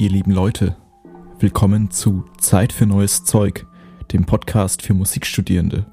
ihr 0.00 0.08
lieben 0.08 0.30
Leute. 0.30 0.76
Willkommen 1.40 1.90
zu 1.90 2.24
Zeit 2.38 2.72
für 2.72 2.86
neues 2.86 3.24
Zeug, 3.24 3.66
dem 4.12 4.24
Podcast 4.24 4.80
für 4.80 4.94
Musikstudierende. 4.94 5.84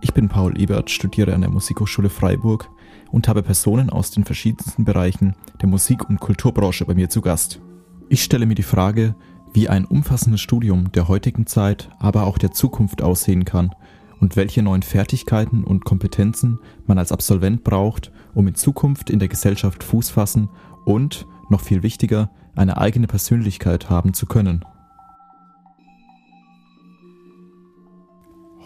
Ich 0.00 0.14
bin 0.14 0.28
Paul 0.28 0.56
Ebert, 0.60 0.88
studiere 0.88 1.34
an 1.34 1.40
der 1.40 1.50
Musikhochschule 1.50 2.10
Freiburg 2.10 2.70
und 3.10 3.26
habe 3.26 3.42
Personen 3.42 3.90
aus 3.90 4.12
den 4.12 4.24
verschiedensten 4.24 4.84
Bereichen 4.84 5.34
der 5.60 5.68
Musik- 5.68 6.08
und 6.08 6.20
Kulturbranche 6.20 6.84
bei 6.84 6.94
mir 6.94 7.08
zu 7.08 7.22
Gast. 7.22 7.60
Ich 8.08 8.22
stelle 8.22 8.46
mir 8.46 8.54
die 8.54 8.62
Frage, 8.62 9.16
wie 9.52 9.68
ein 9.68 9.84
umfassendes 9.84 10.40
Studium 10.40 10.92
der 10.92 11.08
heutigen 11.08 11.44
Zeit, 11.44 11.90
aber 11.98 12.28
auch 12.28 12.38
der 12.38 12.52
Zukunft 12.52 13.02
aussehen 13.02 13.44
kann 13.44 13.74
und 14.20 14.36
welche 14.36 14.62
neuen 14.62 14.82
Fertigkeiten 14.82 15.64
und 15.64 15.84
Kompetenzen 15.84 16.60
man 16.86 16.98
als 16.98 17.10
Absolvent 17.10 17.64
braucht, 17.64 18.12
um 18.32 18.46
in 18.46 18.54
Zukunft 18.54 19.10
in 19.10 19.18
der 19.18 19.26
Gesellschaft 19.26 19.82
Fuß 19.82 20.10
fassen 20.10 20.50
und, 20.84 21.26
noch 21.48 21.62
viel 21.62 21.82
wichtiger, 21.82 22.30
eine 22.54 22.78
eigene 22.78 23.06
Persönlichkeit 23.06 23.90
haben 23.90 24.14
zu 24.14 24.26
können. 24.26 24.64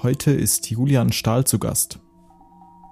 Heute 0.03 0.33
ist 0.33 0.71
Julian 0.71 1.13
Stahl 1.13 1.45
zu 1.45 1.59
Gast. 1.59 1.99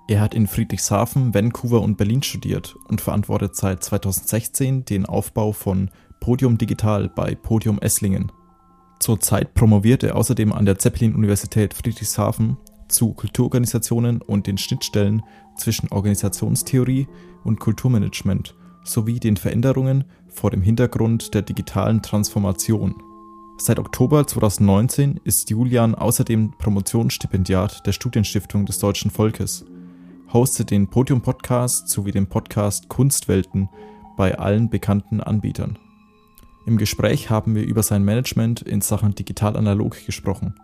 Er 0.08 0.20
hat 0.20 0.34
in 0.34 0.46
Friedrichshafen, 0.46 1.34
Vancouver 1.34 1.82
und 1.82 1.96
Berlin 1.96 2.22
studiert 2.22 2.74
und 2.88 3.00
verantwortet 3.00 3.54
seit 3.54 3.84
2016 3.84 4.84
den 4.84 5.06
Aufbau 5.06 5.52
von 5.52 5.90
Podium 6.20 6.58
Digital 6.58 7.08
bei 7.08 7.34
Podium 7.34 7.78
Esslingen. 7.78 8.32
Zurzeit 8.98 9.54
promoviert 9.54 10.02
er 10.04 10.16
außerdem 10.16 10.52
an 10.52 10.64
der 10.64 10.78
Zeppelin-Universität 10.78 11.74
Friedrichshafen 11.74 12.56
zu 12.88 13.12
Kulturorganisationen 13.14 14.22
und 14.22 14.46
den 14.46 14.58
Schnittstellen 14.58 15.22
zwischen 15.56 15.88
Organisationstheorie 15.90 17.08
und 17.44 17.58
Kulturmanagement 17.58 18.54
sowie 18.84 19.18
den 19.18 19.36
Veränderungen 19.36 20.04
vor 20.32 20.50
dem 20.50 20.62
Hintergrund 20.62 21.34
der 21.34 21.42
digitalen 21.42 22.02
Transformation. 22.02 22.94
Seit 23.58 23.78
Oktober 23.78 24.26
2019 24.26 25.20
ist 25.24 25.50
Julian 25.50 25.94
außerdem 25.94 26.52
Promotionsstipendiat 26.58 27.86
der 27.86 27.92
Studienstiftung 27.92 28.66
des 28.66 28.78
deutschen 28.78 29.10
Volkes, 29.10 29.64
hostet 30.32 30.70
den 30.70 30.88
Podium-Podcast 30.88 31.88
sowie 31.88 32.10
den 32.10 32.26
Podcast 32.26 32.88
Kunstwelten 32.88 33.68
bei 34.16 34.38
allen 34.38 34.70
bekannten 34.70 35.20
Anbietern. 35.20 35.78
Im 36.66 36.78
Gespräch 36.78 37.28
haben 37.30 37.54
wir 37.54 37.64
über 37.64 37.82
sein 37.82 38.04
Management 38.04 38.62
in 38.62 38.80
Sachen 38.80 39.14
digital-analog 39.14 40.06
gesprochen. 40.06 40.54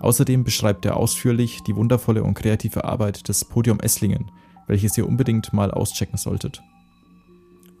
Außerdem 0.00 0.44
beschreibt 0.44 0.84
er 0.84 0.96
ausführlich 0.96 1.62
die 1.64 1.76
wundervolle 1.76 2.22
und 2.22 2.34
kreative 2.34 2.84
Arbeit 2.84 3.28
des 3.28 3.44
Podium 3.44 3.80
Esslingen, 3.80 4.30
welches 4.66 4.96
ihr 4.96 5.06
unbedingt 5.06 5.52
mal 5.52 5.70
auschecken 5.70 6.18
solltet. 6.18 6.62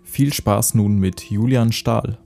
Viel 0.08 0.32
Spaß 0.32 0.74
nun 0.74 0.98
mit 0.98 1.30
Julian 1.30 1.70
Stahl. 1.70 2.18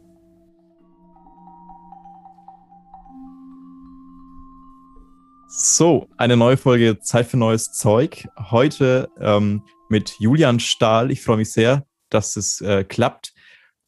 So, 5.48 6.08
eine 6.16 6.36
neue 6.36 6.56
Folge 6.56 7.00
Zeit 7.00 7.27
für 7.27 7.36
neues 7.36 7.72
Zeug. 7.72 8.28
Heute 8.39 9.11
ähm, 9.19 9.64
mit 9.91 10.14
Julian 10.20 10.61
Stahl. 10.61 11.11
Ich 11.11 11.22
freue 11.22 11.39
mich 11.39 11.52
sehr, 11.52 11.84
dass 12.08 12.36
es 12.36 12.61
äh, 12.61 12.84
klappt. 12.84 13.34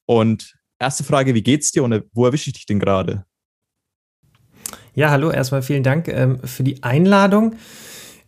Und 0.06 0.56
erste 0.80 1.04
Frage, 1.04 1.34
wie 1.34 1.42
geht's 1.42 1.70
dir 1.70 1.84
und 1.84 1.92
äh, 1.92 2.02
wo 2.12 2.26
erwische 2.26 2.50
ich 2.50 2.54
dich 2.54 2.66
denn 2.66 2.80
gerade? 2.80 3.24
Ja, 4.94 5.10
hallo, 5.10 5.30
erstmal 5.30 5.62
vielen 5.62 5.84
Dank 5.84 6.08
ähm, 6.08 6.40
für 6.40 6.64
die 6.64 6.82
Einladung. 6.82 7.54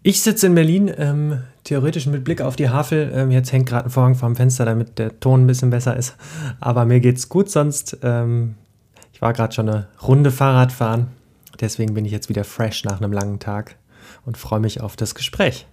Ich 0.06 0.22
sitze 0.22 0.46
in 0.46 0.54
Berlin, 0.54 0.88
ähm, 0.98 1.42
theoretisch 1.64 2.06
mit 2.06 2.22
Blick 2.22 2.40
auf 2.40 2.54
die 2.54 2.68
Havel. 2.68 3.10
Ähm, 3.12 3.32
jetzt 3.32 3.50
hängt 3.50 3.68
gerade 3.68 3.86
ein 3.86 3.90
Vorhang 3.90 4.14
vorm 4.14 4.36
Fenster, 4.36 4.64
damit 4.64 5.00
der 5.00 5.18
Ton 5.18 5.42
ein 5.42 5.46
bisschen 5.48 5.70
besser 5.70 5.96
ist. 5.96 6.14
Aber 6.60 6.84
mir 6.84 7.00
geht's 7.00 7.28
gut 7.28 7.50
sonst. 7.50 7.98
Ähm, 8.04 8.54
ich 9.12 9.20
war 9.20 9.32
gerade 9.32 9.52
schon 9.52 9.68
eine 9.68 9.88
Runde 10.00 10.30
Fahrrad 10.30 10.70
fahren. 10.70 11.08
Deswegen 11.60 11.92
bin 11.92 12.04
ich 12.04 12.12
jetzt 12.12 12.28
wieder 12.28 12.44
fresh 12.44 12.84
nach 12.84 13.00
einem 13.00 13.12
langen 13.12 13.40
Tag 13.40 13.80
und 14.24 14.38
freue 14.38 14.60
mich 14.60 14.80
auf 14.80 14.94
das 14.94 15.16
Gespräch. 15.16 15.66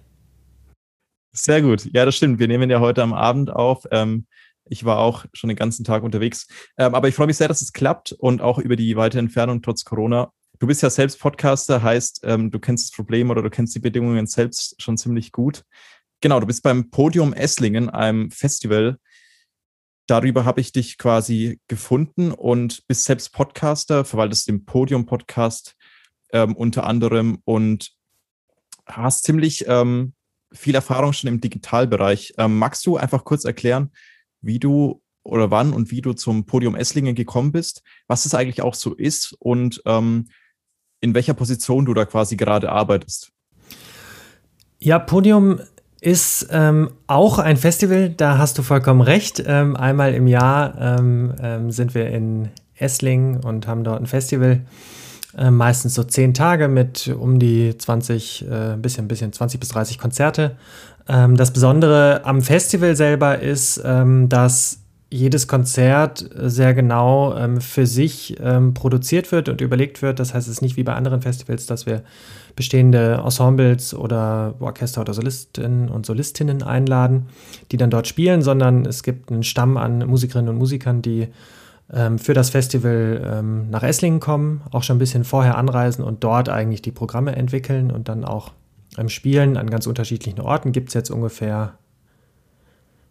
Sehr 1.30 1.62
gut. 1.62 1.84
Ja, 1.92 2.04
das 2.04 2.16
stimmt. 2.16 2.40
Wir 2.40 2.48
nehmen 2.48 2.68
ja 2.70 2.80
heute 2.80 3.04
am 3.04 3.12
Abend 3.12 3.52
auf. 3.52 3.84
Ähm, 3.92 4.26
ich 4.64 4.84
war 4.84 4.98
auch 4.98 5.26
schon 5.32 5.46
den 5.46 5.56
ganzen 5.56 5.84
Tag 5.84 6.02
unterwegs. 6.02 6.48
Ähm, 6.76 6.96
aber 6.96 7.06
ich 7.06 7.14
freue 7.14 7.28
mich 7.28 7.36
sehr, 7.36 7.46
dass 7.46 7.62
es 7.62 7.72
klappt 7.72 8.10
und 8.10 8.42
auch 8.42 8.58
über 8.58 8.74
die 8.74 8.96
weite 8.96 9.20
Entfernung 9.20 9.62
trotz 9.62 9.84
Corona. 9.84 10.32
Du 10.60 10.68
bist 10.68 10.82
ja 10.82 10.90
selbst 10.90 11.18
Podcaster, 11.18 11.82
heißt, 11.82 12.20
ähm, 12.24 12.50
du 12.50 12.60
kennst 12.60 12.86
das 12.86 12.96
Problem 12.96 13.30
oder 13.30 13.42
du 13.42 13.50
kennst 13.50 13.74
die 13.74 13.80
Bedingungen 13.80 14.26
selbst 14.26 14.80
schon 14.80 14.96
ziemlich 14.96 15.32
gut. 15.32 15.64
Genau, 16.20 16.38
du 16.38 16.46
bist 16.46 16.62
beim 16.62 16.90
Podium 16.90 17.32
Esslingen, 17.32 17.90
einem 17.90 18.30
Festival. 18.30 18.98
Darüber 20.06 20.44
habe 20.44 20.60
ich 20.60 20.70
dich 20.70 20.96
quasi 20.96 21.60
gefunden 21.66 22.30
und 22.30 22.86
bist 22.86 23.04
selbst 23.04 23.32
Podcaster, 23.32 24.04
verwaltest 24.04 24.46
den 24.46 24.64
Podium-Podcast 24.64 25.74
ähm, 26.32 26.54
unter 26.54 26.84
anderem 26.86 27.38
und 27.44 27.92
hast 28.86 29.24
ziemlich 29.24 29.64
ähm, 29.66 30.14
viel 30.52 30.76
Erfahrung 30.76 31.12
schon 31.12 31.28
im 31.28 31.40
Digitalbereich. 31.40 32.34
Ähm, 32.38 32.58
magst 32.58 32.86
du 32.86 32.96
einfach 32.96 33.24
kurz 33.24 33.44
erklären, 33.44 33.90
wie 34.40 34.60
du 34.60 35.02
oder 35.24 35.50
wann 35.50 35.72
und 35.72 35.90
wie 35.90 36.00
du 36.00 36.12
zum 36.12 36.46
Podium 36.46 36.76
Esslingen 36.76 37.16
gekommen 37.16 37.50
bist, 37.50 37.82
was 38.06 38.24
es 38.24 38.34
eigentlich 38.34 38.62
auch 38.62 38.74
so 38.74 38.94
ist 38.94 39.34
und 39.40 39.82
ähm, 39.86 40.28
in 41.04 41.14
welcher 41.14 41.34
Position 41.34 41.84
du 41.84 41.94
da 41.94 42.04
quasi 42.06 42.36
gerade 42.36 42.72
arbeitest? 42.72 43.30
Ja, 44.78 44.98
Podium 44.98 45.60
ist 46.00 46.48
ähm, 46.50 46.90
auch 47.06 47.38
ein 47.38 47.56
Festival, 47.56 48.10
da 48.10 48.38
hast 48.38 48.58
du 48.58 48.62
vollkommen 48.62 49.00
recht. 49.00 49.42
Ähm, 49.46 49.76
einmal 49.76 50.14
im 50.14 50.26
Jahr 50.26 50.74
ähm, 50.80 51.34
ähm 51.40 51.70
sind 51.70 51.94
wir 51.94 52.08
in 52.08 52.48
Esslingen 52.76 53.44
und 53.44 53.66
haben 53.66 53.84
dort 53.84 54.00
ein 54.00 54.06
Festival. 54.06 54.62
Äh, 55.36 55.50
meistens 55.50 55.94
so 55.94 56.04
zehn 56.04 56.34
Tage 56.34 56.68
mit 56.68 57.08
um 57.08 57.38
die 57.38 57.76
20, 57.76 58.46
äh, 58.48 58.76
bisschen, 58.76 59.08
bisschen 59.08 59.32
20 59.32 59.60
bis 59.60 59.68
30 59.70 59.98
Konzerte. 59.98 60.56
Ähm, 61.08 61.36
das 61.36 61.52
Besondere 61.52 62.22
am 62.24 62.40
Festival 62.42 62.96
selber 62.96 63.40
ist, 63.40 63.80
ähm, 63.84 64.28
dass 64.28 64.83
jedes 65.14 65.46
Konzert 65.46 66.28
sehr 66.34 66.74
genau 66.74 67.36
ähm, 67.36 67.60
für 67.60 67.86
sich 67.86 68.36
ähm, 68.40 68.74
produziert 68.74 69.30
wird 69.30 69.48
und 69.48 69.60
überlegt 69.60 70.02
wird. 70.02 70.18
Das 70.18 70.34
heißt, 70.34 70.48
es 70.48 70.54
ist 70.54 70.60
nicht 70.60 70.76
wie 70.76 70.82
bei 70.82 70.94
anderen 70.94 71.22
Festivals, 71.22 71.66
dass 71.66 71.86
wir 71.86 72.02
bestehende 72.56 73.22
Ensembles 73.24 73.94
oder 73.94 74.54
Orchester 74.58 75.02
oder 75.02 75.14
Solistinnen 75.14 75.88
und 75.88 76.04
Solistinnen 76.04 76.64
einladen, 76.64 77.26
die 77.70 77.76
dann 77.76 77.90
dort 77.90 78.08
spielen, 78.08 78.42
sondern 78.42 78.86
es 78.86 79.04
gibt 79.04 79.30
einen 79.30 79.44
Stamm 79.44 79.76
an 79.76 79.98
Musikerinnen 79.98 80.48
und 80.48 80.58
Musikern, 80.58 81.00
die 81.00 81.28
ähm, 81.92 82.18
für 82.18 82.34
das 82.34 82.50
Festival 82.50 83.22
ähm, 83.24 83.70
nach 83.70 83.84
Esslingen 83.84 84.18
kommen, 84.18 84.62
auch 84.72 84.82
schon 84.82 84.96
ein 84.96 85.00
bisschen 85.00 85.22
vorher 85.22 85.56
anreisen 85.56 86.02
und 86.02 86.24
dort 86.24 86.48
eigentlich 86.48 86.82
die 86.82 86.92
Programme 86.92 87.36
entwickeln 87.36 87.92
und 87.92 88.08
dann 88.08 88.24
auch 88.24 88.50
ähm, 88.98 89.08
spielen 89.08 89.56
an 89.56 89.70
ganz 89.70 89.86
unterschiedlichen 89.86 90.40
Orten. 90.40 90.72
Gibt 90.72 90.88
es 90.88 90.94
jetzt 90.94 91.10
ungefähr, 91.10 91.74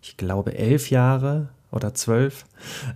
ich 0.02 0.18
glaube, 0.18 0.58
elf 0.58 0.90
Jahre 0.90 1.48
oder 1.74 1.94
zwölf. 1.94 2.46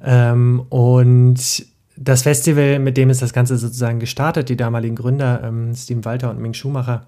Ähm, 0.03 0.61
und 0.69 1.65
das 1.95 2.21
Festival, 2.21 2.79
mit 2.79 2.97
dem 2.97 3.09
ist 3.09 3.21
das 3.21 3.33
Ganze 3.33 3.57
sozusagen 3.57 3.99
gestartet, 3.99 4.49
die 4.49 4.57
damaligen 4.57 4.95
Gründer, 4.95 5.41
ähm, 5.43 5.73
Steven 5.75 6.05
Walter 6.05 6.29
und 6.29 6.39
Ming 6.39 6.53
Schumacher, 6.53 7.05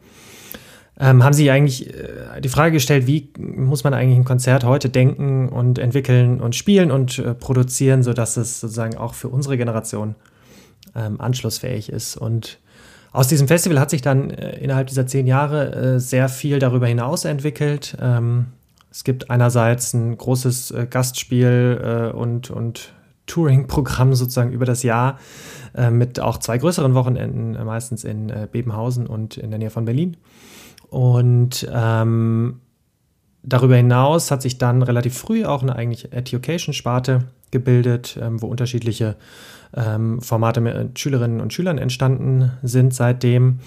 ähm, 0.99 1.23
haben 1.23 1.33
sich 1.33 1.49
eigentlich 1.49 1.93
äh, 1.93 2.41
die 2.41 2.49
Frage 2.49 2.73
gestellt, 2.73 3.07
wie 3.07 3.31
muss 3.37 3.83
man 3.83 3.93
eigentlich 3.93 4.17
ein 4.17 4.25
Konzert 4.25 4.65
heute 4.65 4.89
denken 4.89 5.47
und 5.47 5.79
entwickeln 5.79 6.41
und 6.41 6.55
spielen 6.55 6.91
und 6.91 7.19
äh, 7.19 7.33
produzieren, 7.33 8.03
sodass 8.03 8.35
es 8.35 8.59
sozusagen 8.59 8.97
auch 8.97 9.13
für 9.13 9.29
unsere 9.29 9.57
Generation 9.57 10.15
ähm, 10.95 11.21
anschlussfähig 11.21 11.89
ist. 11.89 12.17
Und 12.17 12.59
aus 13.11 13.27
diesem 13.27 13.47
Festival 13.47 13.79
hat 13.79 13.89
sich 13.89 14.01
dann 14.01 14.29
äh, 14.31 14.57
innerhalb 14.57 14.87
dieser 14.87 15.07
zehn 15.07 15.25
Jahre 15.25 15.73
äh, 15.73 15.99
sehr 15.99 16.29
viel 16.29 16.59
darüber 16.59 16.87
hinaus 16.87 17.25
entwickelt. 17.25 17.95
Ähm, 18.01 18.47
es 18.91 19.03
gibt 19.03 19.29
einerseits 19.29 19.93
ein 19.93 20.17
großes 20.17 20.71
äh, 20.71 20.87
Gastspiel 20.89 22.11
äh, 22.11 22.15
und, 22.15 22.49
und 22.49 22.93
Touring-Programm 23.27 24.15
sozusagen 24.15 24.51
über 24.51 24.65
das 24.65 24.83
Jahr 24.83 25.19
äh, 25.75 25.91
mit 25.91 26.19
auch 26.19 26.37
zwei 26.39 26.57
größeren 26.57 26.95
Wochenenden, 26.95 27.63
meistens 27.63 28.03
in 28.03 28.33
Bebenhausen 28.51 29.05
und 29.05 29.37
in 29.37 29.51
der 29.51 29.59
Nähe 29.59 29.69
von 29.69 29.85
Berlin. 29.85 30.17
Und 30.89 31.69
ähm, 31.71 32.61
darüber 33.43 33.75
hinaus 33.75 34.31
hat 34.31 34.41
sich 34.41 34.57
dann 34.57 34.81
relativ 34.81 35.15
früh 35.15 35.45
auch 35.45 35.61
eine 35.61 35.75
eigentlich 35.75 36.11
Education-Sparte 36.11 37.25
gebildet, 37.51 38.17
ähm, 38.19 38.41
wo 38.41 38.47
unterschiedliche 38.47 39.15
ähm, 39.75 40.21
Formate 40.21 40.61
mit 40.61 40.97
Schülerinnen 40.97 41.41
und 41.41 41.53
Schülern 41.53 41.77
entstanden 41.77 42.51
sind 42.63 42.93
seitdem. 42.93 43.59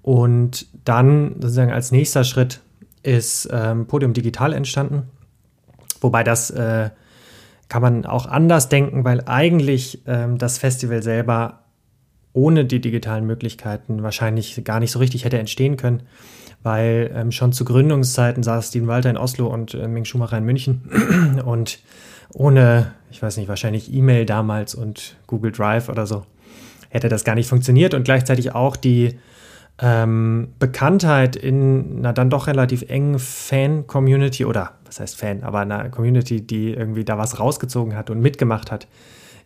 Und 0.00 0.66
dann 0.84 1.36
sozusagen 1.40 1.70
als 1.70 1.92
nächster 1.92 2.24
Schritt 2.24 2.60
ist 3.02 3.48
ähm, 3.52 3.86
Podium 3.86 4.12
Digital 4.12 4.52
entstanden. 4.52 5.10
Wobei 6.00 6.24
das 6.24 6.50
äh, 6.50 6.90
kann 7.68 7.82
man 7.82 8.04
auch 8.04 8.26
anders 8.26 8.68
denken, 8.68 9.04
weil 9.04 9.22
eigentlich 9.26 10.02
ähm, 10.06 10.38
das 10.38 10.58
Festival 10.58 11.02
selber 11.02 11.60
ohne 12.32 12.64
die 12.64 12.80
digitalen 12.80 13.26
Möglichkeiten 13.26 14.02
wahrscheinlich 14.02 14.62
gar 14.64 14.80
nicht 14.80 14.92
so 14.92 14.98
richtig 14.98 15.24
hätte 15.24 15.38
entstehen 15.38 15.76
können, 15.76 16.02
weil 16.62 17.10
ähm, 17.14 17.32
schon 17.32 17.52
zu 17.52 17.64
Gründungszeiten 17.64 18.42
saß 18.42 18.68
Steven 18.68 18.88
Walter 18.88 19.10
in 19.10 19.16
Oslo 19.16 19.46
und 19.46 19.74
äh, 19.74 19.88
Ming 19.88 20.04
Schumacher 20.04 20.38
in 20.38 20.44
München 20.44 21.40
und 21.44 21.80
ohne, 22.34 22.92
ich 23.10 23.22
weiß 23.22 23.36
nicht, 23.36 23.48
wahrscheinlich 23.48 23.92
E-Mail 23.92 24.24
damals 24.24 24.74
und 24.74 25.16
Google 25.26 25.52
Drive 25.52 25.88
oder 25.88 26.06
so, 26.06 26.24
hätte 26.88 27.08
das 27.08 27.24
gar 27.24 27.34
nicht 27.34 27.48
funktioniert 27.48 27.94
und 27.94 28.04
gleichzeitig 28.04 28.54
auch 28.54 28.76
die 28.76 29.18
ähm, 29.78 30.52
Bekanntheit 30.58 31.36
in 31.36 31.98
einer 31.98 32.12
dann 32.12 32.30
doch 32.30 32.46
relativ 32.46 32.82
engen 32.82 33.18
Fan-Community 33.18 34.44
oder 34.44 34.72
was 34.84 35.00
heißt 35.00 35.16
Fan, 35.16 35.42
aber 35.42 35.60
einer 35.60 35.88
Community, 35.88 36.46
die 36.46 36.72
irgendwie 36.72 37.04
da 37.04 37.18
was 37.18 37.40
rausgezogen 37.40 37.96
hat 37.96 38.10
und 38.10 38.20
mitgemacht 38.20 38.70
hat, 38.70 38.86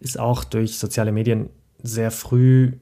ist 0.00 0.18
auch 0.18 0.44
durch 0.44 0.78
soziale 0.78 1.12
Medien 1.12 1.48
sehr 1.82 2.10
früh 2.10 2.72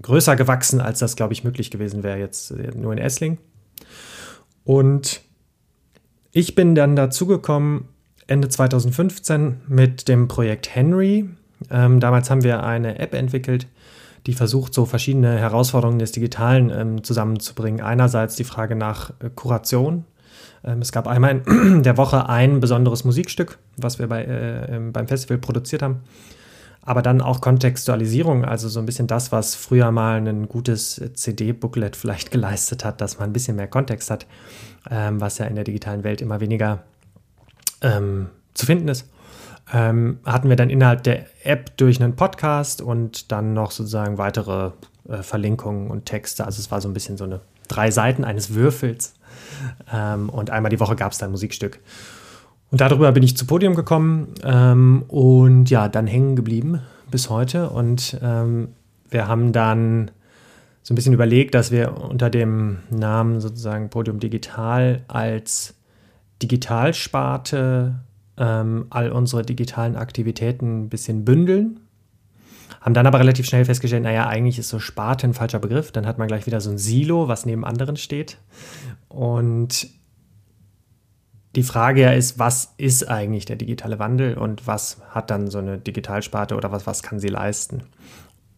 größer 0.00 0.36
gewachsen, 0.36 0.80
als 0.80 0.98
das, 0.98 1.16
glaube 1.16 1.32
ich, 1.32 1.44
möglich 1.44 1.70
gewesen 1.70 2.02
wäre 2.02 2.18
jetzt 2.18 2.50
äh, 2.50 2.72
nur 2.74 2.92
in 2.92 2.98
Essling. 2.98 3.38
Und 4.64 5.20
ich 6.32 6.54
bin 6.54 6.74
dann 6.74 6.96
dazugekommen 6.96 7.88
Ende 8.26 8.48
2015 8.48 9.60
mit 9.68 10.08
dem 10.08 10.28
Projekt 10.28 10.74
Henry. 10.74 11.28
Ähm, 11.70 12.00
damals 12.00 12.30
haben 12.30 12.42
wir 12.42 12.64
eine 12.64 12.98
App 12.98 13.14
entwickelt, 13.14 13.66
die 14.26 14.34
versucht, 14.34 14.74
so 14.74 14.86
verschiedene 14.86 15.38
Herausforderungen 15.38 15.98
des 15.98 16.12
Digitalen 16.12 16.70
ähm, 16.70 17.04
zusammenzubringen. 17.04 17.80
Einerseits 17.80 18.36
die 18.36 18.44
Frage 18.44 18.76
nach 18.76 19.10
äh, 19.20 19.30
Kuration. 19.34 20.04
Ähm, 20.64 20.80
es 20.80 20.92
gab 20.92 21.06
einmal 21.06 21.42
in 21.46 21.82
der 21.82 21.96
Woche 21.96 22.28
ein 22.28 22.60
besonderes 22.60 23.04
Musikstück, 23.04 23.58
was 23.76 23.98
wir 23.98 24.06
bei, 24.06 24.24
äh, 24.24 24.80
beim 24.92 25.08
Festival 25.08 25.38
produziert 25.38 25.82
haben 25.82 26.02
aber 26.84 27.02
dann 27.02 27.20
auch 27.20 27.40
Kontextualisierung, 27.40 28.44
also 28.44 28.68
so 28.68 28.80
ein 28.80 28.86
bisschen 28.86 29.06
das, 29.06 29.30
was 29.30 29.54
früher 29.54 29.92
mal 29.92 30.16
ein 30.16 30.48
gutes 30.48 31.00
CD-Booklet 31.14 31.96
vielleicht 31.96 32.30
geleistet 32.32 32.84
hat, 32.84 33.00
dass 33.00 33.18
man 33.18 33.30
ein 33.30 33.32
bisschen 33.32 33.56
mehr 33.56 33.68
Kontext 33.68 34.10
hat, 34.10 34.26
ähm, 34.90 35.20
was 35.20 35.38
ja 35.38 35.46
in 35.46 35.54
der 35.54 35.64
digitalen 35.64 36.02
Welt 36.02 36.20
immer 36.20 36.40
weniger 36.40 36.82
ähm, 37.80 38.30
zu 38.54 38.66
finden 38.66 38.88
ist. 38.88 39.08
Ähm, 39.72 40.18
hatten 40.24 40.48
wir 40.48 40.56
dann 40.56 40.70
innerhalb 40.70 41.02
der 41.02 41.26
App 41.44 41.76
durch 41.78 42.00
einen 42.02 42.14
Podcast 42.14 42.82
und 42.82 43.32
dann 43.32 43.54
noch 43.54 43.70
sozusagen 43.70 44.18
weitere 44.18 44.72
äh, 45.08 45.22
Verlinkungen 45.22 45.90
und 45.90 46.04
Texte. 46.04 46.44
Also 46.44 46.60
es 46.60 46.70
war 46.70 46.80
so 46.80 46.88
ein 46.88 46.94
bisschen 46.94 47.16
so 47.16 47.24
eine 47.24 47.40
drei 47.68 47.90
Seiten 47.90 48.24
eines 48.24 48.54
Würfels. 48.54 49.14
Ähm, 49.92 50.28
und 50.28 50.50
einmal 50.50 50.70
die 50.70 50.80
Woche 50.80 50.96
gab 50.96 51.12
es 51.12 51.18
dann 51.18 51.30
ein 51.30 51.32
Musikstück. 51.32 51.80
Und 52.70 52.80
darüber 52.80 53.12
bin 53.12 53.22
ich 53.22 53.36
zu 53.36 53.46
Podium 53.46 53.74
gekommen 53.74 54.34
ähm, 54.44 55.04
und 55.08 55.68
ja, 55.70 55.88
dann 55.88 56.06
hängen 56.06 56.36
geblieben 56.36 56.80
bis 57.10 57.30
heute. 57.30 57.70
Und 57.70 58.18
ähm, 58.22 58.68
wir 59.10 59.28
haben 59.28 59.52
dann 59.52 60.10
so 60.82 60.92
ein 60.92 60.96
bisschen 60.96 61.12
überlegt, 61.12 61.54
dass 61.54 61.70
wir 61.70 61.96
unter 61.96 62.30
dem 62.30 62.78
Namen 62.90 63.40
sozusagen 63.40 63.90
Podium 63.90 64.18
Digital 64.20 65.02
als 65.06 65.74
Digitalsparte 66.42 68.00
ähm, 68.36 68.86
all 68.90 69.10
unsere 69.12 69.42
digitalen 69.42 69.96
Aktivitäten 69.96 70.84
ein 70.84 70.88
bisschen 70.88 71.24
bündeln. 71.24 71.80
Haben 72.80 72.94
dann 72.94 73.06
aber 73.06 73.20
relativ 73.20 73.46
schnell 73.46 73.64
festgestellt, 73.64 74.02
naja, 74.02 74.26
eigentlich 74.26 74.58
ist 74.58 74.68
so 74.68 74.78
Sparte 74.78 75.26
ein 75.26 75.34
falscher 75.34 75.60
Begriff. 75.60 75.92
Dann 75.92 76.06
hat 76.06 76.18
man 76.18 76.28
gleich 76.28 76.46
wieder 76.46 76.60
so 76.60 76.70
ein 76.70 76.78
Silo, 76.78 77.28
was 77.28 77.46
neben 77.46 77.64
anderen 77.64 77.96
steht. 77.96 78.38
Und 79.08 79.88
die 81.54 81.62
Frage 81.62 82.00
ja 82.00 82.10
ist, 82.10 82.38
was 82.38 82.74
ist 82.78 83.08
eigentlich 83.08 83.44
der 83.44 83.56
digitale 83.56 83.98
Wandel 83.98 84.38
und 84.38 84.66
was 84.66 84.98
hat 85.10 85.30
dann 85.30 85.50
so 85.50 85.58
eine 85.58 85.78
Digitalsparte 85.78 86.56
oder 86.56 86.72
was, 86.72 86.86
was 86.86 87.02
kann 87.02 87.20
sie 87.20 87.28
leisten? 87.28 87.82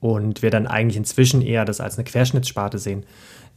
Und 0.01 0.43
wir 0.43 0.51
dann 0.51 0.67
eigentlich 0.67 0.97
inzwischen 0.97 1.43
eher 1.43 1.65
das 1.65 1.81
als 1.81 1.97
eine 1.97 2.05
Querschnittssparte 2.05 2.79
sehen, 2.79 3.05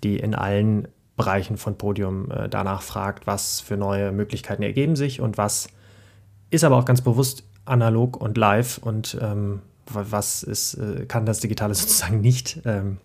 die 0.04 0.18
in 0.18 0.34
allen 0.34 0.88
Bereichen 1.16 1.58
von 1.58 1.78
Podium 1.78 2.32
äh, 2.32 2.50
danach 2.50 2.82
fragt, 2.82 3.28
was 3.28 3.62
für 3.62 3.78
neue 3.78 4.12
Möglichkeiten 4.12 4.64
ergeben 4.64 4.96
sich 4.96 5.22
und 5.22 5.38
was 5.38 5.68
ist 6.50 6.64
aber 6.64 6.78
auch 6.78 6.86
ganz 6.86 7.02
bewusst 7.02 7.44
analog 7.66 8.18
und 8.18 8.38
live 8.38 8.78
und 8.78 9.18
ähm, 9.22 9.62
was 9.86 10.44
ist, 10.44 10.76
äh, 10.76 11.06
kann 11.06 11.26
das 11.26 11.40
Digitale 11.40 11.76
sozusagen 11.76 12.22
nicht 12.22 12.62
ähm, 12.66 12.98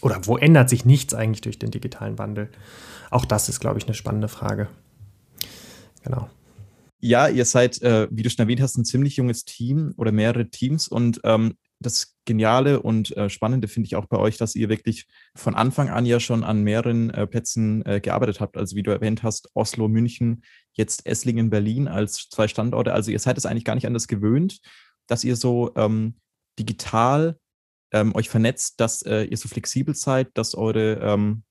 oder 0.00 0.20
wo 0.24 0.36
ändert 0.36 0.68
sich 0.68 0.84
nichts 0.84 1.14
eigentlich 1.14 1.40
durch 1.40 1.58
den 1.58 1.70
digitalen 1.70 2.18
Wandel? 2.18 2.50
Auch 3.10 3.24
das 3.24 3.48
ist, 3.48 3.60
glaube 3.60 3.78
ich, 3.78 3.86
eine 3.86 3.94
spannende 3.94 4.28
Frage. 4.28 4.68
Genau. 6.04 6.28
Ja, 7.00 7.28
ihr 7.28 7.44
seid, 7.44 7.80
äh, 7.82 8.08
wie 8.10 8.22
du 8.22 8.30
schon 8.30 8.44
erwähnt 8.44 8.60
hast, 8.60 8.76
ein 8.76 8.84
ziemlich 8.84 9.16
junges 9.16 9.44
Team 9.44 9.94
oder 9.96 10.12
mehrere 10.12 10.50
Teams 10.50 10.88
und 10.88 11.20
ähm, 11.24 11.54
das 11.80 12.16
Geniale 12.24 12.82
und 12.82 13.16
äh, 13.16 13.30
Spannende 13.30 13.68
finde 13.68 13.86
ich 13.86 13.96
auch 13.96 14.06
bei 14.06 14.18
euch, 14.18 14.36
dass 14.36 14.54
ihr 14.54 14.68
wirklich 14.68 15.06
von 15.34 15.54
Anfang 15.54 15.88
an 15.88 16.04
ja 16.04 16.20
schon 16.20 16.44
an 16.44 16.62
mehreren 16.62 17.10
äh, 17.10 17.26
Plätzen 17.26 17.84
äh, 17.86 18.00
gearbeitet 18.00 18.40
habt. 18.40 18.56
Also 18.56 18.76
wie 18.76 18.82
du 18.82 18.90
erwähnt 18.90 19.22
hast, 19.22 19.50
Oslo, 19.54 19.88
München, 19.88 20.42
jetzt 20.72 21.06
Esslingen, 21.06 21.50
Berlin 21.50 21.88
als 21.88 22.28
zwei 22.28 22.48
Standorte. 22.48 22.92
Also 22.92 23.10
ihr 23.10 23.18
seid 23.18 23.38
es 23.38 23.46
eigentlich 23.46 23.64
gar 23.64 23.76
nicht 23.76 23.86
anders 23.86 24.08
gewöhnt, 24.08 24.60
dass 25.06 25.24
ihr 25.24 25.36
so 25.36 25.72
ähm, 25.76 26.16
digital 26.58 27.38
ähm, 27.92 28.14
euch 28.14 28.28
vernetzt, 28.28 28.80
dass 28.80 29.02
äh, 29.02 29.22
ihr 29.22 29.36
so 29.36 29.48
flexibel 29.48 29.94
seid, 29.94 30.28
dass 30.34 30.54
eure 30.54 30.94
ähm, 30.94 31.44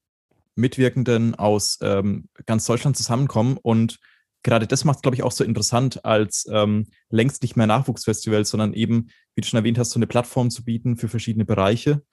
Mitwirkenden 0.56 1.35
aus 1.35 1.79
ähm, 1.81 2.29
ganz 2.45 2.65
Deutschland 2.65 2.97
zusammenkommen 2.97 3.57
und 3.62 4.00
gerade 4.44 4.68
das 4.68 4.86
macht 4.86 4.98
es, 4.98 5.01
glaube 5.01 5.16
ich, 5.16 5.24
auch 5.24 5.31
so 5.31 5.44
interessant 5.44 6.04
als 6.06 6.48
ähm, 6.51 6.88
längst 7.10 7.42
nicht 7.42 7.56
mehr 7.56 7.68
Nachwuchsfestival, 7.68 8.45
sondern 8.45 8.74
eben, 8.74 9.10
wie 9.36 9.42
du 9.42 9.48
schon 9.48 9.57
erwähnt 9.57 9.78
hast, 9.78 9.92
so 9.92 10.00
eine 10.00 10.07
Plattform 10.07 10.50
zu 10.50 10.63
bieten 10.63 10.98
für 10.98 11.10
verschiedene 11.10 11.45
Bereiche 11.45 12.04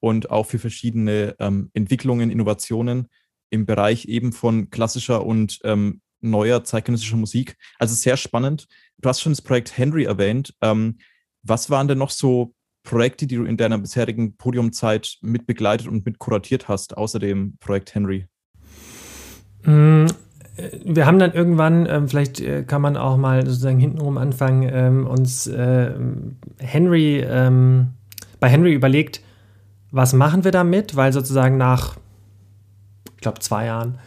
und 0.00 0.30
auch 0.30 0.44
für 0.44 0.58
verschiedene 0.58 1.34
ähm, 1.38 1.70
Entwicklungen, 1.74 2.30
Innovationen 2.30 3.08
im 3.50 3.66
Bereich 3.66 4.06
eben 4.06 4.32
von 4.32 4.70
klassischer 4.70 5.24
und 5.24 5.58
ähm, 5.64 6.00
neuer 6.20 6.64
zeitgenössischer 6.64 7.16
Musik. 7.16 7.56
Also 7.78 7.94
sehr 7.94 8.16
spannend. 8.16 8.66
Du 8.98 9.08
hast 9.08 9.20
schon 9.20 9.32
das 9.32 9.42
Projekt 9.42 9.76
Henry 9.76 10.04
erwähnt. 10.04 10.54
Ähm, 10.60 10.98
was 11.42 11.70
waren 11.70 11.88
denn 11.88 11.98
noch 11.98 12.10
so 12.10 12.54
Projekte, 12.82 13.26
die 13.26 13.36
du 13.36 13.44
in 13.44 13.56
deiner 13.56 13.78
bisherigen 13.78 14.36
Podiumzeit 14.36 15.18
mit 15.20 15.46
begleitet 15.46 15.88
und 15.88 16.04
mit 16.04 16.18
kuratiert 16.18 16.68
hast, 16.68 16.96
außer 16.96 17.18
dem 17.18 17.56
Projekt 17.58 17.94
Henry? 17.94 18.26
Mm, 19.64 20.06
wir 20.84 21.06
haben 21.06 21.18
dann 21.18 21.32
irgendwann, 21.32 21.86
ähm, 21.86 22.08
vielleicht 22.08 22.40
äh, 22.40 22.64
kann 22.64 22.82
man 22.82 22.96
auch 22.96 23.16
mal 23.16 23.46
sozusagen 23.46 23.78
hintenrum 23.78 24.18
anfangen, 24.18 24.68
ähm, 24.72 25.06
uns 25.06 25.46
äh, 25.46 25.92
Henry, 26.58 27.20
ähm, 27.20 27.88
bei 28.40 28.48
Henry 28.48 28.72
überlegt, 28.72 29.20
was 29.90 30.12
machen 30.12 30.44
wir 30.44 30.50
damit, 30.50 30.96
weil 30.96 31.12
sozusagen 31.12 31.56
nach, 31.56 31.96
ich 33.14 33.20
glaube, 33.20 33.40
zwei 33.40 33.66
Jahren 33.66 33.98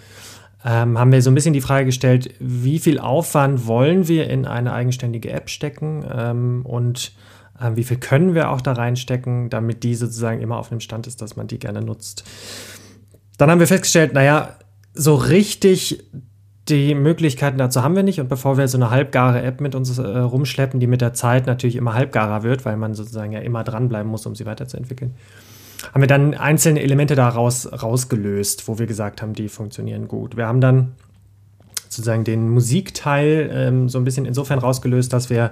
ähm, 0.63 0.99
haben 0.99 1.11
wir 1.11 1.21
so 1.21 1.31
ein 1.31 1.35
bisschen 1.35 1.53
die 1.53 1.61
Frage 1.61 1.85
gestellt, 1.85 2.33
wie 2.39 2.79
viel 2.79 2.99
Aufwand 2.99 3.65
wollen 3.65 4.07
wir 4.07 4.29
in 4.29 4.45
eine 4.45 4.73
eigenständige 4.73 5.31
App 5.31 5.49
stecken 5.49 6.05
ähm, 6.13 6.65
und 6.65 7.13
äh, 7.59 7.71
wie 7.75 7.83
viel 7.83 7.97
können 7.97 8.35
wir 8.35 8.49
auch 8.49 8.61
da 8.61 8.73
reinstecken, 8.73 9.49
damit 9.49 9.83
die 9.83 9.95
sozusagen 9.95 10.41
immer 10.41 10.57
auf 10.57 10.69
dem 10.69 10.79
Stand 10.79 11.07
ist, 11.07 11.21
dass 11.21 11.35
man 11.35 11.47
die 11.47 11.59
gerne 11.59 11.81
nutzt. 11.81 12.23
Dann 13.37 13.49
haben 13.49 13.59
wir 13.59 13.67
festgestellt, 13.67 14.13
naja, 14.13 14.55
so 14.93 15.15
richtig 15.15 16.03
die 16.69 16.93
Möglichkeiten 16.95 17.57
dazu 17.57 17.83
haben 17.83 17.95
wir 17.95 18.03
nicht. 18.03 18.19
Und 18.19 18.29
bevor 18.29 18.57
wir 18.57 18.67
so 18.67 18.77
eine 18.77 18.91
halbgare 18.91 19.41
App 19.41 19.61
mit 19.61 19.75
uns 19.75 19.97
äh, 19.97 20.01
rumschleppen, 20.01 20.79
die 20.79 20.87
mit 20.87 21.01
der 21.01 21.13
Zeit 21.13 21.47
natürlich 21.47 21.75
immer 21.75 21.93
halbgarer 21.93 22.43
wird, 22.43 22.65
weil 22.65 22.77
man 22.77 22.93
sozusagen 22.93 23.31
ja 23.31 23.39
immer 23.39 23.63
dranbleiben 23.63 24.09
muss, 24.09 24.25
um 24.25 24.35
sie 24.35 24.45
weiterzuentwickeln, 24.45 25.15
haben 25.93 26.01
wir 26.01 26.07
dann 26.07 26.33
einzelne 26.35 26.81
Elemente 26.81 27.15
daraus 27.15 27.71
rausgelöst, 27.81 28.67
wo 28.67 28.77
wir 28.77 28.85
gesagt 28.85 29.21
haben, 29.21 29.33
die 29.33 29.49
funktionieren 29.49 30.07
gut. 30.07 30.37
Wir 30.37 30.47
haben 30.47 30.61
dann 30.61 30.93
sozusagen 31.89 32.23
den 32.23 32.49
Musikteil 32.49 33.49
ähm, 33.51 33.89
so 33.89 33.97
ein 33.97 34.03
bisschen 34.03 34.25
insofern 34.25 34.59
rausgelöst, 34.59 35.11
dass 35.11 35.29
wir 35.29 35.51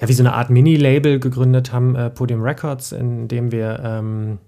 ja 0.00 0.08
wie 0.08 0.12
so 0.12 0.22
eine 0.22 0.34
Art 0.34 0.50
Mini-Label 0.50 1.18
gegründet 1.18 1.72
haben, 1.72 1.96
äh, 1.96 2.10
Podium 2.10 2.42
Records, 2.42 2.92
in 2.92 3.28
dem 3.28 3.50
wir 3.50 3.80
ähm, 3.82 4.38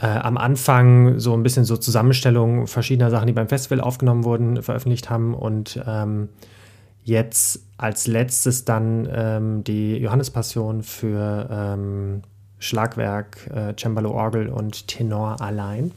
äh, 0.00 0.06
am 0.06 0.36
Anfang 0.36 1.18
so 1.18 1.34
ein 1.34 1.42
bisschen 1.42 1.64
so 1.64 1.76
Zusammenstellungen 1.76 2.66
verschiedener 2.66 3.10
Sachen, 3.10 3.26
die 3.26 3.32
beim 3.32 3.48
Festival 3.48 3.80
aufgenommen 3.80 4.24
wurden, 4.24 4.62
veröffentlicht 4.62 5.10
haben 5.10 5.34
und 5.34 5.80
ähm, 5.86 6.28
jetzt 7.04 7.60
als 7.76 8.06
letztes 8.06 8.64
dann 8.64 9.08
ähm, 9.12 9.64
die 9.64 9.96
Johannespassion 9.96 10.82
für 10.82 11.48
ähm, 11.50 12.22
Schlagwerk, 12.58 13.50
äh, 13.54 13.74
Cembalo 13.78 14.10
Orgel 14.12 14.48
und 14.48 14.88
Tenor 14.88 15.40
allein. 15.40 15.92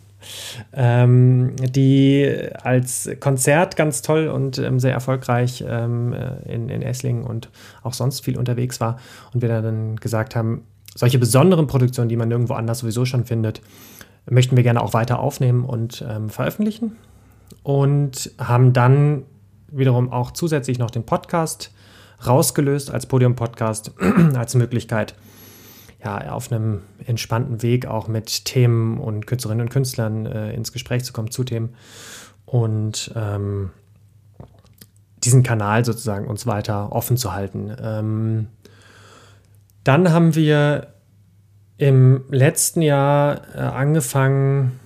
Ähm, 0.72 1.58
die 1.58 2.34
als 2.62 3.10
Konzert 3.20 3.76
ganz 3.76 4.02
toll 4.02 4.30
und 4.30 4.58
ähm, 4.58 4.80
sehr 4.80 4.94
erfolgreich 4.94 5.66
ähm, 5.68 6.14
äh, 6.14 6.50
in, 6.50 6.70
in 6.70 6.82
Esslingen 6.82 7.26
und 7.26 7.50
auch 7.82 7.94
sonst 7.94 8.24
viel 8.24 8.38
unterwegs 8.38 8.80
war. 8.80 8.98
Und 9.34 9.42
wir 9.42 9.50
dann 9.50 9.98
gesagt 9.98 10.38
haben, 10.38 10.64
solche 10.96 11.20
besonderen 11.20 11.68
Produktionen, 11.68 12.10
die 12.10 12.16
man 12.16 12.30
nirgendwo 12.30 12.54
anders 12.54 12.80
sowieso 12.80 13.06
schon 13.06 13.26
findet, 13.26 13.62
möchten 14.30 14.56
wir 14.56 14.64
gerne 14.64 14.82
auch 14.82 14.94
weiter 14.94 15.20
aufnehmen 15.20 15.66
und 15.66 16.04
ähm, 16.08 16.30
veröffentlichen. 16.30 16.96
Und 17.64 18.32
haben 18.40 18.74
dann 18.74 19.24
wiederum 19.68 20.12
auch 20.12 20.32
zusätzlich 20.32 20.80
noch 20.80 20.92
den 20.92 21.06
Podcast 21.06 21.72
rausgelöst 22.26 22.92
als 22.92 23.06
Podium-Podcast, 23.06 23.94
als 24.36 24.56
Möglichkeit, 24.56 25.16
ja, 26.04 26.32
auf 26.32 26.52
einem 26.52 26.82
entspannten 27.06 27.62
Weg 27.62 27.86
auch 27.86 28.08
mit 28.08 28.46
Themen 28.46 28.98
und 28.98 29.26
Künstlerinnen 29.26 29.68
und 29.68 29.70
Künstlern 29.70 30.26
äh, 30.26 30.54
ins 30.54 30.72
Gespräch 30.72 31.04
zu 31.04 31.14
kommen 31.14 31.32
zu 31.32 31.44
Themen. 31.44 31.76
Und 32.46 33.12
ähm, 33.16 33.72
diesen 35.24 35.44
Kanal 35.44 35.86
sozusagen 35.86 36.28
uns 36.28 36.46
weiter 36.46 36.92
offen 36.92 37.18
zu 37.18 37.34
halten. 37.34 37.76
Ähm, 37.82 38.48
dann 39.84 40.12
haben 40.12 40.36
wir 40.36 40.93
im 41.78 42.24
letzten 42.30 42.82
Jahr 42.82 43.42
äh, 43.56 43.60
angefangen, 43.60 44.80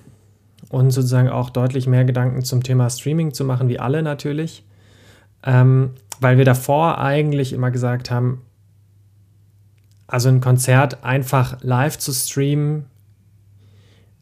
uns 0.69 0.95
sozusagen 0.95 1.29
auch 1.29 1.49
deutlich 1.49 1.87
mehr 1.87 2.05
Gedanken 2.05 2.43
zum 2.43 2.63
Thema 2.63 2.89
Streaming 2.89 3.33
zu 3.33 3.45
machen, 3.45 3.69
wie 3.69 3.79
alle 3.79 4.03
natürlich. 4.03 4.65
Ähm, 5.43 5.91
weil 6.19 6.37
wir 6.37 6.45
davor 6.45 6.97
eigentlich 6.97 7.53
immer 7.53 7.71
gesagt 7.71 8.09
haben, 8.11 8.41
also 10.07 10.29
ein 10.29 10.41
Konzert 10.41 11.03
einfach 11.03 11.57
live 11.61 11.97
zu 11.97 12.11
streamen, 12.13 12.85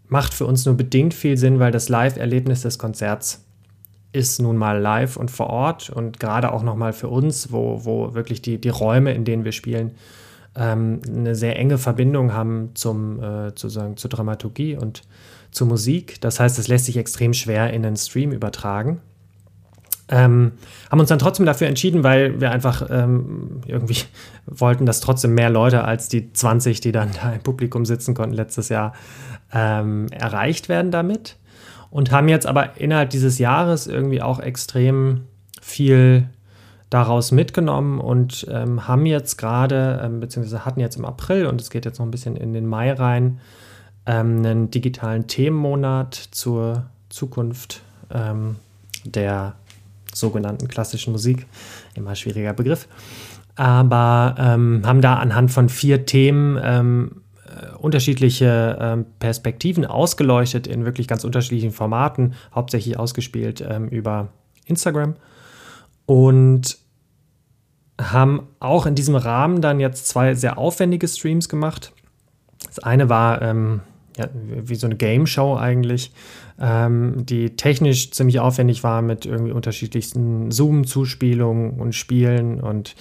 macht 0.07 0.34
für 0.34 0.45
uns 0.45 0.65
nur 0.65 0.75
bedingt 0.75 1.13
viel 1.13 1.38
Sinn, 1.38 1.60
weil 1.60 1.72
das 1.72 1.89
Live-Erlebnis 1.89 2.62
des 2.62 2.77
Konzerts 2.77 3.45
ist 4.12 4.41
nun 4.41 4.55
mal 4.55 4.79
live 4.79 5.17
und 5.17 5.29
vor 5.29 5.48
Ort 5.48 5.89
und 5.89 6.19
gerade 6.19 6.53
auch 6.53 6.63
nochmal 6.63 6.93
für 6.93 7.10
uns, 7.10 7.51
wo, 7.51 7.84
wo 7.84 8.13
wirklich 8.13 8.41
die, 8.41 8.60
die 8.60 8.69
Räume, 8.69 9.13
in 9.13 9.25
denen 9.25 9.43
wir 9.43 9.51
spielen, 9.51 9.91
ähm, 10.55 11.01
eine 11.07 11.35
sehr 11.35 11.57
enge 11.57 11.77
Verbindung 11.77 12.33
haben 12.33 12.71
zum, 12.75 13.21
äh, 13.21 13.50
sozusagen 13.50 13.97
zur 13.97 14.09
Dramaturgie 14.09 14.77
und 14.77 15.03
zur 15.51 15.67
Musik. 15.67 16.21
Das 16.21 16.39
heißt, 16.39 16.57
es 16.59 16.67
lässt 16.67 16.85
sich 16.85 16.97
extrem 16.97 17.33
schwer 17.33 17.71
in 17.74 17.85
einen 17.85 17.97
Stream 17.97 18.31
übertragen. 18.31 19.01
Ähm, 20.07 20.51
haben 20.91 21.00
uns 21.00 21.09
dann 21.09 21.17
trotzdem 21.17 21.47
dafür 21.47 21.67
entschieden, 21.67 22.03
weil 22.03 22.39
wir 22.39 22.51
einfach 22.51 22.88
ähm, 22.91 23.62
irgendwie 23.65 23.97
wollten, 24.45 24.85
dass 24.85 25.01
trotzdem 25.01 25.33
mehr 25.33 25.50
Leute 25.50 25.83
als 25.83 26.09
die 26.09 26.31
20, 26.31 26.79
die 26.79 26.91
dann 26.91 27.09
da 27.21 27.33
im 27.33 27.41
Publikum 27.41 27.85
sitzen 27.85 28.13
konnten 28.13 28.35
letztes 28.35 28.69
Jahr, 28.69 28.93
ähm, 29.51 30.07
erreicht 30.12 30.69
werden 30.69 30.91
damit. 30.91 31.38
Und 31.89 32.12
haben 32.12 32.27
jetzt 32.27 32.45
aber 32.45 32.77
innerhalb 32.77 33.09
dieses 33.09 33.39
Jahres 33.39 33.88
irgendwie 33.88 34.21
auch 34.21 34.39
extrem 34.39 35.21
viel 35.62 36.29
daraus 36.89 37.31
mitgenommen 37.31 37.99
und 37.99 38.45
ähm, 38.49 38.87
haben 38.87 39.05
jetzt 39.05 39.37
gerade, 39.37 40.01
ähm, 40.03 40.19
beziehungsweise 40.19 40.65
hatten 40.65 40.79
jetzt 40.79 40.97
im 40.97 41.05
April 41.05 41.47
und 41.47 41.59
es 41.59 41.69
geht 41.69 41.85
jetzt 41.85 41.99
noch 41.99 42.05
ein 42.05 42.11
bisschen 42.11 42.35
in 42.35 42.53
den 42.53 42.67
Mai 42.67 42.93
rein, 42.93 43.39
ähm, 44.05 44.37
einen 44.37 44.71
digitalen 44.71 45.27
Themenmonat 45.27 46.13
zur 46.13 46.85
Zukunft 47.09 47.81
ähm, 48.13 48.57
der 49.03 49.55
sogenannten 50.13 50.67
klassischen 50.67 51.11
Musik. 51.11 51.47
Immer 51.95 52.15
schwieriger 52.15 52.53
Begriff. 52.53 52.87
Aber 53.55 54.35
ähm, 54.37 54.81
haben 54.85 55.01
da 55.01 55.15
anhand 55.15 55.51
von 55.51 55.69
vier 55.69 56.05
Themen 56.05 56.59
ähm, 56.61 57.21
äh, 57.45 57.75
unterschiedliche 57.77 59.05
Perspektiven 59.19 59.85
ausgeleuchtet 59.85 60.67
in 60.67 60.85
wirklich 60.85 61.07
ganz 61.07 61.23
unterschiedlichen 61.23 61.71
Formaten, 61.71 62.33
hauptsächlich 62.53 62.97
ausgespielt 62.99 63.63
über 63.91 64.29
Instagram. 64.65 65.15
Und 66.05 66.77
haben 68.00 68.47
auch 68.59 68.85
in 68.85 68.95
diesem 68.95 69.15
Rahmen 69.15 69.62
dann 69.62 69.79
jetzt 69.79 70.07
zwei 70.07 70.33
sehr 70.35 70.57
aufwendige 70.57 71.07
Streams 71.07 71.47
gemacht. 71.50 71.93
Das 72.67 72.79
eine 72.79 73.09
war 73.09 73.41
ähm, 73.41 73.81
ja, 74.17 74.27
wie 74.33 74.75
so 74.75 74.88
eine 74.88 74.95
Game 74.95 75.27
Show 75.27 75.55
eigentlich, 75.55 76.13
ähm, 76.59 77.25
die 77.25 77.55
technisch 77.55 78.12
ziemlich 78.12 78.39
aufwendig 78.39 78.83
war 78.83 79.01
mit 79.01 79.25
irgendwie 79.25 79.51
unterschiedlichsten 79.51 80.51
Zoom-Zuspielungen 80.51 81.79
und 81.79 81.93
Spielen 81.93 82.62
und 82.62 82.95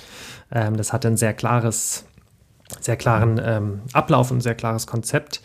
ähm, 0.50 0.76
das 0.76 0.92
hatte 0.92 1.08
ein 1.08 1.16
sehr 1.16 1.34
klares, 1.34 2.04
sehr 2.80 2.96
klaren 2.96 3.40
ähm, 3.44 3.80
Ablauf 3.92 4.30
und 4.30 4.38
ein 4.38 4.42
sehr 4.42 4.56
klares 4.56 4.87
Konzept, 4.87 5.40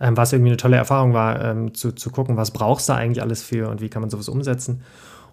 ähm, 0.00 0.16
was 0.16 0.32
irgendwie 0.32 0.50
eine 0.50 0.56
tolle 0.56 0.76
Erfahrung 0.76 1.12
war, 1.12 1.42
ähm, 1.44 1.74
zu, 1.74 1.92
zu 1.92 2.10
gucken, 2.10 2.36
was 2.36 2.50
brauchst 2.50 2.88
du 2.88 2.94
eigentlich 2.94 3.22
alles 3.22 3.42
für 3.42 3.68
und 3.68 3.80
wie 3.80 3.88
kann 3.88 4.02
man 4.02 4.10
sowas 4.10 4.28
umsetzen. 4.28 4.82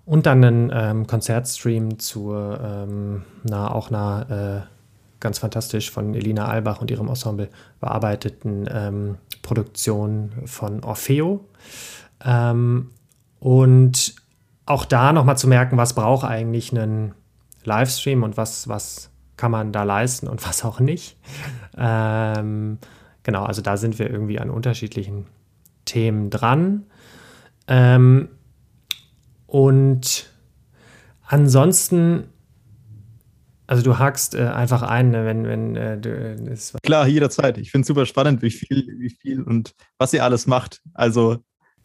Und 0.09 0.25
dann 0.25 0.43
einen 0.43 0.71
ähm, 0.73 1.05
Konzertstream 1.05 1.99
zu 1.99 2.33
einer, 2.33 3.75
auch 3.75 3.91
einer 3.91 4.65
äh, 4.65 5.19
ganz 5.19 5.37
fantastisch 5.37 5.91
von 5.91 6.15
Elina 6.15 6.47
Albach 6.47 6.81
und 6.81 6.89
ihrem 6.89 7.09
Ensemble 7.09 7.47
bearbeiteten 7.79 8.67
ähm, 8.73 9.17
Produktion 9.43 10.31
von 10.45 10.83
Orfeo. 10.83 11.45
Ähm, 12.25 12.89
und 13.39 14.15
auch 14.65 14.85
da 14.85 15.13
nochmal 15.13 15.37
zu 15.37 15.47
merken, 15.47 15.77
was 15.77 15.93
braucht 15.93 16.25
eigentlich 16.25 16.71
einen 16.75 17.13
Livestream 17.63 18.23
und 18.23 18.35
was, 18.35 18.67
was 18.67 19.11
kann 19.37 19.51
man 19.51 19.71
da 19.71 19.83
leisten 19.83 20.27
und 20.27 20.43
was 20.47 20.65
auch 20.65 20.79
nicht. 20.79 21.17
Ähm, 21.77 22.79
genau, 23.21 23.43
also 23.43 23.61
da 23.61 23.77
sind 23.77 23.99
wir 23.99 24.09
irgendwie 24.09 24.39
an 24.39 24.49
unterschiedlichen 24.49 25.27
Themen 25.85 26.31
dran. 26.31 26.87
Ähm, 27.67 28.29
und 29.49 30.29
ansonsten 31.25 32.25
also 33.69 33.83
du 33.83 33.99
hakst 33.99 34.33
äh, 34.33 34.47
einfach 34.47 34.81
ein, 34.81 35.11
ne, 35.11 35.25
wenn, 35.25 35.45
wenn 35.45 35.75
äh, 35.75 35.95
du 35.99 36.09
äh, 36.09 36.57
Klar, 36.81 37.07
jederzeit. 37.07 37.59
Ich 37.59 37.69
finde 37.69 37.83
es 37.83 37.87
super 37.87 38.07
spannend, 38.07 38.41
wie 38.41 38.49
viel, 38.49 38.95
wie 38.97 39.11
viel 39.11 39.43
und 39.43 39.75
was 39.99 40.11
ihr 40.11 40.23
alles 40.23 40.47
macht. 40.47 40.81
Also. 40.95 41.37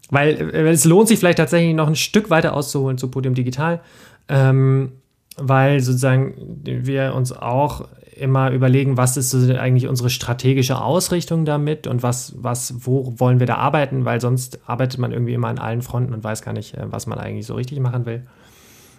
Weil 0.09 0.50
äh, 0.54 0.71
es 0.71 0.87
lohnt 0.87 1.09
sich 1.09 1.18
vielleicht 1.18 1.37
tatsächlich 1.37 1.75
noch 1.75 1.87
ein 1.87 1.94
Stück 1.94 2.30
weiter 2.30 2.54
auszuholen 2.54 2.97
zu 2.97 3.11
Podium 3.11 3.35
Digital, 3.35 3.83
ähm, 4.28 4.92
weil 5.37 5.80
sozusagen 5.80 6.62
wir 6.64 7.12
uns 7.14 7.33
auch 7.33 7.87
immer 8.16 8.50
überlegen, 8.50 8.97
was 8.97 9.16
ist 9.16 9.35
eigentlich 9.35 9.88
unsere 9.88 10.11
strategische 10.11 10.80
Ausrichtung 10.80 11.44
damit 11.44 11.87
und 11.87 12.02
was, 12.02 12.35
was, 12.37 12.75
wo 12.87 13.14
wollen 13.18 13.40
wir 13.40 13.47
da 13.47 13.56
arbeiten, 13.56 14.04
weil 14.04 14.21
sonst 14.21 14.61
arbeitet 14.66 14.99
man 14.99 15.12
irgendwie 15.12 15.35
immer 15.35 15.49
an 15.49 15.59
allen 15.59 15.83
Fronten 15.83 16.14
und 16.14 16.25
weiß 16.25 16.42
gar 16.42 16.52
nicht, 16.52 16.75
äh, 16.75 16.90
was 16.90 17.06
man 17.06 17.18
eigentlich 17.18 17.47
so 17.47 17.54
richtig 17.54 17.80
machen 17.80 18.06
will. 18.06 18.23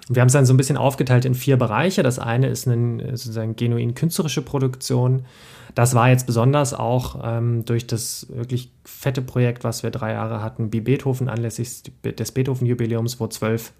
Wir 0.08 0.22
haben 0.22 0.28
es 0.28 0.34
dann 0.34 0.46
so 0.46 0.54
ein 0.54 0.58
bisschen 0.58 0.78
aufgeteilt 0.78 1.26
in 1.26 1.34
vier 1.34 1.58
Bereiche. 1.58 2.04
Das 2.04 2.20
eine 2.20 2.48
ist 2.48 2.68
eine 2.68 3.18
sozusagen 3.18 3.56
genuin 3.56 3.96
künstlerische 3.96 4.44
Produktion. 4.44 5.26
Das 5.74 5.96
war 5.96 6.10
jetzt 6.10 6.28
besonders 6.28 6.74
auch 6.74 7.20
ähm, 7.24 7.66
durch 7.66 7.88
das 7.88 8.28
wirklich 8.30 8.72
fette 8.84 9.22
Projekt, 9.24 9.64
was 9.64 9.82
wir 9.82 9.90
drei 9.90 10.14
Jahre 10.14 10.44
hatten, 10.44 10.72
wie 10.72 10.82
Beethoven 10.82 11.28
anlässlich 11.28 11.82
des 12.04 12.32
Beethoven-Jubiläums, 12.32 13.20
wo 13.20 13.28
zwölf 13.28 13.74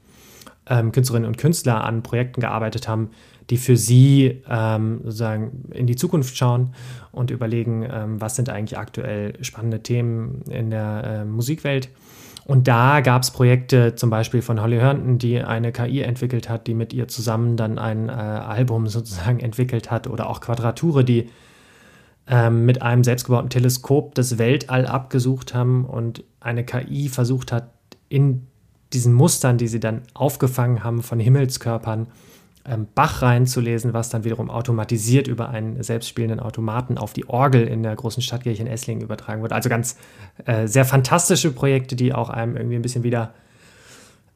ähm, 0.68 0.92
Künstlerinnen 0.92 1.28
und 1.28 1.38
Künstler 1.38 1.84
an 1.84 2.02
Projekten 2.02 2.42
gearbeitet 2.42 2.88
haben, 2.88 3.12
die 3.50 3.58
für 3.58 3.78
sie 3.78 4.42
ähm, 4.50 5.02
sozusagen 5.04 5.70
in 5.72 5.88
die 5.88 5.96
Zukunft 5.96 6.36
schauen 6.36 6.74
und 7.12 7.32
überlegen, 7.32 7.88
ähm, 7.90 8.22
was 8.22 8.36
sind 8.36 8.50
eigentlich 8.50 8.78
aktuell 8.78 9.34
spannende 9.44 9.82
Themen 9.82 10.42
in 10.50 10.72
der 10.72 11.04
äh, 11.04 11.26
Musikwelt. 11.26 11.90
Und 12.46 12.68
da 12.68 13.02
gab 13.02 13.24
es 13.24 13.32
Projekte 13.32 13.96
zum 13.96 14.12
Beispiel 14.12 14.44
von 14.44 14.62
Holly 14.62 14.78
Herndon, 14.78 15.18
die 15.18 15.42
eine 15.42 15.72
KI 15.72 16.02
entwickelt 16.02 16.48
hat, 16.48 16.68
die 16.68 16.76
mit 16.76 16.94
ihr 16.94 17.08
zusammen 17.08 17.58
dann 17.58 17.80
ein 17.80 18.08
äh, 18.08 18.12
Album 18.12 18.88
sozusagen 18.88 19.40
entwickelt 19.40 19.90
hat. 19.90 20.08
Oder 20.08 20.30
auch 20.30 20.42
Quadrature, 20.42 21.04
die 21.04 21.30
ähm, 22.28 22.66
mit 22.66 22.84
einem 22.84 23.04
selbstgebauten 23.04 23.50
Teleskop 23.50 24.14
das 24.14 24.38
Weltall 24.38 24.86
abgesucht 24.86 25.56
haben 25.56 25.86
und 25.86 26.24
eine 26.40 26.64
KI 26.64 27.10
versucht 27.10 27.52
hat, 27.52 27.72
in 28.10 28.46
diesen 28.94 29.14
Mustern, 29.14 29.58
die 29.58 29.68
sie 29.68 29.80
dann 29.80 30.04
aufgefangen 30.14 30.84
haben 30.84 31.02
von 31.02 31.20
Himmelskörpern, 31.20 32.08
ähm, 32.68 32.88
Bach 32.96 33.22
reinzulesen, 33.22 33.94
was 33.94 34.10
dann 34.10 34.24
wiederum 34.24 34.50
automatisiert 34.50 35.28
über 35.28 35.50
einen 35.50 35.82
selbstspielenden 35.84 36.40
Automaten 36.40 36.98
auf 36.98 37.14
die 37.14 37.30
Orgel 37.30 37.68
in 37.68 37.84
der 37.84 37.96
großen 37.96 38.24
Stadtkirche 38.24 38.62
in 38.62 38.68
Esslingen 38.68 39.04
übertragen 39.04 39.42
wird. 39.42 39.54
Also 39.54 39.70
ganz 39.70 39.98
äh, 40.46 40.68
sehr 40.68 40.86
fantastische 40.86 41.52
Projekte, 41.52 41.96
die 41.96 42.14
auch 42.14 42.30
einem 42.30 42.58
irgendwie 42.58 42.76
ein 42.76 42.82
bisschen 42.82 43.04
wieder 43.04 43.34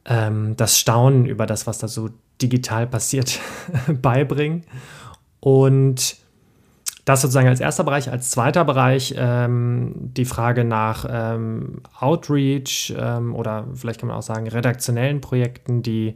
ähm, 0.04 0.56
das 0.56 0.78
Staunen 0.78 1.26
über 1.26 1.46
das, 1.46 1.66
was 1.66 1.78
da 1.78 1.88
so 1.88 2.10
digital 2.40 2.86
passiert, 2.86 3.40
beibringen. 4.00 4.64
Und 5.40 6.16
das 7.04 7.22
sozusagen 7.22 7.48
als 7.48 7.60
erster 7.60 7.82
Bereich. 7.82 8.10
Als 8.10 8.30
zweiter 8.30 8.64
Bereich 8.64 9.14
ähm, 9.16 9.94
die 9.96 10.24
Frage 10.24 10.64
nach 10.64 11.06
ähm, 11.08 11.82
Outreach 11.98 12.94
ähm, 12.96 13.34
oder 13.34 13.66
vielleicht 13.74 14.00
kann 14.00 14.08
man 14.08 14.18
auch 14.18 14.22
sagen 14.22 14.48
redaktionellen 14.48 15.20
Projekten, 15.20 15.82
die 15.82 16.14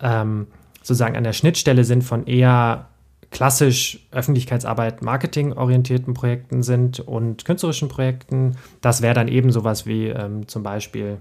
ähm, 0.00 0.48
sozusagen 0.82 1.16
an 1.16 1.24
der 1.24 1.32
Schnittstelle 1.32 1.84
sind 1.84 2.02
von 2.02 2.26
eher 2.26 2.88
klassisch 3.30 4.06
Öffentlichkeitsarbeit, 4.10 5.02
Marketing 5.02 5.54
orientierten 5.54 6.14
Projekten 6.14 6.62
sind 6.62 7.00
und 7.00 7.44
künstlerischen 7.44 7.88
Projekten. 7.88 8.56
Das 8.80 9.00
wäre 9.02 9.14
dann 9.14 9.28
eben 9.28 9.50
sowas 9.50 9.86
wie 9.86 10.08
ähm, 10.08 10.46
zum 10.48 10.62
Beispiel 10.62 11.18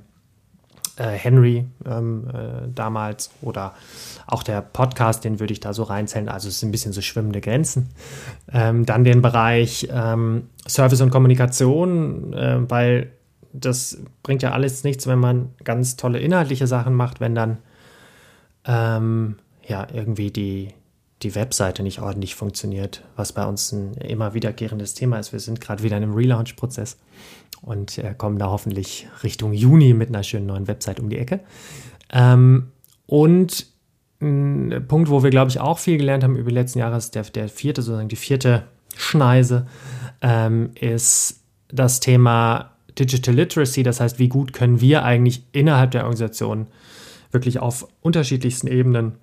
äh, 0.97 1.11
Henry 1.11 1.65
ähm, 1.85 2.27
äh, 2.27 2.67
damals 2.73 3.31
oder 3.41 3.73
auch 4.27 4.43
der 4.43 4.61
Podcast, 4.61 5.23
den 5.23 5.39
würde 5.39 5.53
ich 5.53 5.61
da 5.61 5.73
so 5.73 5.83
reinzählen. 5.83 6.27
Also 6.27 6.49
es 6.49 6.59
sind 6.59 6.69
ein 6.69 6.71
bisschen 6.73 6.91
so 6.91 7.01
schwimmende 7.01 7.39
Grenzen. 7.39 7.89
Ähm, 8.51 8.85
dann 8.85 9.05
den 9.05 9.21
Bereich 9.21 9.87
ähm, 9.89 10.49
Service 10.67 11.01
und 11.01 11.09
Kommunikation, 11.09 12.33
äh, 12.33 12.69
weil 12.69 13.11
das 13.53 13.97
bringt 14.21 14.43
ja 14.43 14.51
alles 14.51 14.83
nichts, 14.83 15.07
wenn 15.07 15.19
man 15.19 15.49
ganz 15.63 15.95
tolle 15.95 16.19
inhaltliche 16.19 16.67
Sachen 16.67 16.93
macht, 16.93 17.19
wenn 17.19 17.35
dann 17.35 17.57
ähm, 18.65 19.37
ja 19.67 19.87
irgendwie 19.93 20.31
die, 20.31 20.69
die 21.21 21.35
Webseite 21.35 21.83
nicht 21.83 22.01
ordentlich 22.01 22.35
funktioniert, 22.35 23.03
was 23.15 23.33
bei 23.33 23.45
uns 23.45 23.71
ein 23.71 23.93
immer 23.95 24.33
wiederkehrendes 24.33 24.93
Thema 24.93 25.19
ist. 25.19 25.31
Wir 25.31 25.39
sind 25.39 25.61
gerade 25.61 25.83
wieder 25.83 25.97
in 25.97 26.03
einem 26.03 26.13
Relaunch-Prozess 26.13 26.97
und 27.61 27.97
äh, 27.97 28.13
kommen 28.17 28.39
da 28.39 28.47
hoffentlich 28.47 29.07
Richtung 29.23 29.53
Juni 29.53 29.93
mit 29.93 30.09
einer 30.09 30.23
schönen 30.23 30.47
neuen 30.47 30.67
Website 30.67 30.99
um 30.99 31.09
die 31.09 31.17
Ecke. 31.17 31.41
Ähm, 32.11 32.71
und 33.05 33.67
ein 34.21 34.85
Punkt, 34.87 35.09
wo 35.09 35.23
wir, 35.23 35.31
glaube 35.31 35.49
ich, 35.49 35.59
auch 35.59 35.79
viel 35.79 35.97
gelernt 35.97 36.23
haben 36.23 36.35
über 36.35 36.49
die 36.49 36.55
letzten 36.55 36.79
Jahre, 36.79 36.97
ist 36.97 37.15
der, 37.15 37.23
der 37.23 37.49
vierte, 37.49 37.81
sozusagen 37.81 38.09
die 38.09 38.15
vierte 38.15 38.63
Schneise, 38.95 39.67
ähm, 40.21 40.71
ist 40.75 41.41
das 41.69 41.99
Thema 41.99 42.71
Digital 42.97 43.35
Literacy. 43.35 43.83
Das 43.83 43.99
heißt, 43.99 44.19
wie 44.19 44.27
gut 44.27 44.53
können 44.53 44.81
wir 44.81 45.03
eigentlich 45.03 45.43
innerhalb 45.51 45.91
der 45.91 46.03
Organisation 46.03 46.67
wirklich 47.31 47.59
auf 47.59 47.87
unterschiedlichsten 48.01 48.67
Ebenen 48.67 49.13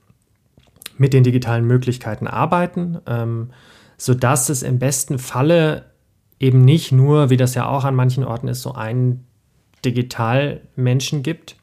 mit 0.99 1.13
den 1.13 1.25
digitalen 1.25 1.65
Möglichkeiten 1.65 2.27
arbeiten, 2.27 2.99
ähm, 3.07 3.51
sodass 3.97 4.49
es 4.49 4.63
im 4.63 4.79
besten 4.79 5.19
Falle 5.19 5.87
eben 6.41 6.65
nicht 6.65 6.93
nur, 6.93 7.31
wie 7.31 7.37
das 7.37 7.55
ja 7.55 7.69
auch 7.69 7.85
an 7.85 7.95
manchen 7.95 8.25
Orten 8.25 8.49
ist, 8.49 8.63
so 8.63 8.73
einen 8.73 9.27
Digitalmenschen 9.85 11.23
gibt, 11.23 11.57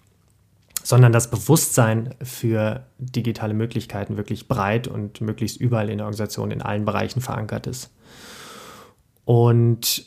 sondern 0.83 1.11
das 1.11 1.31
Bewusstsein 1.31 2.13
für 2.21 2.85
digitale 2.99 3.53
Möglichkeiten 3.53 4.17
wirklich 4.17 4.47
breit 4.47 4.87
und 4.87 5.21
möglichst 5.21 5.59
überall 5.59 5.89
in 5.89 5.97
der 5.97 6.05
Organisation 6.05 6.51
in 6.51 6.61
allen 6.61 6.85
Bereichen 6.85 7.21
verankert 7.21 7.67
ist. 7.67 7.91
Und 9.25 10.05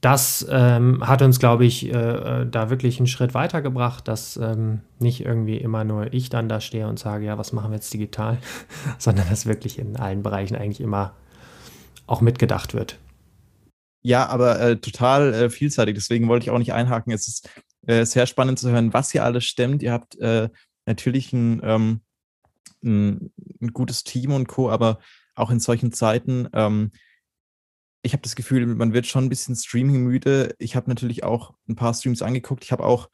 das 0.00 0.46
ähm, 0.50 1.06
hat 1.06 1.22
uns, 1.22 1.38
glaube 1.38 1.64
ich, 1.64 1.86
äh, 1.86 1.90
äh, 2.42 2.46
da 2.48 2.70
wirklich 2.70 2.98
einen 2.98 3.06
Schritt 3.06 3.34
weitergebracht, 3.34 4.06
dass 4.06 4.36
ähm, 4.36 4.80
nicht 4.98 5.24
irgendwie 5.24 5.56
immer 5.56 5.84
nur 5.84 6.12
ich 6.12 6.28
dann 6.28 6.48
da 6.48 6.60
stehe 6.60 6.86
und 6.86 6.98
sage, 6.98 7.24
ja, 7.24 7.38
was 7.38 7.52
machen 7.52 7.70
wir 7.70 7.76
jetzt 7.76 7.92
digital, 7.92 8.38
sondern 8.98 9.28
dass 9.28 9.46
wirklich 9.46 9.78
in 9.78 9.96
allen 9.96 10.22
Bereichen 10.22 10.56
eigentlich 10.56 10.80
immer 10.80 11.14
auch 12.06 12.20
mitgedacht 12.20 12.74
wird. 12.74 12.98
Ja, 14.02 14.28
aber 14.28 14.60
äh, 14.60 14.76
total 14.76 15.34
äh, 15.34 15.50
vielseitig. 15.50 15.96
Deswegen 15.96 16.28
wollte 16.28 16.44
ich 16.44 16.50
auch 16.50 16.58
nicht 16.58 16.72
einhaken. 16.72 17.12
Es 17.12 17.26
ist 17.26 17.48
äh, 17.86 18.04
sehr 18.04 18.26
spannend 18.26 18.58
zu 18.58 18.70
hören, 18.70 18.92
was 18.92 19.12
ihr 19.14 19.24
alles 19.24 19.44
stemmt. 19.44 19.82
Ihr 19.82 19.92
habt 19.92 20.16
äh, 20.20 20.48
natürlich 20.84 21.32
ein, 21.32 21.60
ähm, 21.64 22.00
ein, 22.84 23.32
ein, 23.60 23.72
gutes 23.72 24.04
Team 24.04 24.32
und 24.32 24.46
Co., 24.46 24.70
aber 24.70 25.00
auch 25.34 25.50
in 25.50 25.58
solchen 25.58 25.90
Zeiten, 25.90 26.48
ähm, 26.52 26.92
ich 28.02 28.12
habe 28.12 28.22
das 28.22 28.36
Gefühl, 28.36 28.66
man 28.66 28.92
wird 28.92 29.06
schon 29.06 29.24
ein 29.24 29.28
bisschen 29.28 29.56
Streaming 29.56 30.04
müde. 30.04 30.54
Ich 30.58 30.76
habe 30.76 30.88
natürlich 30.88 31.24
auch 31.24 31.54
ein 31.68 31.76
paar 31.76 31.94
Streams 31.94 32.22
angeguckt. 32.22 32.64
Ich 32.64 32.72
habe 32.72 32.84
auch 32.84 33.08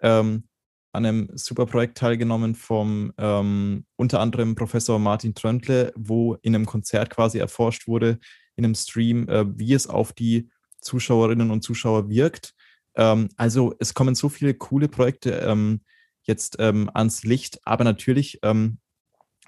ähm, 0.00 0.44
an 0.92 1.06
einem 1.06 1.28
super 1.34 1.66
Projekt 1.66 1.98
teilgenommen 1.98 2.54
vom 2.54 3.12
ähm, 3.18 3.84
unter 3.96 4.20
anderem 4.20 4.54
Professor 4.54 4.98
Martin 4.98 5.34
Tröntle, 5.34 5.92
wo 5.96 6.34
in 6.42 6.54
einem 6.54 6.66
Konzert 6.66 7.10
quasi 7.10 7.38
erforscht 7.38 7.88
wurde, 7.88 8.18
in 8.56 8.64
einem 8.64 8.74
Stream, 8.74 9.28
äh, 9.28 9.44
wie 9.58 9.74
es 9.74 9.88
auf 9.88 10.12
die 10.12 10.50
Zuschauerinnen 10.80 11.50
und 11.50 11.62
Zuschauer 11.62 12.08
wirkt. 12.08 12.54
Ähm, 12.94 13.28
also 13.36 13.74
es 13.80 13.94
kommen 13.94 14.14
so 14.14 14.28
viele 14.28 14.54
coole 14.54 14.88
Projekte 14.88 15.30
ähm, 15.32 15.80
jetzt 16.22 16.56
ähm, 16.60 16.88
ans 16.94 17.24
Licht, 17.24 17.58
aber 17.64 17.82
natürlich 17.82 18.38
ähm, 18.42 18.78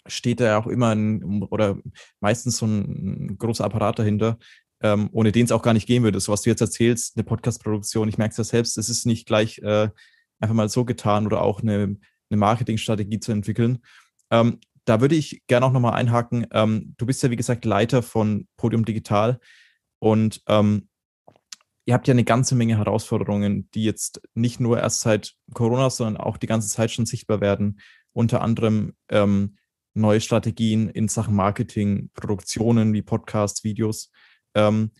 steht 0.06 0.40
da 0.40 0.58
auch 0.58 0.66
immer 0.66 0.94
ein, 0.94 1.42
oder 1.44 1.78
meistens 2.20 2.58
so 2.58 2.66
ein 2.66 3.38
großer 3.38 3.64
Apparat 3.64 3.98
dahinter, 3.98 4.38
ähm, 4.82 5.08
ohne 5.12 5.32
den 5.32 5.44
es 5.44 5.52
auch 5.52 5.62
gar 5.62 5.72
nicht 5.72 5.86
gehen 5.86 6.02
würde. 6.02 6.20
So 6.20 6.32
was 6.32 6.42
du 6.42 6.50
jetzt 6.50 6.60
erzählst, 6.60 7.16
eine 7.16 7.24
Podcast-Produktion, 7.24 8.08
ich 8.08 8.18
merke 8.18 8.32
es 8.32 8.38
ja 8.38 8.44
selbst, 8.44 8.78
es 8.78 8.88
ist 8.88 9.06
nicht 9.06 9.26
gleich 9.26 9.58
äh, 9.58 9.88
einfach 10.40 10.54
mal 10.54 10.68
so 10.68 10.84
getan 10.84 11.26
oder 11.26 11.42
auch 11.42 11.62
eine, 11.62 11.96
eine 12.30 12.36
Marketingstrategie 12.36 13.20
zu 13.20 13.32
entwickeln. 13.32 13.78
Ähm, 14.30 14.60
da 14.84 15.00
würde 15.00 15.14
ich 15.14 15.42
gerne 15.46 15.66
auch 15.66 15.72
nochmal 15.72 15.94
einhaken. 15.94 16.46
Ähm, 16.52 16.94
du 16.96 17.06
bist 17.06 17.22
ja, 17.22 17.30
wie 17.30 17.36
gesagt, 17.36 17.64
Leiter 17.64 18.02
von 18.02 18.46
Podium 18.56 18.84
Digital 18.84 19.40
und 19.98 20.42
ähm, 20.46 20.88
ihr 21.86 21.94
habt 21.94 22.08
ja 22.08 22.12
eine 22.12 22.24
ganze 22.24 22.54
Menge 22.54 22.76
Herausforderungen, 22.76 23.70
die 23.72 23.84
jetzt 23.84 24.20
nicht 24.34 24.60
nur 24.60 24.78
erst 24.78 25.00
seit 25.00 25.34
Corona, 25.54 25.88
sondern 25.88 26.16
auch 26.18 26.36
die 26.36 26.46
ganze 26.46 26.68
Zeit 26.68 26.90
schon 26.90 27.06
sichtbar 27.06 27.40
werden. 27.40 27.80
Unter 28.12 28.42
anderem 28.42 28.94
ähm, 29.08 29.56
neue 29.94 30.20
Strategien 30.20 30.88
in 30.88 31.08
Sachen 31.08 31.34
Marketing, 31.34 32.10
Produktionen 32.14 32.92
wie 32.92 33.02
Podcasts, 33.02 33.64
Videos. 33.64 34.10
Ähm, 34.56 34.90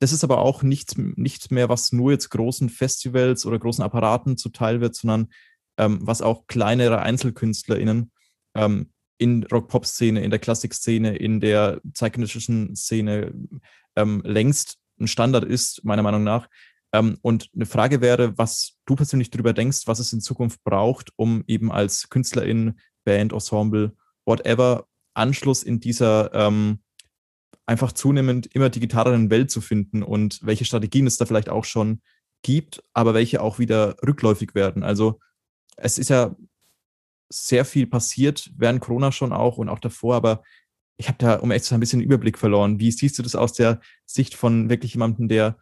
das 0.00 0.12
ist 0.12 0.24
aber 0.24 0.38
auch 0.38 0.62
nichts, 0.64 0.96
nichts 0.96 1.50
mehr, 1.50 1.68
was 1.68 1.92
nur 1.92 2.10
jetzt 2.10 2.28
großen 2.30 2.68
Festivals 2.68 3.46
oder 3.46 3.58
großen 3.58 3.84
Apparaten 3.84 4.36
zuteil 4.36 4.80
wird, 4.80 4.96
sondern 4.96 5.28
ähm, 5.78 6.00
was 6.02 6.22
auch 6.22 6.48
kleinere 6.48 7.00
EinzelkünstlerInnen 7.00 8.10
ähm, 8.56 8.90
in 9.18 9.44
Rock-Pop-Szene, 9.44 10.22
in 10.22 10.30
der 10.30 10.40
Klassik-Szene, 10.40 11.16
in 11.16 11.38
der 11.38 11.80
zeitgenössischen 11.94 12.74
Szene 12.74 13.32
ähm, 13.94 14.22
längst 14.24 14.78
ein 15.00 15.06
Standard 15.06 15.44
ist, 15.44 15.84
meiner 15.84 16.02
Meinung 16.02 16.24
nach. 16.24 16.48
Ähm, 16.92 17.18
und 17.22 17.48
eine 17.54 17.66
Frage 17.66 18.00
wäre, 18.00 18.36
was 18.36 18.78
du 18.86 18.96
persönlich 18.96 19.30
darüber 19.30 19.52
denkst, 19.52 19.82
was 19.86 20.00
es 20.00 20.12
in 20.12 20.20
Zukunft 20.20 20.64
braucht, 20.64 21.10
um 21.14 21.44
eben 21.46 21.70
als 21.70 22.08
Künstlerin, 22.08 22.74
Band, 23.04 23.32
Ensemble, 23.32 23.92
whatever, 24.26 24.86
Anschluss 25.14 25.62
in 25.62 25.78
dieser 25.78 26.34
ähm, 26.34 26.80
einfach 27.66 27.92
zunehmend 27.92 28.46
immer 28.54 28.70
digitaleren 28.70 29.30
Welt 29.30 29.50
zu 29.50 29.60
finden 29.60 30.02
und 30.02 30.40
welche 30.42 30.64
Strategien 30.64 31.06
es 31.06 31.16
da 31.16 31.26
vielleicht 31.26 31.48
auch 31.48 31.64
schon 31.64 32.02
gibt, 32.42 32.82
aber 32.92 33.14
welche 33.14 33.40
auch 33.40 33.58
wieder 33.58 33.96
rückläufig 34.06 34.54
werden. 34.54 34.82
Also 34.82 35.20
es 35.76 35.98
ist 35.98 36.10
ja 36.10 36.34
sehr 37.28 37.64
viel 37.64 37.86
passiert, 37.86 38.50
während 38.56 38.80
Corona 38.80 39.12
schon 39.12 39.32
auch 39.32 39.58
und 39.58 39.68
auch 39.68 39.78
davor, 39.78 40.16
aber 40.16 40.42
ich 40.96 41.08
habe 41.08 41.18
da, 41.18 41.36
um 41.36 41.50
echt 41.50 41.64
zu 41.64 41.70
sein, 41.70 41.78
ein 41.78 41.80
bisschen 41.80 42.00
Überblick 42.00 42.38
verloren. 42.38 42.78
Wie 42.78 42.90
siehst 42.90 43.18
du 43.18 43.22
das 43.22 43.34
aus 43.34 43.52
der 43.52 43.80
Sicht 44.04 44.34
von 44.34 44.68
wirklich 44.68 44.94
jemandem, 44.94 45.28
der 45.28 45.58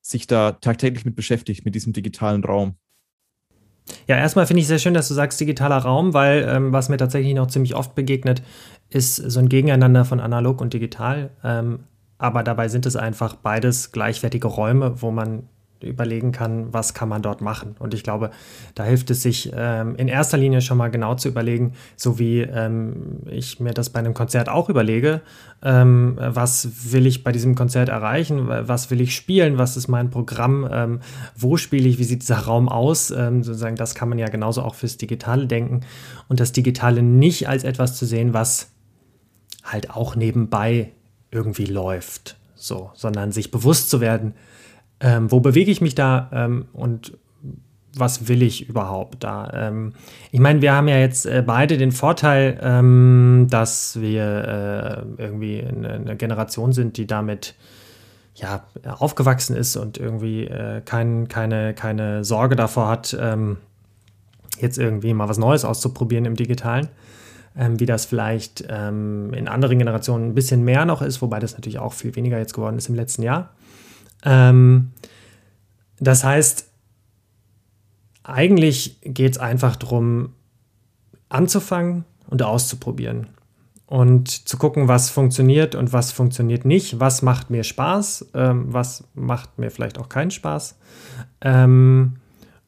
sich 0.00 0.26
da 0.26 0.52
tagtäglich 0.52 1.04
mit 1.04 1.14
beschäftigt, 1.14 1.64
mit 1.64 1.74
diesem 1.74 1.92
digitalen 1.92 2.44
Raum? 2.44 2.78
Ja, 4.06 4.16
erstmal 4.16 4.46
finde 4.46 4.60
ich 4.60 4.66
sehr 4.66 4.78
schön, 4.78 4.94
dass 4.94 5.08
du 5.08 5.14
sagst 5.14 5.40
digitaler 5.40 5.78
Raum, 5.78 6.14
weil 6.14 6.46
ähm, 6.48 6.72
was 6.72 6.88
mir 6.88 6.96
tatsächlich 6.96 7.34
noch 7.34 7.48
ziemlich 7.48 7.74
oft 7.74 7.94
begegnet, 7.94 8.42
ist 8.90 9.16
so 9.16 9.40
ein 9.40 9.48
Gegeneinander 9.48 10.04
von 10.04 10.20
analog 10.20 10.60
und 10.60 10.72
digital. 10.72 11.30
Ähm, 11.42 11.80
aber 12.18 12.42
dabei 12.42 12.68
sind 12.68 12.86
es 12.86 12.94
einfach 12.94 13.34
beides 13.34 13.90
gleichwertige 13.90 14.46
Räume, 14.46 15.02
wo 15.02 15.10
man 15.10 15.48
überlegen 15.82 16.32
kann, 16.32 16.72
was 16.72 16.94
kann 16.94 17.08
man 17.08 17.22
dort 17.22 17.40
machen. 17.40 17.76
Und 17.78 17.94
ich 17.94 18.02
glaube, 18.02 18.30
da 18.74 18.84
hilft 18.84 19.10
es 19.10 19.22
sich 19.22 19.52
ähm, 19.54 19.96
in 19.96 20.08
erster 20.08 20.38
Linie 20.38 20.60
schon 20.60 20.78
mal 20.78 20.90
genau 20.90 21.14
zu 21.14 21.28
überlegen, 21.28 21.72
so 21.96 22.18
wie 22.18 22.40
ähm, 22.40 23.20
ich 23.26 23.60
mir 23.60 23.72
das 23.72 23.90
bei 23.90 24.00
einem 24.00 24.14
Konzert 24.14 24.48
auch 24.48 24.68
überlege, 24.68 25.20
ähm, 25.62 26.18
was 26.18 26.92
will 26.92 27.06
ich 27.06 27.24
bei 27.24 27.32
diesem 27.32 27.54
Konzert 27.54 27.88
erreichen, 27.88 28.48
was 28.48 28.90
will 28.90 29.00
ich 29.00 29.14
spielen, 29.14 29.58
was 29.58 29.76
ist 29.76 29.88
mein 29.88 30.10
Programm, 30.10 30.68
ähm, 30.70 31.00
wo 31.36 31.56
spiele 31.56 31.88
ich, 31.88 31.98
wie 31.98 32.04
sieht 32.04 32.22
dieser 32.22 32.38
Raum 32.38 32.68
aus, 32.68 33.10
ähm, 33.10 33.42
sozusagen, 33.42 33.76
das 33.76 33.94
kann 33.94 34.08
man 34.08 34.18
ja 34.18 34.28
genauso 34.28 34.62
auch 34.62 34.74
fürs 34.74 34.96
Digitale 34.96 35.46
denken 35.46 35.80
und 36.28 36.40
das 36.40 36.52
Digitale 36.52 37.02
nicht 37.02 37.48
als 37.48 37.64
etwas 37.64 37.96
zu 37.96 38.06
sehen, 38.06 38.34
was 38.34 38.70
halt 39.62 39.90
auch 39.90 40.16
nebenbei 40.16 40.92
irgendwie 41.30 41.66
läuft, 41.66 42.36
so, 42.54 42.90
sondern 42.94 43.32
sich 43.32 43.50
bewusst 43.50 43.90
zu 43.90 44.00
werden, 44.00 44.34
ähm, 45.02 45.30
wo 45.30 45.40
bewege 45.40 45.70
ich 45.70 45.80
mich 45.80 45.94
da 45.94 46.30
ähm, 46.32 46.66
und 46.72 47.12
was 47.94 48.28
will 48.28 48.42
ich 48.42 48.68
überhaupt 48.68 49.22
da? 49.22 49.50
Ähm, 49.52 49.92
ich 50.30 50.40
meine, 50.40 50.62
wir 50.62 50.72
haben 50.72 50.88
ja 50.88 50.98
jetzt 50.98 51.26
äh, 51.26 51.42
beide 51.44 51.76
den 51.76 51.92
Vorteil, 51.92 52.58
ähm, 52.62 53.48
dass 53.50 54.00
wir 54.00 55.04
äh, 55.18 55.22
irgendwie 55.22 55.62
eine, 55.62 55.92
eine, 55.92 56.16
Generation 56.16 56.72
sind, 56.72 56.96
die 56.96 57.06
damit 57.06 57.54
ja, 58.34 58.64
aufgewachsen 58.86 59.54
ist 59.56 59.76
und 59.76 59.98
irgendwie 59.98 60.46
äh, 60.46 60.80
kein, 60.82 61.28
keine, 61.28 61.74
keine 61.74 62.24
Sorge 62.24 62.56
davor 62.56 62.88
hat, 62.88 63.14
ähm, 63.20 63.58
jetzt 64.58 64.78
irgendwie 64.78 65.12
mal 65.12 65.28
was 65.28 65.36
Neues 65.36 65.64
auszuprobieren 65.64 66.24
im 66.24 66.36
Digitalen. 66.36 66.88
Ähm, 67.54 67.78
wie 67.78 67.84
das 67.84 68.06
vielleicht 68.06 68.64
ähm, 68.70 69.34
in 69.34 69.46
anderen 69.46 69.78
Generationen 69.78 70.28
ein 70.28 70.34
bisschen 70.34 70.64
mehr 70.64 70.86
noch 70.86 71.02
ist, 71.02 71.20
wobei 71.20 71.38
das 71.38 71.52
natürlich 71.52 71.78
auch 71.78 71.92
viel 71.92 72.16
weniger 72.16 72.38
jetzt 72.38 72.54
geworden 72.54 72.78
ist 72.78 72.88
im 72.88 72.94
letzten 72.94 73.22
Jahr. 73.22 73.50
Ähm, 74.24 74.92
das 75.98 76.24
heißt, 76.24 76.68
eigentlich 78.24 78.98
geht 79.02 79.32
es 79.32 79.38
einfach 79.38 79.76
darum, 79.76 80.32
anzufangen 81.28 82.04
und 82.28 82.42
auszuprobieren 82.42 83.28
und 83.86 84.48
zu 84.48 84.56
gucken, 84.56 84.88
was 84.88 85.10
funktioniert 85.10 85.74
und 85.74 85.92
was 85.92 86.12
funktioniert 86.12 86.64
nicht, 86.64 87.00
was 87.00 87.22
macht 87.22 87.50
mir 87.50 87.64
Spaß, 87.64 88.30
ähm, 88.34 88.72
was 88.72 89.04
macht 89.14 89.58
mir 89.58 89.70
vielleicht 89.70 89.98
auch 89.98 90.08
keinen 90.08 90.30
Spaß 90.30 90.78
ähm, 91.40 92.14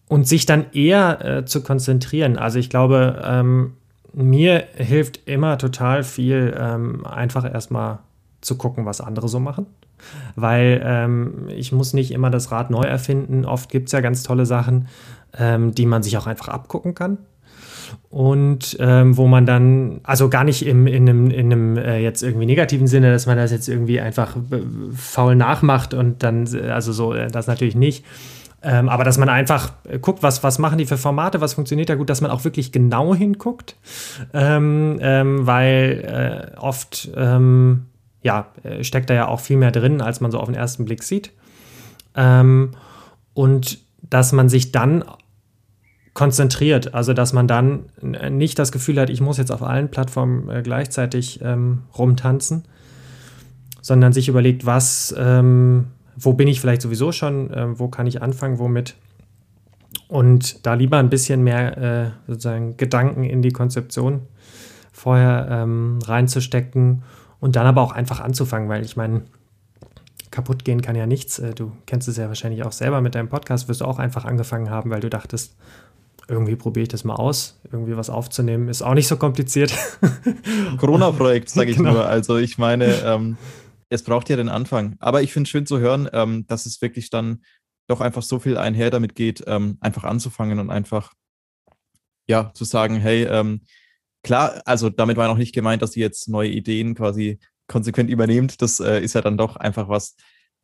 und 0.07 0.29
sich 0.29 0.47
dann 0.47 0.67
eher 0.73 1.25
äh, 1.25 1.45
zu 1.45 1.63
konzentrieren. 1.63 2.39
Also 2.39 2.59
ich 2.59 2.71
glaube, 2.71 3.23
ähm, 3.25 3.75
mir 4.13 4.65
hilft 4.77 5.29
immer 5.29 5.59
total 5.59 6.05
viel, 6.05 6.55
ähm, 6.59 7.05
einfach 7.07 7.45
erstmal 7.45 7.99
zu 8.41 8.57
gucken, 8.57 8.87
was 8.87 9.01
andere 9.01 9.29
so 9.29 9.41
machen 9.41 9.67
weil 10.37 10.83
ähm, 10.85 11.49
ich 11.49 11.73
muss 11.73 11.93
nicht 11.93 12.13
immer 12.13 12.31
das 12.31 12.51
Rad 12.51 12.71
neu 12.71 12.83
erfinden. 12.83 13.45
Oft 13.45 13.71
gibt 13.71 13.89
es 13.89 13.93
ja 13.93 14.01
ganz 14.01 14.23
tolle 14.23 14.47
Sachen, 14.47 14.89
ähm, 15.39 15.75
die 15.75 15.87
man 15.87 16.03
sich 16.03 16.17
auch 16.17 16.27
einfach 16.27 16.49
abgucken 16.49 16.95
kann. 16.95 17.19
Und 18.11 18.77
ähm, 18.81 19.17
wo 19.17 19.27
man 19.27 19.45
dann, 19.45 20.01
also 20.05 20.29
gar 20.29 20.45
nicht 20.45 20.65
im, 20.67 20.87
in 20.87 21.09
einem, 21.09 21.31
in 21.31 21.53
einem 21.53 21.77
äh, 21.77 21.99
jetzt 21.99 22.23
irgendwie 22.23 22.47
negativen 22.47 22.87
Sinne, 22.87 23.13
dass 23.13 23.27
man 23.27 23.37
das 23.37 23.51
jetzt 23.51 23.69
irgendwie 23.69 24.01
einfach 24.01 24.37
faul 24.97 25.37
nachmacht 25.37 25.95
und 25.95 26.23
dann, 26.23 26.49
also 26.71 26.93
so, 26.93 27.13
äh, 27.13 27.29
das 27.31 27.47
natürlich 27.47 27.77
nicht. 27.77 28.05
Ähm, 28.65 28.89
aber 28.89 29.05
dass 29.05 29.19
man 29.19 29.29
einfach 29.29 29.73
äh, 29.85 29.99
guckt, 29.99 30.23
was, 30.23 30.43
was 30.43 30.59
machen 30.59 30.79
die 30.79 30.87
für 30.87 30.97
Formate, 30.97 31.41
was 31.41 31.55
funktioniert 31.55 31.91
da 31.91 31.97
gut, 31.97 32.09
dass 32.09 32.23
man 32.23 32.31
auch 32.31 32.45
wirklich 32.45 32.73
genau 32.73 33.15
hinguckt, 33.15 33.77
ähm, 34.33 34.99
ähm, 35.03 35.47
weil 35.47 36.53
äh, 36.57 36.59
oft 36.59 37.11
ähm, 37.15 37.87
ja, 38.25 38.49
äh, 38.65 38.83
steckt 38.83 39.11
da 39.11 39.15
ja 39.15 39.29
auch 39.29 39.39
viel 39.39 39.59
mehr 39.59 39.71
drin, 39.71 40.01
als 40.01 40.21
man 40.21 40.33
so 40.33 40.41
auf 40.41 40.47
den 40.47 40.57
ersten 40.57 40.85
Blick 40.87 41.05
sieht. 41.05 41.31
Ähm, 42.17 42.73
und 43.35 43.79
dass 44.03 44.33
man 44.33 44.49
sich 44.49 44.73
dann 44.73 45.05
konzentriert, 46.15 46.95
also 46.95 47.13
dass 47.13 47.33
man 47.33 47.47
dann 47.47 47.87
nicht 48.01 48.59
das 48.59 48.73
Gefühl 48.73 49.01
hat, 49.01 49.11
ich 49.11 49.21
muss 49.21 49.37
jetzt 49.37 49.51
auf 49.53 49.63
allen 49.63 49.91
Plattformen 49.91 50.49
äh, 50.49 50.63
gleichzeitig 50.63 51.41
ähm, 51.43 51.83
rumtanzen, 51.99 52.65
sondern 53.83 54.13
sich 54.13 54.29
überlegt, 54.29 54.65
was, 54.65 55.15
ähm, 55.19 55.89
wo 56.17 56.33
bin 56.33 56.49
ich 56.49 56.61
vielleicht 56.61 56.83
sowieso 56.83 57.13
schon, 57.13 57.51
äh, 57.51 57.79
wo 57.79 57.89
kann 57.89 58.07
ich 58.07 58.23
anfangen, 58.23 58.59
womit. 58.59 58.95
Und 60.09 60.65
da 60.65 60.75
lieber 60.75 60.99
ein 60.99 61.11
bisschen 61.11 61.43
mehr 61.43 61.77
äh, 61.77 62.11
sozusagen 62.27 62.77
Gedanken 62.77 63.25
in 63.25 63.43
die 63.43 63.51
Konzeption 63.51 64.23
vorher 64.93 65.49
ähm, 65.51 65.99
reinzustecken 66.07 67.03
und 67.45 67.57
dann 67.57 67.67
aber 67.67 67.83
auch 67.83 67.93
einfach 67.93 68.21
anzufangen, 68.21 68.71
weil 68.71 68.87
ich 68.87 68.97
meine, 68.97 69.21
kaputt 70.31 70.65
gehen 70.65 70.81
kann 70.81 70.97
ja 70.97 71.05
nichts. 71.05 71.39
Äh, 71.39 71.53
du 71.53 71.73
kennst 71.85 72.09
es 72.09 72.17
ja 72.17 72.29
wahrscheinlich 72.29 72.65
auch 72.65 72.73
selber 72.73 73.03
mit 73.03 73.15
deinem 73.15 73.29
Podcast, 73.29 73.69
wirst 73.69 73.83
du 73.83 73.85
auch 73.85 73.99
einfach 73.99 74.25
angefangen 74.25 74.71
haben, 74.71 74.89
weil 74.89 75.01
du 75.01 75.11
dachtest, 75.11 75.55
irgendwie 76.27 76.57
probiere 76.57 76.85
ich 76.85 76.89
das 76.89 77.05
mal 77.05 77.17
aus. 77.17 77.61
Irgendwie 77.71 77.99
was 77.99 78.09
aufzunehmen 78.09 78.69
ist 78.69 78.81
auch 78.81 78.95
nicht 78.95 79.09
so 79.09 79.19
kompliziert. 79.19 79.75
Corona-Projekt, 80.79 81.51
sage 81.51 81.71
ich 81.71 81.77
genau. 81.77 81.93
nur. 81.93 82.07
Also 82.07 82.39
ich 82.39 82.57
meine, 82.57 82.87
ähm, 83.05 83.37
es 83.91 84.03
braucht 84.03 84.31
ja 84.31 84.37
den 84.37 84.49
Anfang. 84.49 84.97
Aber 85.01 85.21
ich 85.21 85.35
finde 85.35 85.47
es 85.47 85.51
schön 85.51 85.67
zu 85.67 85.79
hören, 85.81 86.09
ähm, 86.15 86.47
dass 86.47 86.65
es 86.65 86.81
wirklich 86.81 87.11
dann 87.11 87.43
doch 87.89 88.01
einfach 88.01 88.23
so 88.23 88.39
viel 88.39 88.57
einher 88.57 88.89
damit 88.89 89.15
geht, 89.15 89.45
ähm, 89.47 89.77
einfach 89.81 90.05
anzufangen 90.05 90.61
und 90.61 90.71
einfach 90.71 91.13
ja 92.27 92.53
zu 92.55 92.65
sagen, 92.65 92.97
hey, 92.97 93.25
ähm, 93.25 93.61
klar, 94.25 94.63
also 94.65 94.91
damit 94.91 95.17
war 95.17 95.29
noch 95.29 95.37
nicht 95.37 95.55
gemeint, 95.55 95.83
dass 95.83 95.95
ihr 95.95 96.03
jetzt 96.03 96.29
neue 96.29 96.51
Ideen 96.51 96.97
quasi 96.97 97.39
konsequent 97.69 98.11
übernehmt. 98.11 98.61
Das 98.61 98.81
äh, 98.81 99.01
ist 99.01 99.15
ja 99.15 99.21
dann 99.21 99.39
doch 99.39 99.57
einfach 99.57 99.89
was, 99.89 100.17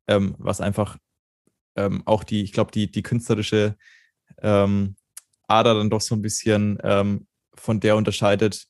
ähm, 0.09 0.35
was 0.38 0.61
einfach 0.61 0.99
ähm, 1.77 2.03
auch 2.07 2.25
die, 2.25 2.42
ich 2.42 2.53
glaube, 2.53 2.73
die, 2.73 2.90
die 2.90 3.03
künstlerische 3.03 3.77
ähm, 4.42 4.96
Ader 5.46 5.75
dann 5.75 5.90
doch 5.90 6.01
so 6.01 6.14
ein 6.14 6.23
bisschen 6.23 6.79
ähm, 6.83 7.27
von 7.55 7.79
der 7.81 7.96
unterscheidet, 7.96 8.66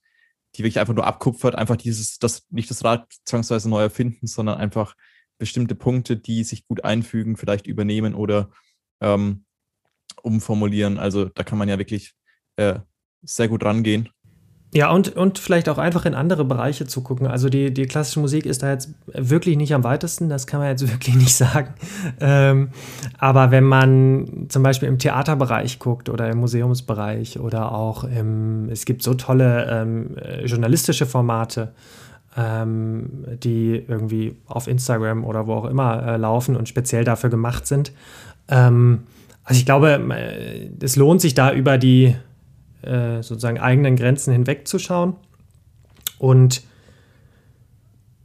die 0.55 0.65
wirklich 0.65 0.81
einfach 0.81 0.95
nur 0.95 1.07
abkupfert, 1.07 1.55
einfach 1.55 1.77
dieses, 1.77 2.19
das, 2.19 2.47
nicht 2.51 2.71
das 2.71 2.85
Rad 2.85 3.13
zwangsweise 3.25 3.71
neu 3.71 3.83
erfinden, 3.83 4.27
sondern 4.27 4.59
einfach 4.59 4.97
bestimmte 5.39 5.75
Punkte, 5.75 6.17
die 6.17 6.45
sich 6.45 6.67
gut 6.67 6.85
einfügen, 6.85 7.37
vielleicht 7.37 7.67
übernehmen 7.67 8.15
oder 8.15 8.51
ähm, 9.01 9.45
umformulieren. 10.23 10.99
Also 10.99 11.27
da 11.27 11.45
kann 11.45 11.59
man 11.59 11.69
ja 11.69 11.79
wirklich 11.79 12.15
äh, 12.57 12.81
sehr 13.23 13.49
gut 13.49 13.65
rangehen. 13.65 14.11
Ja, 14.73 14.93
und, 14.93 15.17
und 15.17 15.41
vielleicht 15.41 15.69
auch 15.69 15.79
einfach 15.79 16.05
in 16.07 16.15
andere 16.15 16.45
Bereiche 16.45 16.87
zu 16.87 17.01
gucken. 17.01 17.27
Also 17.27 17.49
die, 17.49 17.75
die 17.75 17.87
klassische 17.87 18.21
Musik 18.21 18.47
ist 18.47 18.63
da 18.63 18.71
jetzt 18.71 18.91
wirklich 19.07 19.57
nicht 19.57 19.75
am 19.75 19.83
weitesten, 19.83 20.29
das 20.29 20.47
kann 20.47 20.61
man 20.61 20.69
jetzt 20.69 20.89
wirklich 20.93 21.17
nicht 21.17 21.35
sagen. 21.35 21.75
Ähm, 22.21 22.69
aber 23.19 23.51
wenn 23.51 23.65
man 23.65 24.47
zum 24.49 24.63
Beispiel 24.63 24.89
im 24.89 24.99
Theaterbereich 24.99 25.81
guckt 25.81 26.09
oder 26.09 26.31
im 26.31 26.39
Museumsbereich 26.39 27.41
oder 27.41 27.73
auch 27.73 28.05
im, 28.05 28.69
es 28.71 28.85
gibt 28.85 29.03
so 29.03 29.15
tolle 29.15 29.67
ähm, 29.69 30.17
journalistische 30.45 31.07
Formate, 31.07 31.73
ähm, 32.37 33.25
die 33.43 33.85
irgendwie 33.89 34.37
auf 34.47 34.69
Instagram 34.69 35.25
oder 35.25 35.49
wo 35.49 35.55
auch 35.55 35.65
immer 35.65 36.07
äh, 36.07 36.17
laufen 36.17 36.55
und 36.55 36.69
speziell 36.69 37.03
dafür 37.03 37.29
gemacht 37.29 37.67
sind. 37.67 37.93
Ähm, 38.47 39.01
also 39.43 39.59
ich 39.59 39.67
glaube, 39.67 39.91
äh, 40.15 40.71
es 40.81 40.95
lohnt 40.95 41.21
sich 41.21 41.35
da 41.35 41.53
über 41.53 41.77
die 41.77 42.15
äh, 42.83 43.23
sozusagen 43.23 43.59
eigenen 43.59 43.97
Grenzen 43.97 44.33
hinwegzuschauen 44.33 45.17
und 46.19 46.63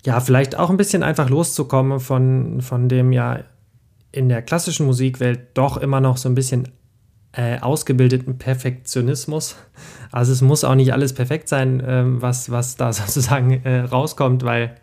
ja, 0.06 0.20
vielleicht 0.20 0.58
auch 0.58 0.70
ein 0.70 0.78
bisschen 0.78 1.02
einfach 1.04 1.30
loszukommen 1.30 2.00
von, 2.00 2.62
von 2.62 2.88
dem 2.88 3.12
ja 3.12 3.40
in 4.12 4.30
der 4.30 4.42
klassischen 4.42 4.86
Musikwelt 4.86 5.40
doch 5.56 5.78
immer 5.78 6.00
noch 6.00 6.18
so 6.18 6.30
ein 6.30 6.36
bisschen 6.36 6.70
äh, 7.34 7.60
ausgebildeten 7.60 8.38
Perfektionismus. 8.38 9.56
Also 10.12 10.32
es 10.32 10.42
muss 10.42 10.64
auch 10.64 10.76
nicht 10.76 10.94
alles 10.94 11.14
perfekt 11.14 11.50
sein, 11.50 11.84
ähm, 11.86 12.22
was, 12.22 12.50
was 12.50 12.78
da 12.78 12.94
sozusagen 12.94 13.52
äh, 13.66 13.82
rauskommt, 13.82 14.44
weil 14.44 14.76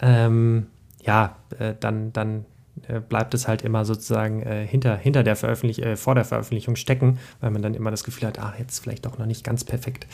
ähm, 0.00 0.66
ja, 1.02 1.36
äh, 1.58 1.74
dann, 1.80 2.12
dann 2.12 2.44
äh, 2.90 3.00
bleibt 3.00 3.34
es 3.34 3.46
halt 3.46 3.62
immer 3.62 3.84
sozusagen 3.84 4.42
äh, 4.42 4.66
hinter, 4.66 4.96
hinter 4.96 5.22
der 5.22 5.36
Veröffentlichung, 5.36 5.84
äh, 5.84 5.96
vor 5.96 6.14
der 6.14 6.24
Veröffentlichung 6.24 6.76
stecken, 6.76 7.18
weil 7.40 7.50
man 7.50 7.62
dann 7.62 7.74
immer 7.74 7.90
das 7.90 8.04
Gefühl 8.04 8.28
hat, 8.28 8.38
ah, 8.38 8.54
jetzt 8.58 8.80
vielleicht 8.80 9.06
doch 9.06 9.18
noch 9.18 9.26
nicht 9.26 9.44
ganz 9.44 9.64
perfekt. 9.64 10.06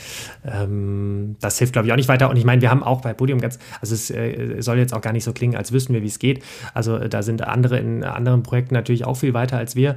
Ähm, 0.45 1.35
das 1.41 1.57
hilft, 1.57 1.73
glaube 1.73 1.87
ich, 1.87 1.91
auch 1.91 1.97
nicht 1.97 2.09
weiter. 2.09 2.29
Und 2.29 2.37
ich 2.37 2.45
meine, 2.45 2.61
wir 2.61 2.69
haben 2.69 2.83
auch 2.83 3.01
bei 3.01 3.13
Podium 3.13 3.41
ganz, 3.41 3.59
also 3.81 3.93
es 3.95 4.09
äh, 4.09 4.61
soll 4.61 4.77
jetzt 4.77 4.93
auch 4.93 5.01
gar 5.01 5.13
nicht 5.13 5.23
so 5.23 5.33
klingen, 5.33 5.55
als 5.55 5.71
wüssten 5.71 5.93
wir, 5.93 6.01
wie 6.01 6.07
es 6.07 6.19
geht. 6.19 6.43
Also 6.73 6.97
äh, 6.97 7.09
da 7.09 7.23
sind 7.23 7.41
andere 7.41 7.79
in 7.79 8.03
anderen 8.03 8.43
Projekten 8.43 8.73
natürlich 8.73 9.05
auch 9.05 9.15
viel 9.15 9.33
weiter 9.33 9.57
als 9.57 9.75
wir. 9.75 9.95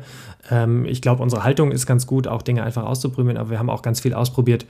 Ähm, 0.50 0.84
ich 0.86 1.02
glaube, 1.02 1.22
unsere 1.22 1.44
Haltung 1.44 1.72
ist 1.72 1.86
ganz 1.86 2.06
gut, 2.06 2.26
auch 2.26 2.42
Dinge 2.42 2.62
einfach 2.62 2.84
auszuprobieren, 2.84 3.36
aber 3.36 3.50
wir 3.50 3.58
haben 3.58 3.70
auch 3.70 3.82
ganz 3.82 4.00
viel 4.00 4.14
ausprobiert 4.14 4.66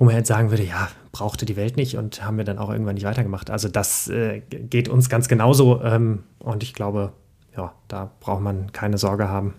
wo 0.00 0.06
man 0.06 0.14
jetzt 0.14 0.28
sagen 0.28 0.50
würde, 0.50 0.64
ja, 0.64 0.88
brauchte 1.12 1.44
die 1.44 1.56
Welt 1.56 1.76
nicht 1.76 1.98
und 1.98 2.24
haben 2.24 2.38
wir 2.38 2.44
dann 2.44 2.56
auch 2.56 2.70
irgendwann 2.70 2.94
nicht 2.94 3.04
weitergemacht. 3.04 3.50
Also 3.50 3.68
das 3.68 4.08
äh, 4.08 4.40
geht 4.40 4.88
uns 4.88 5.10
ganz 5.10 5.28
genauso 5.28 5.82
ähm, 5.82 6.24
und 6.38 6.62
ich 6.62 6.72
glaube, 6.72 7.12
ja, 7.54 7.74
da 7.86 8.10
braucht 8.18 8.40
man 8.40 8.72
keine 8.72 8.96
Sorge 8.96 9.28
haben. 9.28 9.52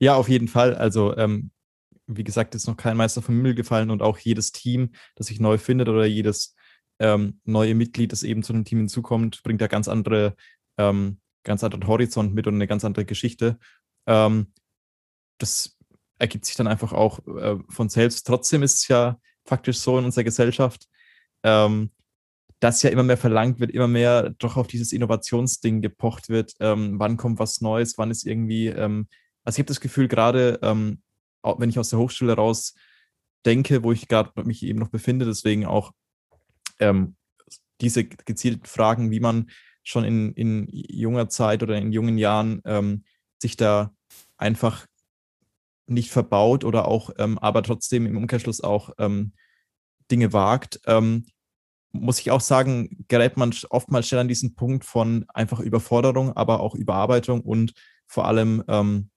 Ja, 0.00 0.16
auf 0.16 0.28
jeden 0.28 0.48
Fall. 0.48 0.74
Also 0.74 1.16
ähm, 1.16 1.52
wie 2.08 2.24
gesagt, 2.24 2.56
ist 2.56 2.66
noch 2.66 2.76
kein 2.76 2.96
Meister 2.96 3.22
vom 3.22 3.36
Himmel 3.36 3.54
gefallen 3.54 3.90
und 3.90 4.02
auch 4.02 4.18
jedes 4.18 4.50
Team, 4.50 4.90
das 5.14 5.28
sich 5.28 5.38
neu 5.38 5.56
findet 5.56 5.88
oder 5.88 6.04
jedes 6.04 6.56
ähm, 6.98 7.40
neue 7.44 7.76
Mitglied, 7.76 8.10
das 8.10 8.24
eben 8.24 8.42
zu 8.42 8.52
einem 8.52 8.64
Team 8.64 8.78
hinzukommt, 8.78 9.44
bringt 9.44 9.60
ja 9.60 9.68
ganz 9.68 9.86
andere, 9.86 10.34
ähm, 10.78 11.20
ganz 11.44 11.62
anderen 11.62 11.86
Horizont 11.86 12.34
mit 12.34 12.48
und 12.48 12.54
eine 12.54 12.66
ganz 12.66 12.84
andere 12.84 13.04
Geschichte. 13.04 13.56
Ähm, 14.08 14.52
das 15.38 15.73
ergibt 16.18 16.44
sich 16.44 16.56
dann 16.56 16.66
einfach 16.66 16.92
auch 16.92 17.26
äh, 17.26 17.56
von 17.68 17.88
selbst. 17.88 18.26
Trotzdem 18.26 18.62
ist 18.62 18.74
es 18.74 18.88
ja 18.88 19.18
faktisch 19.44 19.78
so 19.78 19.98
in 19.98 20.04
unserer 20.04 20.24
Gesellschaft, 20.24 20.86
ähm, 21.42 21.90
dass 22.60 22.82
ja 22.82 22.90
immer 22.90 23.02
mehr 23.02 23.16
verlangt 23.16 23.60
wird, 23.60 23.72
immer 23.72 23.88
mehr 23.88 24.30
doch 24.38 24.56
auf 24.56 24.66
dieses 24.66 24.92
Innovationsding 24.92 25.82
gepocht 25.82 26.28
wird. 26.28 26.54
Ähm, 26.60 26.98
wann 26.98 27.16
kommt 27.16 27.38
was 27.38 27.60
Neues, 27.60 27.98
wann 27.98 28.10
ist 28.10 28.26
irgendwie, 28.26 28.68
ähm, 28.68 29.08
also 29.44 29.56
ich 29.56 29.60
habe 29.60 29.68
das 29.68 29.80
Gefühl, 29.80 30.08
gerade 30.08 30.58
ähm, 30.62 31.02
wenn 31.42 31.68
ich 31.68 31.78
aus 31.78 31.90
der 31.90 31.98
Hochschule 31.98 32.34
raus 32.34 32.74
denke, 33.44 33.82
wo 33.82 33.92
ich 33.92 34.08
gerade 34.08 34.30
mich 34.44 34.62
eben 34.62 34.78
noch 34.78 34.88
befinde, 34.88 35.26
deswegen 35.26 35.66
auch 35.66 35.92
ähm, 36.78 37.16
diese 37.80 38.04
gezielten 38.04 38.64
Fragen, 38.64 39.10
wie 39.10 39.20
man 39.20 39.50
schon 39.82 40.04
in, 40.04 40.32
in 40.32 40.66
junger 40.70 41.28
Zeit 41.28 41.62
oder 41.62 41.76
in 41.76 41.92
jungen 41.92 42.16
Jahren 42.16 42.62
ähm, 42.64 43.04
sich 43.38 43.56
da 43.56 43.94
einfach 44.38 44.86
nicht 45.86 46.10
verbaut 46.10 46.64
oder 46.64 46.88
auch, 46.88 47.10
ähm, 47.18 47.38
aber 47.38 47.62
trotzdem 47.62 48.06
im 48.06 48.16
Umkehrschluss 48.16 48.62
auch 48.62 48.90
ähm, 48.98 49.32
Dinge 50.10 50.32
wagt, 50.32 50.80
ähm, 50.86 51.26
muss 51.92 52.18
ich 52.18 52.30
auch 52.30 52.40
sagen, 52.40 53.04
gerät 53.08 53.36
man 53.36 53.54
oftmals 53.70 54.08
schnell 54.08 54.22
an 54.22 54.28
diesen 54.28 54.54
Punkt 54.54 54.84
von 54.84 55.24
einfach 55.32 55.60
Überforderung, 55.60 56.36
aber 56.36 56.60
auch 56.60 56.74
Überarbeitung 56.74 57.40
und 57.40 57.72
vor 58.06 58.26
allem 58.26 58.64
ähm, 58.68 59.10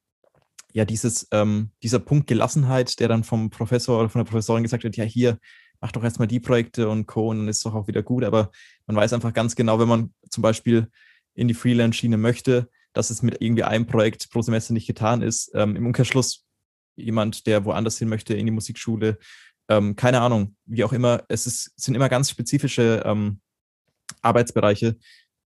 ja 0.74 0.86
dieses, 0.86 1.28
ähm, 1.32 1.72
dieser 1.82 2.00
Punkt 2.00 2.28
Gelassenheit, 2.28 3.00
der 3.00 3.08
dann 3.08 3.24
vom 3.24 3.50
Professor 3.50 4.00
oder 4.00 4.10
von 4.10 4.20
der 4.20 4.30
Professorin 4.30 4.64
gesagt 4.64 4.84
wird, 4.84 4.96
ja 4.96 5.06
hier, 5.06 5.40
mach 5.82 5.92
doch 5.92 6.04
erstmal 6.04 6.28
die 6.28 6.40
Projekte 6.40 6.90
und 6.90 7.08
Co. 7.08 7.30
und 7.30 7.40
dann 7.40 7.48
ist 7.48 7.66
doch 7.66 7.74
auch 7.74 7.88
wieder 7.88 8.04
gut, 8.04 8.24
aber 8.24 8.52
man 8.86 8.96
weiß 8.96 9.14
einfach 9.14 9.34
ganz 9.34 9.56
genau, 9.56 9.80
wenn 9.80 9.88
man 9.88 10.14
zum 10.30 10.42
Beispiel 10.42 10.90
in 11.34 11.48
die 11.48 11.54
Freelance-Schiene 11.54 12.18
möchte, 12.18 12.70
dass 12.94 13.10
es 13.10 13.22
mit 13.22 13.42
irgendwie 13.42 13.64
einem 13.64 13.86
Projekt 13.86 14.30
pro 14.32 14.42
Semester 14.42 14.74
nicht 14.74 14.88
getan 14.88 15.22
ist. 15.22 15.52
Ähm, 15.54 15.76
Im 15.76 15.86
Umkehrschluss 15.86 16.47
jemand, 16.98 17.48
der 17.48 17.66
woanders 17.66 17.98
hin 17.98 18.10
möchte, 18.10 18.34
in 18.34 18.46
die 18.46 18.52
Musikschule. 18.52 19.18
Ähm, 19.70 19.96
keine 19.96 20.22
Ahnung, 20.22 20.56
wie 20.66 20.84
auch 20.84 20.94
immer. 20.94 21.24
Es 21.30 21.48
ist, 21.48 21.72
sind 21.76 21.96
immer 21.96 22.10
ganz 22.10 22.30
spezifische 22.30 23.04
ähm, 23.06 23.40
Arbeitsbereiche. 24.22 24.98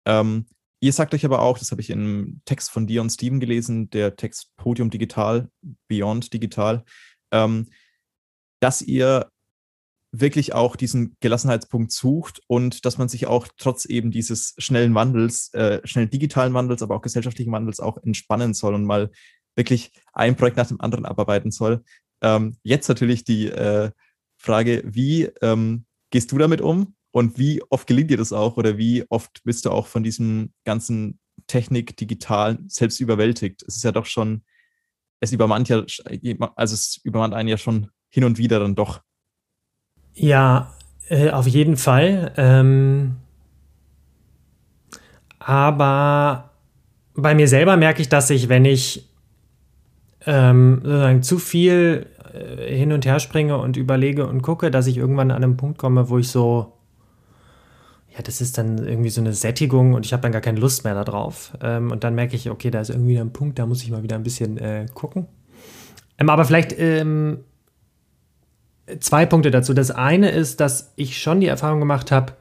Ähm, 0.07 0.47
ihr 0.81 0.93
sagt 0.93 1.15
euch 1.15 1.25
aber 1.25 1.43
auch, 1.43 1.59
das 1.59 1.71
habe 1.71 1.81
ich 1.81 1.91
im 1.91 2.41
Text 2.45 2.71
von 2.71 2.87
Dion 2.87 3.11
Steven 3.11 3.41
gelesen, 3.41 3.91
der 3.91 4.17
Text 4.17 4.57
Podium 4.57 4.91
Digital, 4.91 5.49
Beyond 5.89 6.33
Digital, 6.33 6.85
ähm, 7.33 7.69
dass 8.61 8.83
ihr 8.83 9.31
wirklich 10.11 10.55
auch 10.55 10.77
diesen 10.77 11.17
Gelassenheitspunkt 11.21 11.93
sucht 11.93 12.41
und 12.47 12.87
dass 12.87 12.97
man 12.97 13.09
sich 13.09 13.27
auch 13.27 13.47
trotz 13.59 13.85
eben 13.85 14.11
dieses 14.11 14.55
schnellen 14.59 14.95
Wandels, 14.95 15.53
äh, 15.53 15.87
schnellen 15.87 16.11
digitalen 16.11 16.55
Wandels, 16.55 16.83
aber 16.83 16.97
auch 16.97 17.03
gesellschaftlichen 17.03 17.53
Wandels 17.53 17.79
auch 17.79 17.99
entspannen 18.03 18.55
soll 18.55 18.75
und 18.75 18.85
mal 18.85 19.11
wirklich 19.59 19.93
ein 20.15 20.37
Projekt 20.37 20.57
nach 20.57 20.69
dem 20.69 20.81
anderen 20.81 21.05
abarbeiten 21.05 21.51
soll. 21.51 21.83
Ähm, 22.23 22.57
jetzt 22.63 22.89
natürlich 22.89 23.25
die 23.25 23.49
äh, 23.49 23.91
Frage, 24.39 24.83
wie 24.87 25.25
ähm, 25.43 25.85
gehst 26.11 26.33
du 26.33 26.39
damit 26.39 26.63
um 26.63 26.95
und 27.11 27.39
wie 27.39 27.61
oft 27.69 27.87
gelingt 27.87 28.11
dir 28.11 28.17
das 28.17 28.33
auch 28.33 28.57
oder 28.57 28.79
wie 28.79 29.05
oft 29.11 29.43
bist 29.45 29.67
du 29.67 29.71
auch 29.71 29.87
von 29.87 30.03
diesem 30.03 30.53
ganzen 30.65 31.19
Technik 31.47 31.97
digital 31.97 32.59
selbst 32.67 33.01
überwältigt. 33.01 33.63
Es 33.67 33.77
ist 33.77 33.85
ja 33.85 33.93
doch 33.93 34.07
schon, 34.07 34.43
es 35.21 35.33
übermannt 35.33 35.69
ja, 35.69 35.85
also 36.57 36.75
es 36.75 37.01
übermannt 37.03 37.35
einen 37.35 37.49
ja 37.49 37.59
schon 37.59 37.91
hin 38.09 38.25
und 38.25 38.39
wieder 38.39 38.61
dann 38.61 38.75
doch. 38.75 39.03
Ja, 40.15 40.75
äh, 41.09 41.31
auf 41.31 41.47
jeden 41.47 41.77
Fall. 41.77 42.33
Ähm, 42.37 43.17
aber 45.39 46.53
bei 47.15 47.35
mir 47.35 47.49
selber 47.49 47.77
merke 47.77 48.03
ich, 48.03 48.09
dass 48.09 48.31
ich, 48.31 48.49
wenn 48.49 48.65
ich 48.65 49.08
ähm, 50.29 50.81
sozusagen 50.85 51.23
zu 51.23 51.39
viel 51.39 52.07
äh, 52.35 52.77
hin 52.77 52.93
und 52.93 53.07
her 53.07 53.19
springe 53.19 53.57
und 53.57 53.79
überlege 53.79 54.27
und 54.27 54.43
gucke, 54.43 54.71
dass 54.71 54.87
ich 54.87 54.99
irgendwann 54.99 55.31
an 55.31 55.43
einen 55.43 55.57
Punkt 55.57 55.79
komme, 55.79 56.11
wo 56.11 56.19
ich 56.19 56.29
so, 56.29 56.75
ja, 58.15 58.21
das 58.23 58.43
ist 58.43 58.59
dann 58.59 58.77
irgendwie 58.77 59.09
so 59.09 59.23
eine 59.23 59.33
Sättigung 59.33 59.95
und 59.95 60.05
ich 60.05 60.13
habe 60.13 60.21
dann 60.21 60.33
gar 60.33 60.43
keine 60.43 60.61
Lust 60.61 60.85
mehr 60.85 61.03
darauf. 61.03 61.57
Ähm, 61.63 61.91
und 61.91 62.05
dann 62.05 62.15
merke 62.15 62.37
ich, 62.37 62.51
okay, 62.51 62.71
da 62.71 62.81
ist 62.81 62.91
irgendwie 62.91 63.19
ein 63.19 63.33
Punkt, 63.33 63.59
da 63.59 63.65
muss 63.65 63.83
ich 63.83 63.91
mal 63.91 64.03
wieder 64.03 64.17
ein 64.17 64.23
bisschen 64.23 64.59
äh, 64.59 64.85
gucken. 64.93 65.27
Ähm, 66.19 66.29
aber 66.29 66.45
vielleicht 66.45 66.79
ähm, 66.79 67.39
zwei 69.01 69.25
Punkte 69.25 69.51
dazu. 69.51 69.73
Das 69.73 69.91
eine 69.91 70.31
ist, 70.31 70.61
dass 70.61 70.93
ich 70.97 71.19
schon 71.23 71.41
die 71.41 71.47
Erfahrung 71.47 71.81
gemacht 71.81 72.13
habe, 72.13 72.35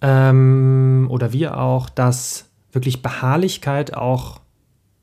ähm, 0.00 1.08
oder 1.10 1.34
wir 1.34 1.58
auch, 1.58 1.90
dass 1.90 2.48
wirklich 2.72 3.02
Beharrlichkeit 3.02 3.94
auch 3.94 4.40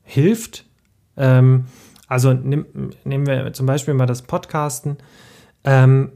hilft. 0.02 0.64
Ähm, 1.16 1.66
also 2.14 2.32
nimm, 2.32 2.64
nehmen 3.02 3.26
wir 3.26 3.52
zum 3.54 3.66
Beispiel 3.66 3.92
mal 3.92 4.06
das 4.06 4.22
Podcasten, 4.22 4.98
ähm, 5.64 6.12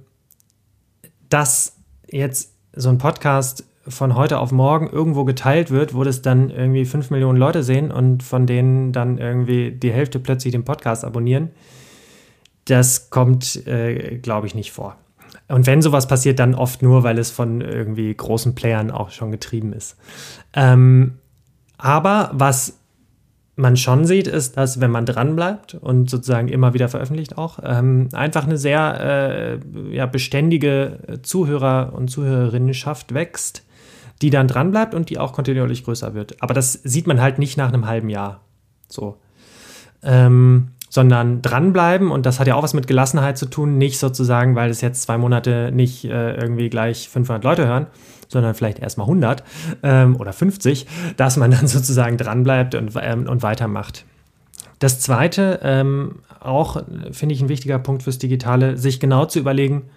dass 1.28 1.74
jetzt 2.08 2.54
so 2.72 2.88
ein 2.88 2.98
Podcast 2.98 3.64
von 3.88 4.14
heute 4.14 4.38
auf 4.38 4.52
morgen 4.52 4.88
irgendwo 4.88 5.24
geteilt 5.24 5.72
wird, 5.72 5.94
wo 5.94 6.04
das 6.04 6.22
dann 6.22 6.50
irgendwie 6.50 6.84
fünf 6.84 7.10
Millionen 7.10 7.36
Leute 7.36 7.64
sehen 7.64 7.90
und 7.90 8.22
von 8.22 8.46
denen 8.46 8.92
dann 8.92 9.18
irgendwie 9.18 9.72
die 9.72 9.90
Hälfte 9.90 10.20
plötzlich 10.20 10.52
den 10.52 10.64
Podcast 10.64 11.04
abonnieren, 11.04 11.50
das 12.66 13.10
kommt, 13.10 13.66
äh, 13.66 14.18
glaube 14.18 14.46
ich, 14.46 14.54
nicht 14.54 14.70
vor. 14.70 14.94
Und 15.48 15.66
wenn 15.66 15.82
sowas 15.82 16.06
passiert, 16.06 16.38
dann 16.38 16.54
oft 16.54 16.80
nur, 16.80 17.02
weil 17.02 17.18
es 17.18 17.32
von 17.32 17.60
irgendwie 17.60 18.14
großen 18.14 18.54
Playern 18.54 18.92
auch 18.92 19.10
schon 19.10 19.32
getrieben 19.32 19.72
ist. 19.72 19.96
Ähm, 20.52 21.18
aber 21.76 22.30
was 22.34 22.77
man 23.58 23.76
schon 23.76 24.04
sieht, 24.04 24.26
ist, 24.26 24.56
dass 24.56 24.80
wenn 24.80 24.90
man 24.90 25.04
dranbleibt 25.04 25.74
und 25.74 26.08
sozusagen 26.08 26.48
immer 26.48 26.74
wieder 26.74 26.88
veröffentlicht 26.88 27.36
auch, 27.36 27.58
ähm, 27.62 28.08
einfach 28.12 28.44
eine 28.44 28.56
sehr 28.56 29.60
äh, 29.90 29.94
ja, 29.94 30.06
beständige 30.06 31.20
Zuhörer- 31.22 31.92
und 31.92 32.08
Zuhörerinnenschaft 32.08 33.12
wächst, 33.14 33.64
die 34.22 34.30
dann 34.30 34.48
dranbleibt 34.48 34.94
und 34.94 35.10
die 35.10 35.18
auch 35.18 35.32
kontinuierlich 35.32 35.84
größer 35.84 36.14
wird. 36.14 36.40
Aber 36.40 36.54
das 36.54 36.72
sieht 36.72 37.06
man 37.06 37.20
halt 37.20 37.38
nicht 37.38 37.56
nach 37.56 37.68
einem 37.68 37.86
halben 37.86 38.08
Jahr. 38.08 38.40
So. 38.88 39.18
Ähm, 40.02 40.68
sondern 40.88 41.42
dranbleiben 41.42 42.10
und 42.10 42.26
das 42.26 42.40
hat 42.40 42.46
ja 42.46 42.54
auch 42.54 42.62
was 42.62 42.74
mit 42.74 42.86
Gelassenheit 42.86 43.38
zu 43.38 43.46
tun, 43.46 43.78
nicht 43.78 43.98
sozusagen, 43.98 44.54
weil 44.54 44.70
es 44.70 44.80
jetzt 44.80 45.02
zwei 45.02 45.18
Monate 45.18 45.70
nicht 45.72 46.04
äh, 46.04 46.34
irgendwie 46.34 46.70
gleich 46.70 47.08
500 47.08 47.44
Leute 47.44 47.66
hören, 47.66 47.86
sondern 48.28 48.54
vielleicht 48.54 48.78
erstmal 48.78 49.06
100 49.06 49.42
ähm, 49.82 50.16
oder 50.16 50.32
50, 50.32 50.86
dass 51.16 51.36
man 51.36 51.50
dann 51.50 51.66
sozusagen 51.66 52.16
dranbleibt 52.16 52.74
und, 52.74 52.92
ähm, 53.00 53.28
und 53.28 53.42
weitermacht. 53.42 54.04
Das 54.78 55.00
zweite, 55.00 55.60
ähm, 55.62 56.20
auch 56.40 56.82
finde 57.10 57.34
ich 57.34 57.40
ein 57.40 57.48
wichtiger 57.48 57.78
Punkt 57.78 58.04
fürs 58.04 58.18
Digitale, 58.18 58.76
sich 58.76 59.00
genau 59.00 59.24
zu 59.26 59.40
überlegen, 59.40 59.90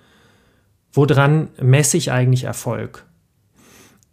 woran 0.91 1.49
messe 1.61 1.97
ich 1.97 2.11
eigentlich 2.11 2.45
Erfolg? 2.45 3.05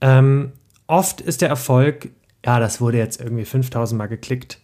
Ähm, 0.01 0.53
oft 0.87 1.21
ist 1.21 1.41
der 1.41 1.49
Erfolg, 1.49 2.11
ja, 2.45 2.61
das 2.61 2.81
wurde 2.81 2.99
jetzt 2.99 3.21
irgendwie 3.21 3.45
5000 3.45 3.99
Mal 3.99 4.07
geklickt 4.07 4.61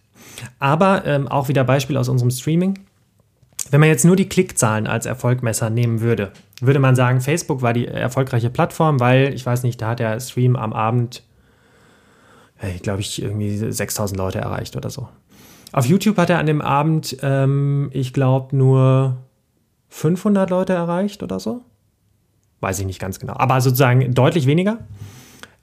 aber 0.59 1.05
ähm, 1.05 1.27
auch 1.27 1.47
wieder 1.47 1.63
Beispiel 1.63 1.97
aus 1.97 2.09
unserem 2.09 2.31
Streaming. 2.31 2.79
Wenn 3.71 3.79
man 3.79 3.89
jetzt 3.89 4.05
nur 4.05 4.15
die 4.15 4.29
Klickzahlen 4.29 4.87
als 4.87 5.05
Erfolgmesser 5.05 5.69
nehmen 5.69 6.01
würde, 6.01 6.31
würde 6.61 6.79
man 6.79 6.95
sagen, 6.95 7.21
Facebook 7.21 7.61
war 7.61 7.73
die 7.73 7.87
erfolgreiche 7.87 8.49
Plattform, 8.49 8.99
weil, 8.99 9.33
ich 9.33 9.45
weiß 9.45 9.63
nicht, 9.63 9.81
da 9.81 9.89
hat 9.89 9.99
der 9.99 10.19
Stream 10.19 10.55
am 10.55 10.71
Abend, 10.71 11.23
ich 12.75 12.83
glaube 12.83 13.01
ich, 13.01 13.21
irgendwie 13.21 13.57
6000 13.57 14.17
Leute 14.17 14.39
erreicht 14.39 14.75
oder 14.75 14.89
so. 14.89 15.09
Auf 15.71 15.85
YouTube 15.85 16.17
hat 16.17 16.29
er 16.29 16.39
an 16.39 16.45
dem 16.45 16.61
Abend, 16.61 17.17
ähm, 17.21 17.89
ich 17.91 18.13
glaube, 18.13 18.55
nur 18.55 19.17
500 19.89 20.49
Leute 20.49 20.73
erreicht 20.73 21.23
oder 21.23 21.39
so. 21.39 21.61
Weiß 22.61 22.79
ich 22.79 22.85
nicht 22.85 22.99
ganz 22.99 23.19
genau. 23.19 23.33
Aber 23.33 23.59
sozusagen 23.61 24.13
deutlich 24.13 24.47
weniger. 24.47 24.79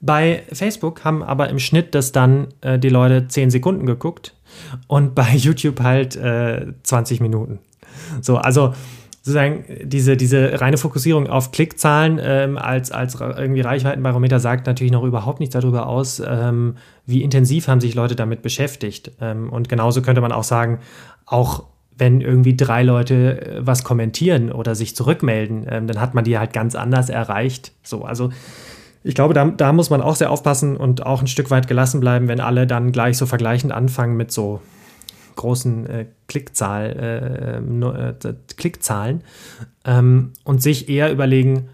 Bei 0.01 0.43
Facebook 0.51 1.03
haben 1.05 1.23
aber 1.23 1.49
im 1.49 1.59
Schnitt 1.59 1.95
das 1.95 2.11
dann 2.11 2.47
äh, 2.61 2.77
die 2.77 2.89
Leute 2.89 3.27
10 3.27 3.49
Sekunden 3.49 3.85
geguckt 3.85 4.35
und 4.87 5.15
bei 5.15 5.29
YouTube 5.35 5.81
halt 5.81 6.15
äh, 6.15 6.67
20 6.83 7.21
Minuten. 7.21 7.59
So, 8.21 8.37
also 8.37 8.73
sozusagen 9.23 9.63
diese, 9.83 10.17
diese 10.17 10.59
reine 10.59 10.77
Fokussierung 10.77 11.27
auf 11.27 11.51
Klickzahlen 11.51 12.19
ähm, 12.21 12.57
als, 12.57 12.91
als 12.91 13.15
irgendwie 13.15 13.61
Reichweitenbarometer 13.61 14.39
sagt 14.41 14.67
natürlich 14.67 14.91
noch 14.91 15.03
überhaupt 15.03 15.39
nichts 15.39 15.53
darüber 15.53 15.87
aus, 15.87 16.21
ähm, 16.25 16.75
wie 17.05 17.23
intensiv 17.23 17.69
haben 17.69 17.79
sich 17.79 17.95
Leute 17.95 18.17
damit 18.17 18.41
beschäftigt. 18.41 19.11
Ähm, 19.21 19.49
und 19.49 19.69
genauso 19.69 20.01
könnte 20.01 20.19
man 20.19 20.33
auch 20.33 20.43
sagen, 20.43 20.79
auch 21.25 21.63
wenn 21.97 22.19
irgendwie 22.19 22.57
drei 22.57 22.83
Leute 22.83 23.41
äh, 23.41 23.65
was 23.65 23.85
kommentieren 23.85 24.51
oder 24.51 24.75
sich 24.75 24.93
zurückmelden, 24.93 25.65
ähm, 25.69 25.87
dann 25.87 26.01
hat 26.01 26.13
man 26.13 26.25
die 26.25 26.37
halt 26.37 26.51
ganz 26.51 26.75
anders 26.75 27.09
erreicht. 27.09 27.71
So, 27.81 28.03
also 28.03 28.29
ich 29.03 29.15
glaube, 29.15 29.33
da, 29.33 29.45
da 29.45 29.73
muss 29.73 29.89
man 29.89 30.01
auch 30.01 30.15
sehr 30.15 30.31
aufpassen 30.31 30.77
und 30.77 31.05
auch 31.05 31.21
ein 31.21 31.27
Stück 31.27 31.51
weit 31.51 31.67
gelassen 31.67 31.99
bleiben, 31.99 32.27
wenn 32.27 32.39
alle 32.39 32.65
dann 32.67 32.91
gleich 32.91 33.17
so 33.17 33.25
vergleichend 33.25 33.71
anfangen 33.71 34.15
mit 34.15 34.31
so 34.31 34.61
großen 35.35 35.85
äh, 35.87 36.05
Klickzahl, 36.27 36.91
äh, 36.91 38.27
äh, 38.27 38.33
Klickzahlen 38.55 39.23
ähm, 39.83 40.31
und 40.43 40.61
sich 40.61 40.89
eher 40.89 41.11
überlegen, 41.11 41.69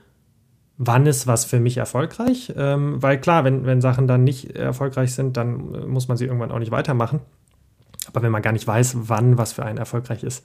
wann 0.77 1.05
ist 1.05 1.27
was 1.27 1.45
für 1.45 1.59
mich 1.59 1.77
erfolgreich? 1.77 2.53
Ähm, 2.57 3.01
weil 3.01 3.19
klar, 3.19 3.43
wenn, 3.43 3.65
wenn 3.65 3.81
Sachen 3.81 4.07
dann 4.07 4.23
nicht 4.23 4.55
erfolgreich 4.55 5.13
sind, 5.13 5.37
dann 5.37 5.75
äh, 5.75 5.85
muss 5.85 6.07
man 6.07 6.17
sie 6.17 6.25
irgendwann 6.25 6.51
auch 6.51 6.59
nicht 6.59 6.71
weitermachen. 6.71 7.19
Aber 8.07 8.23
wenn 8.23 8.31
man 8.31 8.41
gar 8.41 8.53
nicht 8.53 8.65
weiß, 8.65 8.95
wann 9.01 9.37
was 9.37 9.53
für 9.53 9.65
einen 9.65 9.77
erfolgreich 9.77 10.23
ist, 10.23 10.43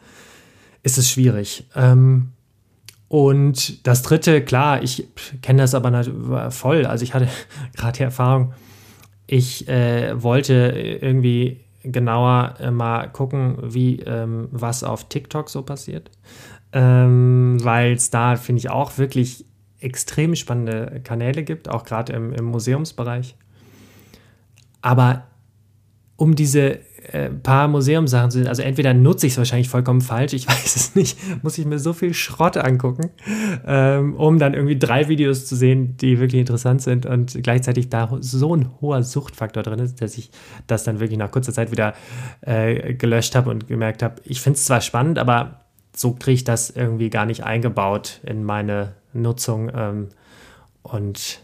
ist 0.82 0.98
es 0.98 1.08
schwierig. 1.08 1.66
Ähm, 1.74 2.32
und 3.14 3.86
das 3.86 4.02
dritte, 4.02 4.42
klar, 4.42 4.82
ich 4.82 5.06
kenne 5.40 5.62
das 5.62 5.72
aber 5.76 6.50
voll. 6.50 6.84
Also 6.84 7.04
ich 7.04 7.14
hatte 7.14 7.28
gerade 7.76 7.96
die 7.96 8.02
Erfahrung, 8.02 8.54
ich 9.28 9.68
äh, 9.68 10.20
wollte 10.20 10.98
irgendwie 11.00 11.60
genauer 11.84 12.56
äh, 12.58 12.72
mal 12.72 13.06
gucken, 13.06 13.56
wie 13.62 14.00
ähm, 14.00 14.48
was 14.50 14.82
auf 14.82 15.08
TikTok 15.08 15.48
so 15.48 15.62
passiert. 15.62 16.10
Ähm, 16.72 17.58
Weil 17.62 17.92
es 17.92 18.10
da, 18.10 18.34
finde 18.34 18.58
ich, 18.58 18.70
auch 18.70 18.98
wirklich 18.98 19.44
extrem 19.78 20.34
spannende 20.34 21.00
Kanäle 21.04 21.44
gibt, 21.44 21.68
auch 21.68 21.84
gerade 21.84 22.14
im, 22.14 22.32
im 22.32 22.46
Museumsbereich. 22.46 23.36
Aber 24.82 25.28
um 26.16 26.34
diese 26.34 26.80
äh, 27.12 27.30
paar 27.30 27.68
Museumsachen 27.68 28.30
sind. 28.30 28.48
Also 28.48 28.62
entweder 28.62 28.94
nutze 28.94 29.26
ich 29.26 29.32
es 29.32 29.38
wahrscheinlich 29.38 29.68
vollkommen 29.68 30.00
falsch, 30.00 30.32
ich 30.32 30.46
weiß 30.48 30.76
es 30.76 30.94
nicht, 30.94 31.18
muss 31.42 31.58
ich 31.58 31.66
mir 31.66 31.78
so 31.78 31.92
viel 31.92 32.14
Schrott 32.14 32.56
angucken, 32.56 33.10
ähm, 33.66 34.14
um 34.16 34.38
dann 34.38 34.54
irgendwie 34.54 34.78
drei 34.78 35.08
Videos 35.08 35.46
zu 35.46 35.56
sehen, 35.56 35.96
die 35.96 36.18
wirklich 36.18 36.40
interessant 36.40 36.82
sind 36.82 37.06
und 37.06 37.38
gleichzeitig 37.42 37.88
da 37.88 38.16
so 38.20 38.54
ein 38.54 38.70
hoher 38.80 39.02
Suchtfaktor 39.02 39.62
drin 39.62 39.78
ist, 39.78 40.00
dass 40.00 40.16
ich 40.16 40.30
das 40.66 40.84
dann 40.84 41.00
wirklich 41.00 41.18
nach 41.18 41.30
kurzer 41.30 41.52
Zeit 41.52 41.70
wieder 41.70 41.94
äh, 42.40 42.94
gelöscht 42.94 43.34
habe 43.34 43.50
und 43.50 43.68
gemerkt 43.68 44.02
habe, 44.02 44.16
ich 44.24 44.40
finde 44.40 44.56
es 44.56 44.64
zwar 44.64 44.80
spannend, 44.80 45.18
aber 45.18 45.60
so 45.94 46.12
kriege 46.12 46.34
ich 46.34 46.44
das 46.44 46.70
irgendwie 46.70 47.10
gar 47.10 47.26
nicht 47.26 47.44
eingebaut 47.44 48.20
in 48.24 48.44
meine 48.44 48.94
Nutzung 49.12 49.70
ähm, 49.74 50.08
und 50.82 51.43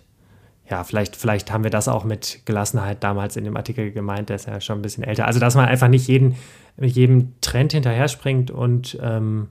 ja, 0.71 0.85
vielleicht, 0.85 1.17
vielleicht 1.17 1.53
haben 1.53 1.65
wir 1.65 1.71
das 1.71 1.89
auch 1.89 2.05
mit 2.05 2.43
Gelassenheit 2.45 3.03
damals 3.03 3.37
in 3.37 3.45
dem 3.45 3.57
Artikel 3.57 3.91
gemeint, 3.91 4.29
der 4.29 4.37
ist 4.37 4.47
ja 4.47 4.61
schon 4.61 4.79
ein 4.79 4.83
bisschen 4.83 5.03
älter. 5.03 5.27
Also, 5.27 5.41
dass 5.41 5.57
man 5.57 5.67
einfach 5.67 5.89
nicht 5.89 6.07
jeden, 6.07 6.37
jedem 6.81 7.33
Trend 7.41 7.73
hinterher 7.73 8.07
springt 8.09 8.51
und 8.51 8.97
ähm, 9.03 9.49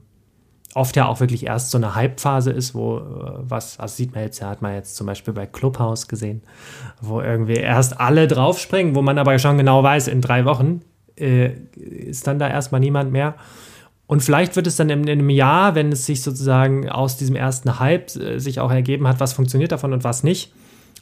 oft 0.74 0.96
ja 0.96 1.06
auch 1.06 1.20
wirklich 1.20 1.46
erst 1.46 1.70
so 1.70 1.78
eine 1.78 1.94
Hype-Phase 1.94 2.50
ist, 2.50 2.74
wo 2.74 2.98
äh, 2.98 3.02
was, 3.40 3.78
also 3.78 3.94
sieht 3.94 4.14
man 4.14 4.24
jetzt, 4.24 4.40
hat 4.42 4.62
man 4.62 4.74
jetzt 4.74 4.96
zum 4.96 5.06
Beispiel 5.06 5.34
bei 5.34 5.46
Clubhouse 5.46 6.08
gesehen, 6.08 6.42
wo 7.00 7.20
irgendwie 7.20 7.56
erst 7.56 8.00
alle 8.00 8.26
draufspringen, 8.26 8.94
wo 8.94 9.02
man 9.02 9.18
aber 9.18 9.38
schon 9.38 9.58
genau 9.58 9.82
weiß, 9.82 10.08
in 10.08 10.22
drei 10.22 10.44
Wochen 10.46 10.80
äh, 11.16 11.50
ist 11.76 12.26
dann 12.26 12.38
da 12.38 12.48
erstmal 12.48 12.80
niemand 12.80 13.12
mehr. 13.12 13.34
Und 14.06 14.22
vielleicht 14.22 14.56
wird 14.56 14.66
es 14.66 14.76
dann 14.76 14.90
in, 14.90 15.04
in, 15.04 15.18
einem 15.20 15.30
Jahr, 15.30 15.74
wenn 15.74 15.92
es 15.92 16.06
sich 16.06 16.22
sozusagen 16.22 16.88
aus 16.88 17.16
diesem 17.16 17.36
ersten 17.36 17.78
Hype 17.78 18.16
äh, 18.16 18.38
sich 18.38 18.58
auch 18.58 18.72
ergeben 18.72 19.06
hat, 19.06 19.20
was 19.20 19.34
funktioniert 19.34 19.72
davon 19.72 19.92
und 19.92 20.02
was 20.02 20.22
nicht, 20.22 20.52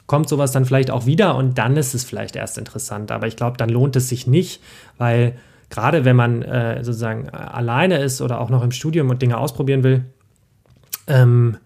kommt 0.07 0.27
sowas 0.27 0.51
dann 0.51 0.65
vielleicht 0.65 0.91
auch 0.91 1.05
wieder 1.05 1.35
und 1.35 1.57
dann 1.57 1.77
ist 1.77 1.93
es 1.93 2.03
vielleicht 2.03 2.35
erst 2.35 2.57
interessant. 2.57 3.11
Aber 3.11 3.27
ich 3.27 3.35
glaube, 3.35 3.57
dann 3.57 3.69
lohnt 3.69 3.95
es 3.95 4.09
sich 4.09 4.27
nicht, 4.27 4.61
weil 4.97 5.35
gerade 5.69 6.05
wenn 6.05 6.15
man 6.15 6.41
äh, 6.41 6.83
sozusagen 6.83 7.29
alleine 7.29 7.99
ist 7.99 8.21
oder 8.21 8.41
auch 8.41 8.49
noch 8.49 8.63
im 8.63 8.71
Studium 8.71 9.09
und 9.09 9.21
Dinge 9.21 9.37
ausprobieren 9.37 9.83
will, 9.83 10.05
ähm, 11.07 11.57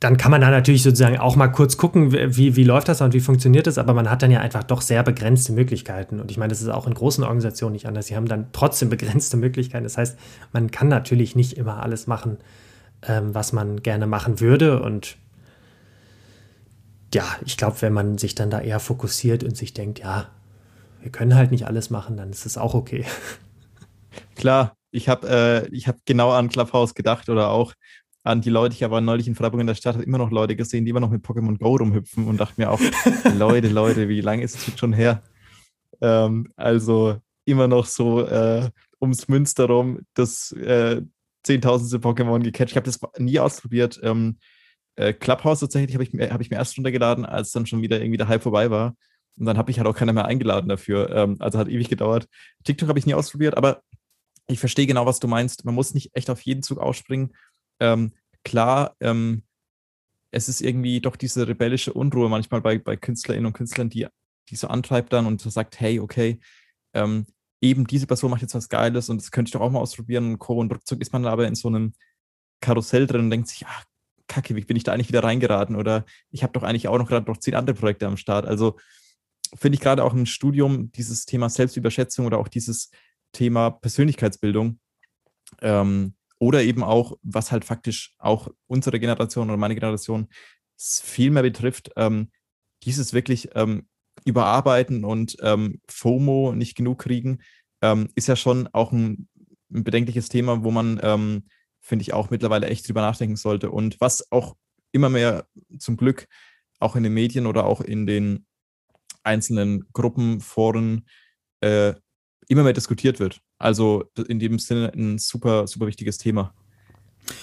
dann 0.00 0.18
kann 0.18 0.30
man 0.30 0.42
da 0.42 0.50
natürlich 0.50 0.82
sozusagen 0.82 1.18
auch 1.18 1.34
mal 1.34 1.48
kurz 1.48 1.78
gucken, 1.78 2.12
wie, 2.12 2.56
wie 2.56 2.64
läuft 2.64 2.88
das 2.88 3.00
und 3.00 3.14
wie 3.14 3.20
funktioniert 3.20 3.66
das, 3.66 3.78
aber 3.78 3.94
man 3.94 4.10
hat 4.10 4.22
dann 4.22 4.30
ja 4.30 4.40
einfach 4.40 4.62
doch 4.62 4.82
sehr 4.82 5.02
begrenzte 5.02 5.52
Möglichkeiten. 5.52 6.20
Und 6.20 6.30
ich 6.30 6.36
meine, 6.36 6.50
das 6.50 6.60
ist 6.60 6.68
auch 6.68 6.86
in 6.86 6.92
großen 6.92 7.24
Organisationen 7.24 7.72
nicht 7.72 7.86
anders. 7.86 8.08
Sie 8.08 8.16
haben 8.16 8.28
dann 8.28 8.48
trotzdem 8.52 8.88
begrenzte 8.90 9.38
Möglichkeiten. 9.38 9.84
Das 9.84 9.96
heißt, 9.96 10.18
man 10.52 10.70
kann 10.70 10.88
natürlich 10.88 11.36
nicht 11.36 11.54
immer 11.54 11.82
alles 11.82 12.06
machen, 12.06 12.36
ähm, 13.08 13.34
was 13.34 13.54
man 13.54 13.82
gerne 13.82 14.06
machen 14.06 14.40
würde. 14.40 14.82
Und 14.82 15.16
ja, 17.14 17.36
ich 17.44 17.56
glaube, 17.56 17.80
wenn 17.80 17.92
man 17.92 18.18
sich 18.18 18.34
dann 18.34 18.50
da 18.50 18.60
eher 18.60 18.80
fokussiert 18.80 19.44
und 19.44 19.56
sich 19.56 19.72
denkt, 19.72 20.00
ja, 20.00 20.28
wir 21.00 21.10
können 21.10 21.34
halt 21.34 21.50
nicht 21.50 21.66
alles 21.66 21.90
machen, 21.90 22.16
dann 22.16 22.30
ist 22.30 22.46
es 22.46 22.58
auch 22.58 22.74
okay. 22.74 23.04
Klar, 24.34 24.76
ich 24.90 25.08
habe 25.08 25.66
äh, 25.72 25.80
hab 25.80 25.96
genau 26.04 26.30
an 26.32 26.48
Clubhouse 26.48 26.94
gedacht 26.94 27.28
oder 27.28 27.50
auch 27.50 27.74
an 28.22 28.40
die 28.40 28.50
Leute. 28.50 28.74
Ich 28.74 28.82
habe 28.82 29.00
neulich 29.00 29.28
in 29.28 29.34
Freiburg 29.34 29.60
in 29.60 29.66
der 29.66 29.74
Stadt 29.74 30.00
immer 30.00 30.18
noch 30.18 30.30
Leute 30.30 30.56
gesehen, 30.56 30.84
die 30.84 30.90
immer 30.90 31.00
noch 31.00 31.10
mit 31.10 31.24
Pokémon 31.24 31.58
Go 31.58 31.76
rumhüpfen 31.76 32.26
und 32.26 32.38
dachte 32.38 32.54
mir 32.56 32.70
auch, 32.70 32.80
Leute, 33.36 33.68
Leute, 33.68 34.08
wie 34.08 34.20
lange 34.20 34.42
ist 34.42 34.56
es 34.56 34.66
jetzt 34.66 34.78
schon 34.78 34.92
her? 34.92 35.22
Ähm, 36.00 36.52
also 36.56 37.16
immer 37.44 37.68
noch 37.68 37.86
so 37.86 38.26
äh, 38.26 38.70
ums 39.00 39.28
Münster 39.28 39.66
rum 39.66 40.00
das 40.14 40.52
äh, 40.52 41.02
zehntausendste 41.42 41.98
Pokémon 41.98 42.42
gecatcht. 42.42 42.72
Ich 42.72 42.76
habe 42.76 42.86
das 42.86 42.98
nie 43.18 43.38
ausprobiert. 43.38 44.00
Ähm, 44.02 44.38
äh, 44.96 45.12
Clubhouse 45.12 45.60
tatsächlich 45.60 45.94
habe 45.94 46.04
ich, 46.04 46.30
hab 46.30 46.40
ich 46.40 46.50
mir 46.50 46.56
erst 46.56 46.76
runtergeladen, 46.76 47.24
als 47.24 47.52
dann 47.52 47.66
schon 47.66 47.82
wieder 47.82 48.00
irgendwie 48.00 48.18
der 48.18 48.28
Hype 48.28 48.42
vorbei 48.42 48.70
war. 48.70 48.96
Und 49.36 49.46
dann 49.46 49.58
habe 49.58 49.70
ich 49.70 49.78
halt 49.78 49.88
auch 49.88 49.96
keiner 49.96 50.12
mehr 50.12 50.26
eingeladen 50.26 50.68
dafür. 50.68 51.10
Ähm, 51.10 51.36
also 51.40 51.58
hat 51.58 51.68
ewig 51.68 51.88
gedauert. 51.88 52.28
TikTok 52.64 52.88
habe 52.88 52.98
ich 52.98 53.06
nie 53.06 53.14
ausprobiert, 53.14 53.56
aber 53.56 53.82
ich 54.46 54.60
verstehe 54.60 54.86
genau, 54.86 55.06
was 55.06 55.20
du 55.20 55.28
meinst. 55.28 55.64
Man 55.64 55.74
muss 55.74 55.94
nicht 55.94 56.14
echt 56.14 56.30
auf 56.30 56.40
jeden 56.42 56.62
Zug 56.62 56.78
ausspringen. 56.78 57.34
Ähm, 57.80 58.12
klar, 58.44 58.94
ähm, 59.00 59.42
es 60.30 60.48
ist 60.48 60.60
irgendwie 60.60 61.00
doch 61.00 61.16
diese 61.16 61.48
rebellische 61.48 61.92
Unruhe 61.92 62.28
manchmal 62.28 62.60
bei, 62.60 62.78
bei 62.78 62.96
Künstlerinnen 62.96 63.46
und 63.46 63.52
Künstlern, 63.54 63.88
die, 63.88 64.06
die 64.50 64.56
so 64.56 64.68
antreibt 64.68 65.12
dann 65.12 65.26
und 65.26 65.40
so 65.40 65.50
sagt, 65.50 65.80
hey, 65.80 66.00
okay, 66.00 66.40
ähm, 66.92 67.26
eben 67.60 67.86
diese 67.86 68.06
Person 68.06 68.30
macht 68.30 68.42
jetzt 68.42 68.54
was 68.54 68.68
Geiles 68.68 69.08
und 69.08 69.20
das 69.20 69.30
könnte 69.30 69.48
ich 69.48 69.52
doch 69.52 69.60
auch 69.60 69.70
mal 69.70 69.80
ausprobieren 69.80 70.32
und 70.32 70.38
Co. 70.38 70.58
Und 70.58 70.72
rückzug 70.72 71.00
ist 71.00 71.12
man 71.12 71.26
aber 71.26 71.46
in 71.46 71.54
so 71.54 71.68
einem 71.68 71.94
Karussell 72.60 73.06
drin 73.06 73.22
und 73.22 73.30
denkt 73.30 73.48
sich, 73.48 73.64
ach, 73.66 73.84
kacke, 74.28 74.56
wie 74.56 74.64
bin 74.64 74.76
ich 74.76 74.84
da 74.84 74.92
eigentlich 74.92 75.08
wieder 75.08 75.24
reingeraten? 75.24 75.76
Oder 75.76 76.04
ich 76.30 76.42
habe 76.42 76.52
doch 76.52 76.62
eigentlich 76.62 76.88
auch 76.88 76.98
noch 76.98 77.08
gerade 77.08 77.30
noch 77.30 77.38
zehn 77.38 77.54
andere 77.54 77.76
Projekte 77.76 78.06
am 78.06 78.16
Start. 78.16 78.46
Also 78.46 78.76
finde 79.54 79.76
ich 79.76 79.80
gerade 79.80 80.04
auch 80.04 80.14
im 80.14 80.26
Studium 80.26 80.90
dieses 80.92 81.26
Thema 81.26 81.48
Selbstüberschätzung 81.48 82.26
oder 82.26 82.38
auch 82.38 82.48
dieses 82.48 82.90
Thema 83.32 83.70
Persönlichkeitsbildung 83.70 84.78
ähm, 85.62 86.14
oder 86.38 86.62
eben 86.62 86.82
auch, 86.82 87.16
was 87.22 87.52
halt 87.52 87.64
faktisch 87.64 88.14
auch 88.18 88.48
unsere 88.66 88.98
Generation 89.00 89.48
oder 89.48 89.56
meine 89.56 89.74
Generation 89.74 90.28
viel 90.76 91.30
mehr 91.30 91.42
betrifft, 91.42 91.90
ähm, 91.96 92.30
dieses 92.82 93.12
wirklich 93.12 93.50
ähm, 93.54 93.86
überarbeiten 94.24 95.04
und 95.04 95.36
ähm, 95.40 95.80
FOMO 95.88 96.52
nicht 96.54 96.76
genug 96.76 97.00
kriegen, 97.00 97.38
ähm, 97.82 98.08
ist 98.14 98.28
ja 98.28 98.36
schon 98.36 98.68
auch 98.72 98.92
ein, 98.92 99.28
ein 99.72 99.84
bedenkliches 99.84 100.28
Thema, 100.28 100.64
wo 100.64 100.70
man, 100.70 101.00
ähm, 101.02 101.44
finde 101.84 102.02
ich, 102.02 102.14
auch 102.14 102.30
mittlerweile 102.30 102.66
echt 102.66 102.88
drüber 102.88 103.02
nachdenken 103.02 103.36
sollte. 103.36 103.70
Und 103.70 104.00
was 104.00 104.32
auch 104.32 104.56
immer 104.90 105.10
mehr 105.10 105.46
zum 105.78 105.96
Glück 105.96 106.26
auch 106.80 106.96
in 106.96 107.02
den 107.02 107.12
Medien 107.12 107.46
oder 107.46 107.66
auch 107.66 107.80
in 107.80 108.06
den 108.06 108.46
einzelnen 109.22 109.86
Gruppen, 109.92 110.40
Foren 110.40 111.06
äh, 111.60 111.94
immer 112.48 112.62
mehr 112.62 112.72
diskutiert 112.72 113.20
wird. 113.20 113.40
Also 113.58 114.04
in 114.28 114.38
dem 114.38 114.58
Sinne 114.58 114.92
ein 114.94 115.18
super, 115.18 115.66
super 115.66 115.86
wichtiges 115.86 116.18
Thema. 116.18 116.54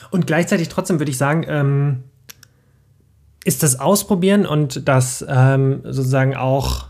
Und 0.09 0.27
gleichzeitig 0.27 0.69
trotzdem 0.69 0.99
würde 0.99 1.11
ich 1.11 1.17
sagen, 1.17 1.45
ähm, 1.47 2.03
ist 3.43 3.63
das 3.63 3.79
Ausprobieren 3.79 4.45
und 4.45 4.87
das 4.87 5.25
ähm, 5.27 5.81
sozusagen 5.83 6.35
auch 6.35 6.87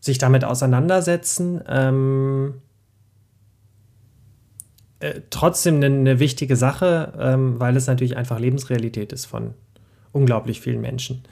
sich 0.00 0.18
damit 0.18 0.44
auseinandersetzen 0.44 1.62
ähm, 1.66 2.62
äh, 5.00 5.20
trotzdem 5.30 5.76
eine, 5.76 5.86
eine, 5.86 6.18
wichtige 6.18 6.56
Sache, 6.56 7.12
ähm, 7.18 7.60
weil 7.60 7.76
es 7.76 7.86
natürlich 7.86 8.16
einfach 8.16 8.38
Lebensrealität 8.40 9.12
ist 9.12 9.26
von 9.26 9.54
unglaublich 10.12 10.60
vielen 10.60 10.80
Menschen. 10.80 11.22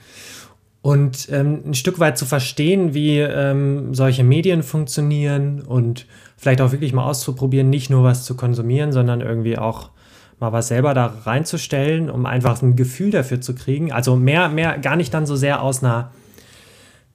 Und 0.81 1.27
ähm, 1.31 1.63
ein 1.65 1.73
Stück 1.73 1.99
weit 1.99 2.17
zu 2.17 2.25
verstehen, 2.25 2.93
wie 2.93 3.19
ähm, 3.19 3.93
solche 3.93 4.23
Medien 4.23 4.63
funktionieren 4.63 5.61
und 5.61 6.05
vielleicht 6.37 6.61
auch 6.61 6.71
wirklich 6.71 6.93
mal 6.93 7.03
auszuprobieren, 7.03 7.69
nicht 7.69 7.89
nur 7.89 8.03
was 8.03 8.23
zu 8.23 8.35
konsumieren, 8.35 8.93
sondern 8.93 9.19
irgendwie 9.19 9.57
auch 9.57 9.89
mal 10.39 10.53
was 10.53 10.69
selber 10.69 10.93
da 10.93 11.07
reinzustellen, 11.25 12.09
um 12.09 12.25
einfach 12.25 12.61
ein 12.61 12.75
Gefühl 12.75 13.11
dafür 13.11 13.41
zu 13.41 13.55
kriegen. 13.55 13.91
Also 13.91 14.15
mehr, 14.15 14.49
mehr, 14.49 14.77
gar 14.77 14.95
nicht 14.95 15.13
dann 15.13 15.25
so 15.25 15.35
sehr 15.35 15.61
aus 15.61 15.83
einer, 15.83 16.11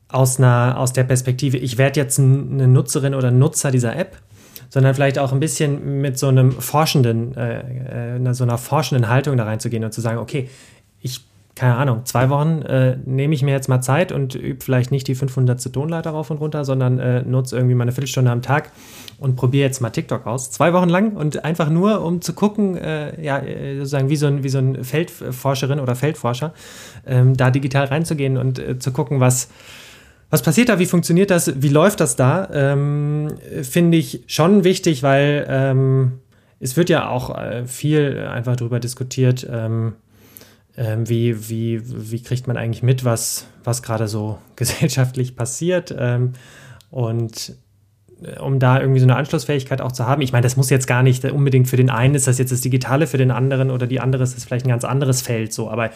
aus 0.09 0.39
einer, 0.39 0.79
aus 0.79 0.93
der 0.93 1.05
Perspektive, 1.05 1.57
ich 1.57 1.79
werde 1.79 2.01
jetzt 2.01 2.19
eine 2.19 2.69
Nutzerin 2.69 3.15
oder 3.15 3.31
Nutzer 3.31 3.71
dieser 3.71 3.97
App, 3.97 4.19
sondern 4.73 4.95
vielleicht 4.95 5.19
auch 5.19 5.33
ein 5.35 5.41
bisschen 5.41 6.01
mit 6.01 6.19
so 6.19 6.29
einem 6.29 6.51
forschenden, 6.51 7.37
äh, 7.37 8.17
äh, 8.17 8.33
so 8.33 8.43
einer 8.43 8.57
forschenden 8.57 9.11
Haltung 9.11 9.37
da 9.37 9.45
reinzugehen 9.45 9.85
und 9.85 9.93
zu 9.93 10.01
sagen, 10.01 10.17
okay, 10.17 10.49
ich 11.03 11.21
keine 11.55 11.77
Ahnung, 11.77 12.07
zwei 12.07 12.31
Wochen 12.31 12.63
äh, 12.63 12.97
nehme 13.05 13.35
ich 13.35 13.43
mir 13.43 13.51
jetzt 13.51 13.69
mal 13.69 13.83
Zeit 13.83 14.11
und 14.11 14.35
übe 14.35 14.65
vielleicht 14.65 14.91
nicht 14.91 15.07
die 15.07 15.15
500. 15.15 15.71
Tonleiter 15.71 16.13
rauf 16.13 16.31
und 16.31 16.39
runter, 16.39 16.65
sondern 16.65 16.99
äh, 16.99 17.23
nutze 17.23 17.57
irgendwie 17.57 17.75
mal 17.75 17.83
eine 17.83 17.93
Viertelstunde 17.93 18.31
am 18.31 18.41
Tag 18.41 18.71
und 19.19 19.37
probiere 19.37 19.67
jetzt 19.67 19.83
mal 19.83 19.91
TikTok 19.91 20.27
aus. 20.27 20.51
Zwei 20.51 20.73
Wochen 20.73 20.89
lang 20.89 21.13
und 21.15 21.45
einfach 21.45 21.69
nur, 21.69 22.03
um 22.03 22.23
zu 22.23 22.33
gucken, 22.33 22.79
äh, 22.79 23.23
ja, 23.23 23.39
äh, 23.41 23.77
sozusagen 23.77 24.09
wie 24.09 24.17
so 24.17 24.29
ein, 24.29 24.43
wie 24.43 24.49
so 24.49 24.59
ein 24.59 24.83
Feldforscherin 24.83 25.79
oder 25.79 25.95
Feldforscher, 25.95 26.55
ähm, 27.07 27.37
da 27.37 27.51
digital 27.51 27.85
reinzugehen 27.85 28.39
und 28.39 28.59
äh, 28.59 28.79
zu 28.79 28.91
gucken, 28.91 29.21
was, 29.21 29.51
was 30.33 30.41
passiert 30.41 30.71
da, 30.71 30.79
wie 30.79 30.87
funktioniert 30.87 31.31
das, 31.31 31.61
wie 31.61 31.69
läuft 31.69 32.01
das 32.01 32.17
da, 32.17 32.49
ähm, 32.55 33.35
finde 33.61 33.99
ich 33.99 34.25
schon 34.29 34.65
wichtig, 34.65 35.03
weil 35.03 35.45
ähm, 35.47 36.21
es 36.59 36.75
wird 36.75 36.89
ja 36.89 37.11
auch 37.11 37.37
äh, 37.37 37.67
viel 37.67 38.19
einfach 38.33 38.57
darüber 38.57 38.81
diskutiert, 38.81 39.47
ähm, 39.53 39.93
ähm, 40.75 41.07
wie, 41.07 41.51
wie, 41.51 41.83
wie 41.85 42.23
kriegt 42.23 42.47
man 42.47 42.57
eigentlich 42.57 42.83
mit, 42.83 43.05
was, 43.05 43.47
was 43.63 43.83
gerade 43.83 44.09
so 44.09 44.39
gesellschaftlich 44.57 45.37
passiert. 45.37 45.95
Ähm, 45.99 46.33
und 46.89 47.55
äh, 48.23 48.39
um 48.39 48.59
da 48.59 48.81
irgendwie 48.81 49.01
so 49.01 49.05
eine 49.05 49.17
Anschlussfähigkeit 49.17 49.83
auch 49.83 49.93
zu 49.93 50.07
haben. 50.07 50.23
Ich 50.23 50.33
meine, 50.33 50.45
das 50.45 50.57
muss 50.57 50.71
jetzt 50.71 50.87
gar 50.87 51.03
nicht 51.03 51.27
unbedingt 51.27 51.69
für 51.69 51.77
den 51.77 51.91
einen 51.91 52.15
ist 52.15 52.27
das 52.27 52.39
jetzt 52.39 52.53
das 52.53 52.63
Digitale, 52.63 53.07
für 53.07 53.19
den 53.19 53.33
anderen 53.33 53.71
oder 53.71 53.87
die 53.87 54.01
andere 54.01 54.23
ist 54.23 54.35
das 54.35 54.47
vielleicht 54.47 54.65
ein 54.65 54.71
ganz 54.71 54.85
anderes 54.85 55.21
Feld 55.21 55.53
so. 55.53 55.69
Aber 55.69 55.91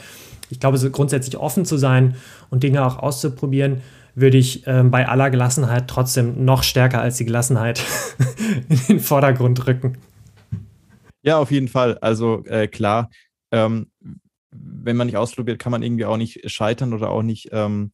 ich 0.51 0.61
glaube, 0.61 0.77
so 0.77 0.91
grundsätzlich 0.91 1.39
offen 1.39 1.65
zu 1.65 1.79
sein 1.79 2.17
und 2.51 2.65
Dinge 2.65 2.85
auch 2.85 2.99
auszuprobieren, 2.99 3.81
würde 4.17 4.39
ich 4.39 4.67
ähm, 4.67 4.91
bei 4.91 5.07
aller 5.07 5.31
Gelassenheit 5.31 5.89
trotzdem 5.89 6.45
noch 6.45 6.63
stärker 6.63 7.01
als 7.01 7.19
die 7.19 7.27
Gelassenheit 7.27 7.85
in 8.69 8.79
den 8.89 9.01
Vordergrund 9.01 9.67
rücken. 9.67 9.99
Ja, 11.23 11.39
auf 11.39 11.51
jeden 11.51 11.69
Fall. 11.69 11.99
Also 11.99 12.45
äh, 12.47 12.67
klar, 12.67 13.11
ähm, 13.53 13.91
wenn 14.51 14.97
man 14.97 15.07
nicht 15.07 15.19
ausprobiert, 15.19 15.59
kann 15.59 15.71
man 15.71 15.83
irgendwie 15.83 16.07
auch 16.07 16.17
nicht 16.17 16.51
scheitern 16.51 16.95
oder 16.95 17.11
auch 17.11 17.23
nicht 17.23 17.51
ähm, 17.53 17.93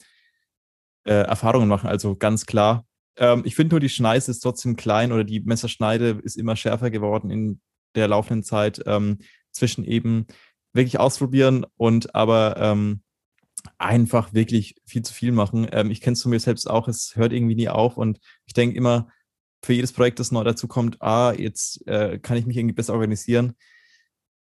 äh, 1.04 1.12
Erfahrungen 1.12 1.68
machen. 1.68 1.88
Also 1.88 2.14
ganz 2.14 2.46
klar. 2.46 2.84
Ähm, 3.16 3.42
ich 3.44 3.56
finde 3.56 3.74
nur, 3.74 3.80
die 3.80 3.88
Schneise 3.88 4.30
ist 4.30 4.40
trotzdem 4.40 4.76
klein 4.76 5.10
oder 5.10 5.24
die 5.24 5.40
Messerschneide 5.40 6.20
ist 6.22 6.36
immer 6.36 6.54
schärfer 6.54 6.90
geworden 6.90 7.30
in 7.30 7.60
der 7.96 8.06
laufenden 8.06 8.44
Zeit 8.44 8.80
ähm, 8.86 9.18
zwischen 9.50 9.84
eben 9.84 10.26
wirklich 10.72 11.00
ausprobieren 11.00 11.66
und 11.76 12.14
aber 12.14 12.56
ähm, 12.58 13.02
einfach 13.78 14.32
wirklich 14.34 14.76
viel 14.84 15.02
zu 15.02 15.12
viel 15.14 15.32
machen. 15.32 15.68
Ähm, 15.72 15.90
ich 15.90 16.00
kenne 16.00 16.14
es 16.14 16.22
von 16.22 16.30
mir 16.30 16.40
selbst 16.40 16.68
auch, 16.68 16.88
es 16.88 17.16
hört 17.16 17.32
irgendwie 17.32 17.54
nie 17.54 17.68
auf 17.68 17.96
und 17.96 18.18
ich 18.46 18.52
denke 18.52 18.76
immer, 18.76 19.08
für 19.64 19.72
jedes 19.72 19.92
Projekt, 19.92 20.18
das 20.18 20.32
neu 20.32 20.42
dazu 20.42 20.66
kommt, 20.66 21.00
ah, 21.00 21.32
jetzt 21.32 21.86
äh, 21.86 22.18
kann 22.18 22.36
ich 22.36 22.46
mich 22.46 22.56
irgendwie 22.56 22.74
besser 22.74 22.94
organisieren 22.94 23.54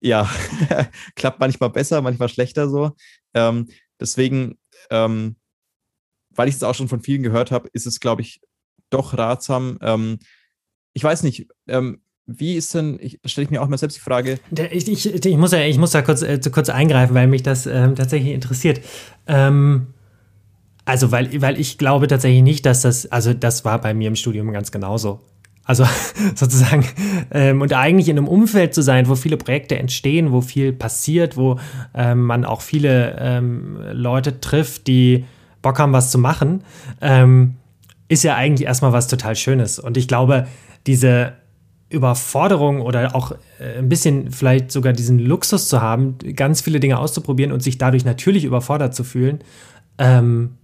ja, 0.01 0.31
klappt 1.17 1.41
manchmal 1.41 1.71
besser, 1.71 2.03
manchmal 2.03 2.29
schlechter 2.29 2.69
so. 2.69 2.93
Ähm, 3.35 3.69
deswegen, 4.01 4.59
ähm, 4.91 5.37
weil 6.31 6.49
ich 6.49 6.57
es 6.57 6.63
auch 6.63 6.75
schon 6.75 6.89
von 6.89 7.01
vielen 7.01 7.23
gehört 7.23 7.51
habe, 7.51 7.69
ist 7.73 7.87
es, 7.87 8.01
glaube 8.01 8.23
ich, 8.23 8.41
doch 8.91 9.17
ratsam. 9.17 9.79
Ähm, 9.81 10.19
ich 10.93 11.03
weiß 11.03 11.23
nicht, 11.23 11.49
ähm, 11.67 12.03
wie 12.27 12.55
ist 12.55 12.75
denn, 12.75 12.99
stelle 13.25 13.45
ich 13.45 13.51
mir 13.51 13.63
auch 13.63 13.69
mal 13.69 13.79
selbst 13.79 13.97
die 13.97 14.01
Frage. 14.01 14.39
Ich, 14.73 14.89
ich, 14.89 15.25
ich, 15.25 15.37
muss, 15.37 15.53
ja, 15.53 15.61
ich 15.61 15.79
muss 15.79 15.93
da 15.93 16.03
kurz, 16.03 16.23
äh, 16.23 16.41
kurz 16.53 16.69
eingreifen, 16.69 17.15
weil 17.15 17.29
mich 17.29 17.43
das 17.43 17.67
ähm, 17.67 17.95
tatsächlich 17.95 18.35
interessiert. 18.35 18.81
Ähm, 19.27 19.89
also, 20.85 21.13
weil, 21.13 21.41
weil 21.41 21.59
ich 21.61 21.79
glaube 21.79 22.09
tatsächlich 22.09 22.43
nicht, 22.43 22.67
dass 22.67 22.83
das, 22.83 23.11
also 23.13 23.33
das 23.33 23.65
war 23.65 23.81
bei 23.81 23.95
mir 23.95 24.09
im 24.09 24.17
Studium 24.17 24.53
ganz 24.53 24.73
genauso. 24.73 25.21
Also 25.65 25.85
sozusagen, 26.35 26.85
ähm, 27.31 27.61
und 27.61 27.73
eigentlich 27.73 28.09
in 28.09 28.19
einem 28.19 28.29
Umfeld 28.29 28.75
zu 28.75 28.83
sein, 28.83 29.09
wo 29.09 29.15
viele 29.15 29.37
Projekte 29.37 29.79
entstehen, 29.79 30.33
wo 30.33 30.41
viel 30.41 30.73
passiert, 30.73 31.37
wo 31.37 31.59
ähm, 31.95 32.23
man 32.23 32.45
auch 32.45 32.61
viele 32.61 33.17
ähm, 33.21 33.79
Leute 33.93 34.41
trifft, 34.41 34.87
die 34.89 35.25
Bock 35.63 35.79
haben, 35.79 35.93
was 35.93 36.11
zu 36.11 36.19
machen, 36.19 36.63
ähm, 37.01 37.57
ist 38.09 38.23
ja 38.23 38.37
eigentlich 38.37 38.67
erstmal 38.67 38.93
was 38.93 39.09
total 39.09 39.35
Schönes. 39.35 39.79
Und 39.81 39.97
ich 39.97 40.07
glaube, 40.07 40.47
diese, 40.87 41.33
Überforderung 41.89 42.81
oder 42.81 43.15
auch 43.15 43.33
äh, 43.61 43.79
ein 43.79 43.89
bisschen 43.89 44.31
vielleicht 44.33 44.73
sogar 44.73 44.93
diesen 44.93 45.19
Luxus 45.19 45.69
zu 45.69 45.81
haben, 45.81 46.17
ganz 46.35 46.61
viele 46.61 46.81
Dinge 46.81 46.99
auszuprobieren 46.99 47.53
und 47.53 47.63
sich 47.63 47.79
dadurch 47.79 48.05
natürlich 48.05 48.45
überfordert 48.45 48.95
zu 48.95 49.05
fühlen, 49.05 49.41
ähm, 49.99 50.57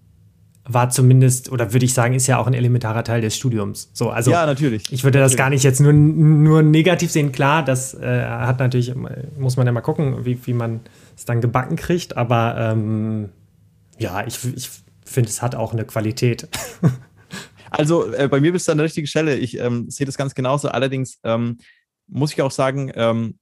war 0.64 0.91
zumindest, 0.91 1.51
oder 1.51 1.73
würde 1.73 1.85
ich 1.85 1.95
sagen, 1.95 2.14
ist 2.14 2.27
ja 2.29 2.39
auch 2.39 2.47
ein 2.47 2.55
elementarer 2.55 3.03
Teil 3.03 3.20
des 3.20 3.37
Studiums. 3.37 3.91
So, 3.93 4.11
also 4.11 4.31
ja, 4.31 4.47
natürlich. 4.47 4.93
Ich 4.93 5.03
würde 5.03 5.18
das 5.18 5.33
natürlich. 5.33 5.39
gar 5.39 5.51
nicht 5.51 5.64
jetzt 5.64 5.81
nur, 5.81 5.93
nur 5.93 6.62
negativ 6.62 7.11
sehen. 7.11 7.33
Klar, 7.33 7.64
das 7.64 7.95
äh, 7.95 8.25
hat 8.25 8.61
natürlich, 8.61 8.93
muss 9.37 9.57
man 9.57 9.66
ja 9.66 9.73
mal 9.73 9.81
gucken, 9.81 10.25
wie, 10.25 10.39
wie 10.47 10.53
man 10.53 10.81
es 11.16 11.25
dann 11.25 11.41
gebacken 11.41 11.77
kriegt, 11.77 12.16
aber 12.16 12.57
ähm, 12.59 13.31
ja, 13.99 14.25
ich, 14.27 14.39
ich 14.55 14.70
finde, 15.05 15.31
es 15.31 15.43
hat 15.43 15.55
auch 15.55 15.73
eine 15.73 15.85
Qualität. 15.85 16.49
Also 17.73 18.12
äh, 18.12 18.29
bei 18.29 18.41
mir 18.41 18.53
bist 18.53 18.68
du 18.68 18.73
an 18.73 18.79
der 18.79 18.85
richtigen 18.85 19.07
Stelle. 19.07 19.37
Ich 19.37 19.59
ähm, 19.59 19.89
sehe 19.91 20.07
das 20.07 20.18
ganz 20.18 20.35
genauso. 20.35 20.68
Allerdings 20.68 21.18
ähm, 21.25 21.59
muss 22.07 22.33
ich 22.33 22.43
auch 22.43 22.51
sagen, 22.51 22.93
ähm, 22.95 23.39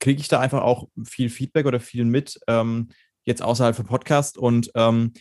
kriege 0.00 0.20
ich 0.20 0.28
da 0.28 0.40
einfach 0.40 0.62
auch 0.62 0.88
viel 1.04 1.28
Feedback 1.28 1.66
oder 1.66 1.80
viel 1.80 2.06
mit, 2.06 2.40
ähm, 2.46 2.88
jetzt 3.24 3.42
außerhalb 3.42 3.76
vom 3.76 3.84
Podcast 3.84 4.38
und 4.38 4.70
ähm, 4.74 5.12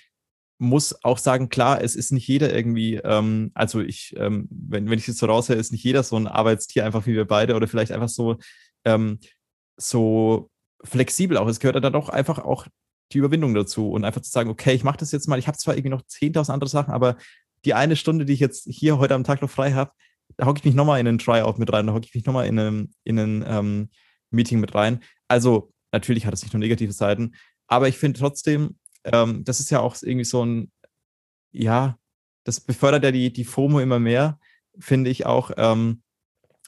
muss 0.59 1.03
auch 1.03 1.17
sagen, 1.17 1.49
klar, 1.49 1.81
es 1.81 1.95
ist 1.95 2.11
nicht 2.11 2.27
jeder 2.27 2.55
irgendwie, 2.55 2.95
ähm, 2.95 3.51
also 3.53 3.81
ich, 3.81 4.15
wenn, 4.17 4.49
wenn 4.89 4.97
ich 4.97 5.07
es 5.07 5.17
so 5.17 5.25
raushöre, 5.25 5.59
ist 5.59 5.71
nicht 5.71 5.83
jeder 5.83 6.01
so 6.03 6.15
ein 6.15 6.25
Arbeitstier, 6.25 6.85
einfach 6.85 7.05
wie 7.05 7.15
wir 7.15 7.25
beide 7.25 7.55
oder 7.55 7.67
vielleicht 7.67 7.91
einfach 7.91 8.09
so, 8.09 8.37
so 9.77 10.49
flexibel 10.83 11.37
auch. 11.37 11.47
Es 11.47 11.59
gehört 11.59 11.83
dann 11.83 11.93
doch 11.93 12.09
einfach 12.09 12.39
auch 12.39 12.65
die 13.11 13.19
Überwindung 13.19 13.53
dazu 13.53 13.91
und 13.91 14.03
einfach 14.03 14.21
zu 14.21 14.31
sagen, 14.31 14.49
okay, 14.49 14.73
ich 14.73 14.83
mache 14.83 14.97
das 14.97 15.11
jetzt 15.11 15.27
mal. 15.27 15.39
Ich 15.39 15.47
habe 15.47 15.57
zwar 15.57 15.75
irgendwie 15.75 15.89
noch 15.89 16.01
10.000 16.01 16.51
andere 16.51 16.69
Sachen, 16.69 16.93
aber 16.93 17.17
die 17.65 17.73
eine 17.73 17.95
Stunde, 17.95 18.25
die 18.25 18.33
ich 18.33 18.39
jetzt 18.39 18.67
hier 18.69 18.97
heute 18.97 19.15
am 19.15 19.23
Tag 19.23 19.41
noch 19.41 19.49
frei 19.49 19.73
habe, 19.73 19.91
da 20.35 20.45
hocke 20.45 20.59
ich 20.59 20.65
mich 20.65 20.75
nochmal 20.75 20.99
in 20.99 21.07
einen 21.07 21.19
Tryout 21.19 21.57
mit 21.57 21.71
rein, 21.71 21.87
da 21.87 21.93
hocke 21.93 22.05
ich 22.05 22.13
mich 22.13 22.25
nochmal 22.25 22.47
in 22.47 22.59
ein 22.59 22.93
in 23.03 23.19
einen 23.19 23.45
ähm, 23.47 23.89
Meeting 24.29 24.59
mit 24.59 24.75
rein. 24.75 25.01
Also 25.27 25.73
natürlich 25.91 26.25
hat 26.25 26.33
es 26.33 26.43
nicht 26.43 26.53
nur 26.53 26.59
negative 26.59 26.91
Seiten, 26.91 27.33
aber 27.67 27.87
ich 27.87 27.97
finde 27.97 28.19
trotzdem, 28.19 28.77
ähm, 29.03 29.43
das 29.43 29.59
ist 29.59 29.69
ja 29.69 29.79
auch 29.79 29.95
irgendwie 30.01 30.25
so 30.25 30.45
ein, 30.45 30.71
ja, 31.51 31.97
das 32.43 32.59
befördert 32.59 33.03
ja 33.03 33.11
die, 33.11 33.31
die 33.31 33.45
FOMO 33.45 33.79
immer 33.79 33.99
mehr, 33.99 34.39
finde 34.79 35.09
ich 35.09 35.25
auch, 35.25 35.51
ähm, 35.57 36.01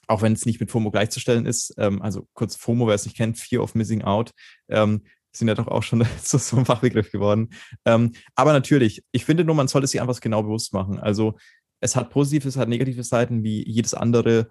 auch 0.07 0.21
wenn 0.21 0.33
es 0.33 0.45
nicht 0.45 0.59
mit 0.59 0.71
FOMO 0.71 0.91
gleichzustellen 0.91 1.45
ist, 1.45 1.73
ähm, 1.77 2.01
also 2.01 2.27
kurz 2.33 2.55
FOMO, 2.55 2.87
wer 2.87 2.95
es 2.95 3.05
nicht 3.05 3.15
kennt, 3.15 3.37
Fear 3.37 3.63
of 3.63 3.75
Missing 3.75 4.01
Out, 4.01 4.31
ähm, 4.67 5.03
sind 5.31 5.47
ja 5.47 5.55
doch 5.55 5.67
auch 5.67 5.83
schon 5.83 6.05
so, 6.21 6.57
ein 6.57 6.65
Fachbegriff 6.65 7.11
geworden. 7.11 7.49
Ähm, 7.85 8.13
aber 8.35 8.53
natürlich, 8.53 9.03
ich 9.11 9.25
finde 9.25 9.43
nur, 9.43 9.55
man 9.55 9.67
sollte 9.67 9.87
sich 9.87 10.01
einfach 10.01 10.19
genau 10.19 10.43
bewusst 10.43 10.73
machen. 10.73 10.99
Also 10.99 11.37
es 11.79 11.95
hat 11.95 12.09
positive, 12.09 12.47
es 12.47 12.57
hat 12.57 12.69
negative 12.69 13.03
Seiten, 13.03 13.43
wie 13.43 13.67
jedes 13.67 13.93
andere, 13.93 14.49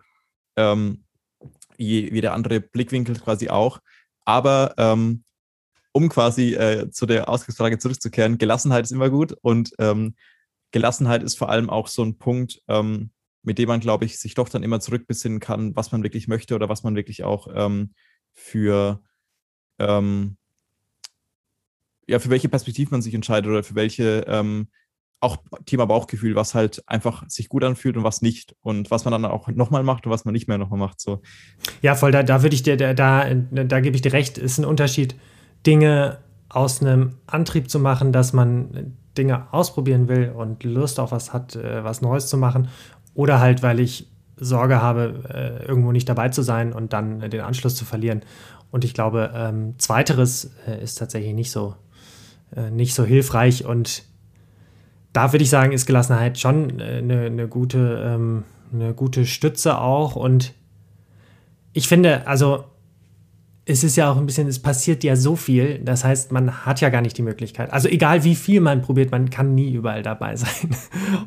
ähm, 0.56 1.04
je, 1.76 2.10
jeder 2.12 2.32
andere 2.32 2.60
Blickwinkel 2.60 3.16
quasi 3.16 3.48
auch. 3.48 3.80
Aber 4.24 4.74
ähm, 4.78 5.24
um 5.92 6.08
quasi 6.08 6.54
äh, 6.54 6.90
zu 6.90 7.06
der 7.06 7.28
Ausgangsfrage 7.28 7.78
zurückzukehren, 7.78 8.38
Gelassenheit 8.38 8.84
ist 8.84 8.92
immer 8.92 9.10
gut 9.10 9.32
und 9.42 9.72
ähm, 9.78 10.14
Gelassenheit 10.70 11.22
ist 11.22 11.38
vor 11.38 11.48
allem 11.48 11.70
auch 11.70 11.88
so 11.88 12.04
ein 12.04 12.18
Punkt, 12.18 12.62
ähm, 12.68 13.10
mit 13.42 13.58
dem 13.58 13.68
man, 13.68 13.80
glaube 13.80 14.04
ich, 14.04 14.18
sich 14.18 14.34
doch 14.34 14.48
dann 14.48 14.62
immer 14.62 14.80
zurückbesinnen 14.80 15.40
kann, 15.40 15.74
was 15.74 15.92
man 15.92 16.02
wirklich 16.02 16.28
möchte 16.28 16.54
oder 16.54 16.68
was 16.68 16.82
man 16.82 16.94
wirklich 16.94 17.24
auch 17.24 17.48
ähm, 17.54 17.94
für 18.34 19.02
ähm, 19.78 20.36
ja, 22.09 22.18
für 22.18 22.30
welche 22.30 22.48
Perspektive 22.48 22.90
man 22.90 23.02
sich 23.02 23.14
entscheidet 23.14 23.50
oder 23.50 23.62
für 23.62 23.74
welche 23.74 24.24
ähm, 24.26 24.68
auch 25.20 25.36
Thema 25.66 25.86
Bauchgefühl, 25.86 26.34
was 26.36 26.54
halt 26.54 26.82
einfach 26.86 27.28
sich 27.28 27.48
gut 27.48 27.64
anfühlt 27.64 27.96
und 27.96 28.04
was 28.04 28.22
nicht 28.22 28.54
und 28.61 28.90
was 28.90 29.04
man 29.04 29.12
dann 29.12 29.24
auch 29.24 29.48
nochmal 29.48 29.82
macht 29.82 30.06
und 30.06 30.12
was 30.12 30.24
man 30.24 30.32
nicht 30.32 30.48
mehr 30.48 30.59
nochmal 30.59 30.78
macht. 30.78 31.00
So. 31.00 31.20
Ja, 31.82 31.94
voll, 31.96 32.12
da, 32.12 32.22
da 32.22 32.42
würde 32.42 32.54
ich 32.54 32.62
dir, 32.62 32.76
da, 32.76 32.94
da, 32.94 33.34
da 33.34 33.80
gebe 33.80 33.96
ich 33.96 34.02
dir 34.02 34.12
recht, 34.12 34.38
ist 34.38 34.59
ein 34.59 34.64
Unterschied, 34.64 35.16
Dinge 35.66 36.18
aus 36.48 36.80
einem 36.80 37.16
Antrieb 37.26 37.68
zu 37.68 37.80
machen, 37.80 38.12
dass 38.12 38.32
man 38.32 38.96
Dinge 39.16 39.52
ausprobieren 39.52 40.09
will 40.09 40.30
und 40.30 40.62
Lust 40.62 41.00
auf 41.00 41.11
was 41.11 41.32
hat, 41.32 41.56
äh, 41.56 41.82
was 41.82 42.00
Neues 42.00 42.28
zu 42.28 42.38
machen 42.38 42.68
oder 43.14 43.40
halt, 43.40 43.62
weil 43.62 43.80
ich 43.80 44.09
Sorge 44.36 44.80
habe, 44.80 45.24
äh, 45.34 45.66
irgendwo 45.66 45.90
nicht 45.90 46.09
dabei 46.09 46.28
zu 46.28 46.42
sein 46.42 46.72
und 46.72 46.92
dann 46.92 47.28
den 47.28 47.40
Anschluss 47.40 47.74
zu 47.74 47.84
verlieren. 47.84 48.22
Und 48.70 48.84
ich 48.84 48.94
glaube, 48.94 49.32
ähm, 49.34 49.74
zweiteres 49.78 50.52
äh, 50.66 50.80
ist 50.80 50.94
tatsächlich 50.96 51.34
nicht 51.34 51.50
so 51.50 51.74
äh, 52.55 52.70
nicht 52.70 52.94
so 52.94 53.05
hilfreich. 53.05 53.64
Und 53.64 54.05
da 55.12 55.32
würde 55.32 55.42
ich 55.42 55.51
sagen, 55.51 55.72
ist 55.72 55.86
Gelassenheit 55.86 56.38
schon 56.38 56.80
eine, 56.80 57.24
äh, 57.24 57.26
eine, 57.26 57.49
gute, 57.49 58.03
ähm, 58.05 58.44
eine 58.72 58.94
gute 58.94 59.26
Stütze 59.26 59.78
auch. 59.80 60.16
Und 60.16 60.55
ich 61.72 61.88
finde, 61.88 62.26
also 62.26 62.64
es 63.64 63.84
ist 63.84 63.96
ja 63.96 64.11
auch 64.11 64.16
ein 64.16 64.26
bisschen, 64.26 64.49
es 64.49 64.61
passiert 64.61 65.05
ja 65.05 65.14
so 65.14 65.36
viel. 65.36 65.80
Das 65.80 66.05
heißt, 66.05 66.32
man 66.32 66.64
hat 66.64 66.80
ja 66.80 66.88
gar 66.88 67.03
nicht 67.03 67.18
die 67.18 67.22
Möglichkeit. 67.22 67.72
Also 67.72 67.88
egal 67.88 68.24
wie 68.24 68.34
viel 68.34 68.61
man 68.61 68.80
probiert, 68.80 69.11
man 69.11 69.28
kann 69.28 69.55
nie 69.55 69.72
überall 69.72 70.03
dabei 70.03 70.36
sein. 70.36 70.74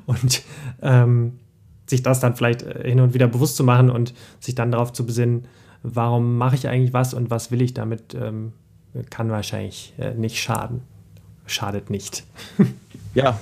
Und 0.08 0.42
ähm, 0.82 1.40
sich 1.86 2.02
das 2.02 2.20
dann 2.20 2.36
vielleicht 2.36 2.64
äh, 2.64 2.90
hin 2.90 3.00
und 3.00 3.14
wieder 3.14 3.28
bewusst 3.28 3.58
zu 3.58 3.64
machen 3.64 3.90
und 3.90 4.14
sich 4.40 4.56
dann 4.56 4.72
darauf 4.72 4.92
zu 4.94 5.06
besinnen, 5.06 5.46
warum 5.84 6.38
mache 6.38 6.56
ich 6.56 6.68
eigentlich 6.68 6.94
was 6.94 7.14
und 7.14 7.30
was 7.30 7.52
will 7.52 7.62
ich 7.62 7.74
damit, 7.74 8.16
ähm, 8.16 8.54
kann 9.10 9.30
wahrscheinlich 9.30 9.94
äh, 10.00 10.14
nicht 10.14 10.38
schaden 10.40 10.82
schadet 11.52 11.90
nicht. 11.90 12.24
ja, 13.14 13.40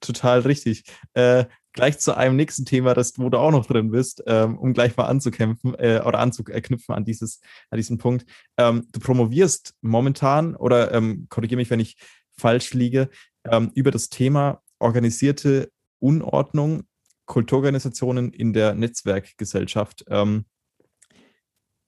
total 0.00 0.40
richtig. 0.40 0.84
Äh, 1.14 1.46
gleich 1.72 1.98
zu 1.98 2.16
einem 2.16 2.36
nächsten 2.36 2.64
Thema, 2.64 2.94
das, 2.94 3.18
wo 3.18 3.28
du 3.28 3.38
auch 3.38 3.50
noch 3.50 3.66
drin 3.66 3.90
bist, 3.90 4.22
ähm, 4.26 4.58
um 4.58 4.72
gleich 4.72 4.96
mal 4.96 5.04
anzukämpfen 5.04 5.74
äh, 5.74 6.02
oder 6.04 6.18
anzuknüpfen 6.18 6.94
an, 6.94 7.04
dieses, 7.04 7.40
an 7.70 7.76
diesen 7.76 7.98
Punkt. 7.98 8.26
Ähm, 8.56 8.88
du 8.92 8.98
promovierst 8.98 9.74
momentan, 9.82 10.56
oder 10.56 10.92
ähm, 10.92 11.26
korrigiere 11.28 11.58
mich, 11.58 11.70
wenn 11.70 11.80
ich 11.80 11.96
falsch 12.36 12.74
liege, 12.74 13.10
ähm, 13.44 13.70
über 13.74 13.90
das 13.90 14.08
Thema 14.08 14.62
organisierte 14.78 15.70
Unordnung, 15.98 16.84
Kulturorganisationen 17.26 18.32
in 18.32 18.52
der 18.52 18.74
Netzwerkgesellschaft. 18.74 20.04
Ähm, 20.08 20.46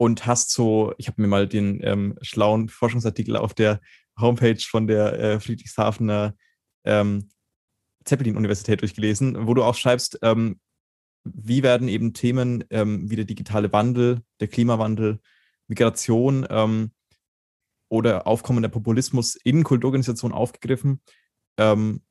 und 0.00 0.26
hast 0.26 0.52
so, 0.52 0.94
ich 0.96 1.08
habe 1.08 1.20
mir 1.20 1.28
mal 1.28 1.48
den 1.48 1.80
ähm, 1.82 2.16
schlauen 2.22 2.68
Forschungsartikel 2.68 3.36
auf 3.36 3.52
der 3.52 3.80
Homepage 4.20 4.60
von 4.60 4.86
der 4.86 5.18
äh, 5.18 5.40
Friedrichshafener 5.40 6.34
ähm, 6.84 7.28
Zeppelin-Universität 8.04 8.80
durchgelesen, 8.80 9.46
wo 9.46 9.54
du 9.54 9.62
auch 9.62 9.74
schreibst, 9.74 10.18
ähm, 10.22 10.60
wie 11.24 11.62
werden 11.62 11.88
eben 11.88 12.14
Themen 12.14 12.64
ähm, 12.70 13.10
wie 13.10 13.16
der 13.16 13.24
digitale 13.24 13.72
Wandel, 13.72 14.22
der 14.40 14.48
Klimawandel, 14.48 15.20
Migration 15.66 16.46
ähm, 16.48 16.92
oder 17.88 18.26
aufkommender 18.26 18.68
Populismus 18.68 19.36
in 19.36 19.64
Kulturorganisationen 19.64 20.36
aufgegriffen. 20.36 21.02
Ähm, 21.58 22.02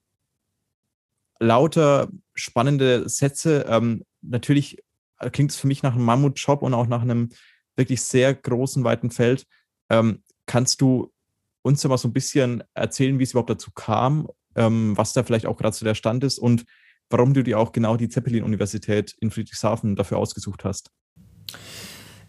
lauter 1.39 2.09
spannende 2.35 3.09
Sätze. 3.09 3.65
Ähm, 3.67 4.03
natürlich 4.21 4.83
klingt 5.31 5.51
es 5.51 5.57
für 5.57 5.67
mich 5.67 5.83
nach 5.83 5.95
einem 5.95 6.05
Mammutjob 6.05 6.61
und 6.61 6.73
auch 6.73 6.87
nach 6.87 7.01
einem 7.01 7.29
wirklich 7.75 8.01
sehr 8.01 8.33
großen, 8.33 8.83
weiten 8.83 9.11
Feld. 9.11 9.45
Ähm, 9.89 10.23
kannst 10.45 10.81
du 10.81 11.11
uns 11.67 11.83
ja 11.83 11.89
mal 11.89 11.97
so 11.97 12.07
ein 12.07 12.13
bisschen 12.13 12.63
erzählen, 12.73 13.19
wie 13.19 13.23
es 13.23 13.31
überhaupt 13.31 13.49
dazu 13.49 13.71
kam, 13.71 14.27
ähm, 14.55 14.97
was 14.97 15.13
da 15.13 15.23
vielleicht 15.23 15.45
auch 15.45 15.57
gerade 15.57 15.75
so 15.75 15.85
der 15.85 15.95
Stand 15.95 16.23
ist 16.23 16.39
und 16.39 16.65
warum 17.09 17.33
du 17.33 17.43
dir 17.43 17.59
auch 17.59 17.71
genau 17.71 17.97
die 17.97 18.09
Zeppelin-Universität 18.09 19.15
in 19.19 19.31
Friedrichshafen 19.31 19.95
dafür 19.95 20.17
ausgesucht 20.17 20.63
hast. 20.63 20.91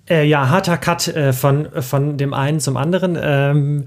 Äh, 0.09 0.25
ja, 0.27 0.49
harter 0.49 0.79
Cut 0.79 1.09
äh, 1.09 1.33
von, 1.33 1.69
von 1.83 2.17
dem 2.17 2.35
einen 2.35 2.61
zum 2.61 2.77
anderen. 2.77 3.19
Ähm, 3.21 3.85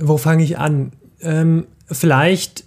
wo 0.00 0.16
fange 0.16 0.44
ich 0.44 0.58
an? 0.58 0.92
Ähm, 1.20 1.66
vielleicht 1.86 2.64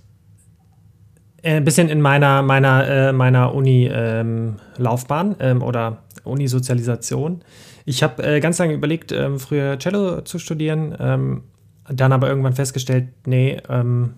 äh, 1.41 1.57
ein 1.57 1.63
bisschen 1.63 1.89
in 1.89 2.01
meiner, 2.01 2.41
meiner, 2.41 2.87
äh, 2.87 3.13
meiner 3.13 3.53
Uni-Laufbahn 3.53 5.35
ähm, 5.39 5.57
ähm, 5.57 5.63
oder 5.63 6.03
Uni-Sozialisation. 6.23 7.43
Ich 7.85 8.03
habe 8.03 8.23
äh, 8.23 8.39
ganz 8.39 8.57
lange 8.57 8.73
überlegt, 8.73 9.11
ähm, 9.11 9.39
früher 9.39 9.77
Cello 9.79 10.21
zu 10.21 10.39
studieren, 10.39 10.95
ähm, 10.99 11.43
dann 11.89 12.13
aber 12.13 12.29
irgendwann 12.29 12.53
festgestellt, 12.53 13.09
nee, 13.25 13.57
ähm, 13.69 14.13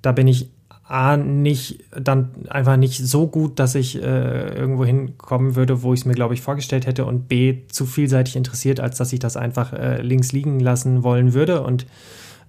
da 0.00 0.12
bin 0.12 0.26
ich 0.28 0.50
A, 0.84 1.16
nicht, 1.16 1.84
dann 1.98 2.32
einfach 2.50 2.76
nicht 2.76 2.98
so 2.98 3.26
gut, 3.26 3.58
dass 3.58 3.74
ich 3.74 3.96
äh, 3.96 4.54
irgendwo 4.54 4.84
hinkommen 4.84 5.56
würde, 5.56 5.82
wo 5.82 5.94
ich 5.94 6.00
es 6.00 6.06
mir, 6.06 6.12
glaube 6.12 6.34
ich, 6.34 6.42
vorgestellt 6.42 6.86
hätte 6.86 7.06
und 7.06 7.28
B, 7.28 7.60
zu 7.68 7.86
vielseitig 7.86 8.36
interessiert, 8.36 8.78
als 8.78 8.98
dass 8.98 9.12
ich 9.12 9.18
das 9.18 9.38
einfach 9.38 9.72
äh, 9.72 10.02
links 10.02 10.32
liegen 10.32 10.60
lassen 10.60 11.02
wollen 11.02 11.32
würde 11.32 11.62
und 11.62 11.86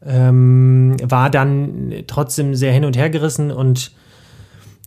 ähm, 0.06 0.98
war 1.02 1.30
dann 1.30 1.94
trotzdem 2.08 2.54
sehr 2.54 2.74
hin 2.74 2.84
und 2.84 2.98
her 2.98 3.10
gerissen 3.10 3.50
und 3.50 3.94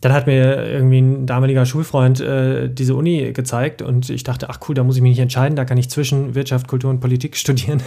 dann 0.01 0.13
hat 0.13 0.27
mir 0.27 0.63
irgendwie 0.65 0.99
ein 0.99 1.25
damaliger 1.25 1.65
Schulfreund 1.65 2.19
äh, 2.19 2.69
diese 2.69 2.95
Uni 2.95 3.31
gezeigt 3.33 3.81
und 3.81 4.09
ich 4.09 4.23
dachte, 4.23 4.49
ach 4.49 4.59
cool, 4.67 4.75
da 4.75 4.83
muss 4.83 4.95
ich 4.95 5.01
mich 5.01 5.11
nicht 5.11 5.19
entscheiden, 5.19 5.55
da 5.55 5.65
kann 5.65 5.77
ich 5.77 5.89
zwischen 5.89 6.35
Wirtschaft, 6.35 6.67
Kultur 6.67 6.89
und 6.89 6.99
Politik 6.99 7.35
studieren. 7.37 7.81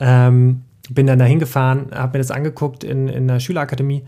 ähm, 0.00 0.62
bin 0.88 1.06
dann 1.06 1.18
da 1.18 1.24
hingefahren, 1.24 1.86
habe 1.92 2.18
mir 2.18 2.22
das 2.22 2.30
angeguckt 2.30 2.84
in, 2.84 3.08
in 3.08 3.28
einer 3.28 3.40
Schülerakademie, 3.40 4.04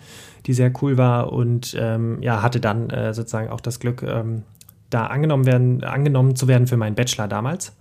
die 0.47 0.53
sehr 0.53 0.73
cool 0.81 0.97
war 0.97 1.33
und 1.33 1.77
ähm, 1.79 2.19
ja, 2.23 2.43
hatte 2.43 2.61
dann 2.61 2.91
äh, 2.91 3.13
sozusagen 3.15 3.49
auch 3.49 3.61
das 3.61 3.81
Glück, 3.81 4.03
ähm, 4.03 4.43
da 4.91 5.07
angenommen, 5.07 5.47
werden, 5.47 5.85
angenommen 5.85 6.37
zu 6.37 6.49
werden 6.49 6.67
für 6.67 6.77
meinen 6.77 6.95
Bachelor 6.95 7.29
damals. 7.29 7.77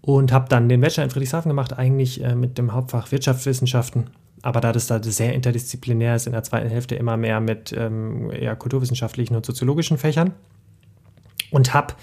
Und 0.00 0.32
habe 0.32 0.48
dann 0.48 0.68
den 0.68 0.80
Bachelor 0.80 1.04
in 1.04 1.10
Friedrichshafen 1.10 1.48
gemacht, 1.48 1.78
eigentlich 1.78 2.24
äh, 2.24 2.34
mit 2.34 2.58
dem 2.58 2.72
Hauptfach 2.72 3.12
Wirtschaftswissenschaften. 3.12 4.08
Aber 4.42 4.60
da 4.60 4.72
das 4.72 4.88
da 4.88 5.00
sehr 5.02 5.34
interdisziplinär 5.34 6.16
ist, 6.16 6.26
in 6.26 6.32
der 6.32 6.42
zweiten 6.42 6.68
Hälfte 6.68 6.96
immer 6.96 7.16
mehr 7.16 7.40
mit 7.40 7.72
ähm, 7.72 8.30
eher 8.30 8.56
kulturwissenschaftlichen 8.56 9.36
und 9.36 9.46
soziologischen 9.46 9.98
Fächern. 9.98 10.34
Und 11.50 11.72
habe 11.74 11.94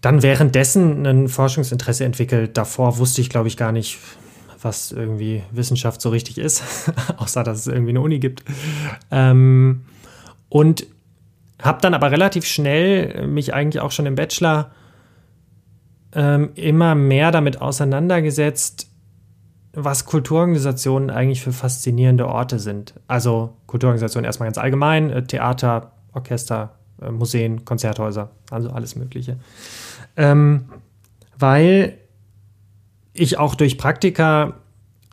dann 0.00 0.22
währenddessen 0.22 1.06
ein 1.06 1.28
Forschungsinteresse 1.28 2.04
entwickelt. 2.04 2.56
Davor 2.56 2.98
wusste 2.98 3.20
ich, 3.20 3.30
glaube 3.30 3.48
ich, 3.48 3.56
gar 3.56 3.72
nicht, 3.72 3.98
was 4.60 4.90
irgendwie 4.90 5.42
Wissenschaft 5.52 6.00
so 6.00 6.10
richtig 6.10 6.38
ist, 6.38 6.62
außer 7.16 7.44
dass 7.44 7.60
es 7.60 7.66
irgendwie 7.68 7.90
eine 7.90 8.00
Uni 8.00 8.18
gibt. 8.18 8.42
Ähm, 9.10 9.84
und 10.48 10.86
habe 11.62 11.80
dann 11.80 11.94
aber 11.94 12.10
relativ 12.10 12.44
schnell 12.44 13.26
mich 13.26 13.54
eigentlich 13.54 13.80
auch 13.80 13.92
schon 13.92 14.06
im 14.06 14.14
Bachelor 14.14 14.70
ähm, 16.14 16.50
immer 16.54 16.94
mehr 16.94 17.30
damit 17.30 17.60
auseinandergesetzt, 17.60 18.88
was 19.76 20.06
Kulturorganisationen 20.06 21.10
eigentlich 21.10 21.42
für 21.42 21.52
faszinierende 21.52 22.26
Orte 22.26 22.58
sind. 22.58 22.94
Also 23.06 23.52
Kulturorganisationen 23.66 24.24
erstmal 24.24 24.48
ganz 24.48 24.58
allgemein, 24.58 25.10
äh, 25.10 25.22
Theater, 25.22 25.92
Orchester, 26.14 26.76
äh, 27.00 27.10
Museen, 27.10 27.64
Konzerthäuser, 27.66 28.30
also 28.50 28.70
alles 28.70 28.96
Mögliche. 28.96 29.36
Ähm, 30.16 30.64
weil 31.38 31.98
ich 33.12 33.38
auch 33.38 33.54
durch 33.54 33.76
Praktika 33.76 34.54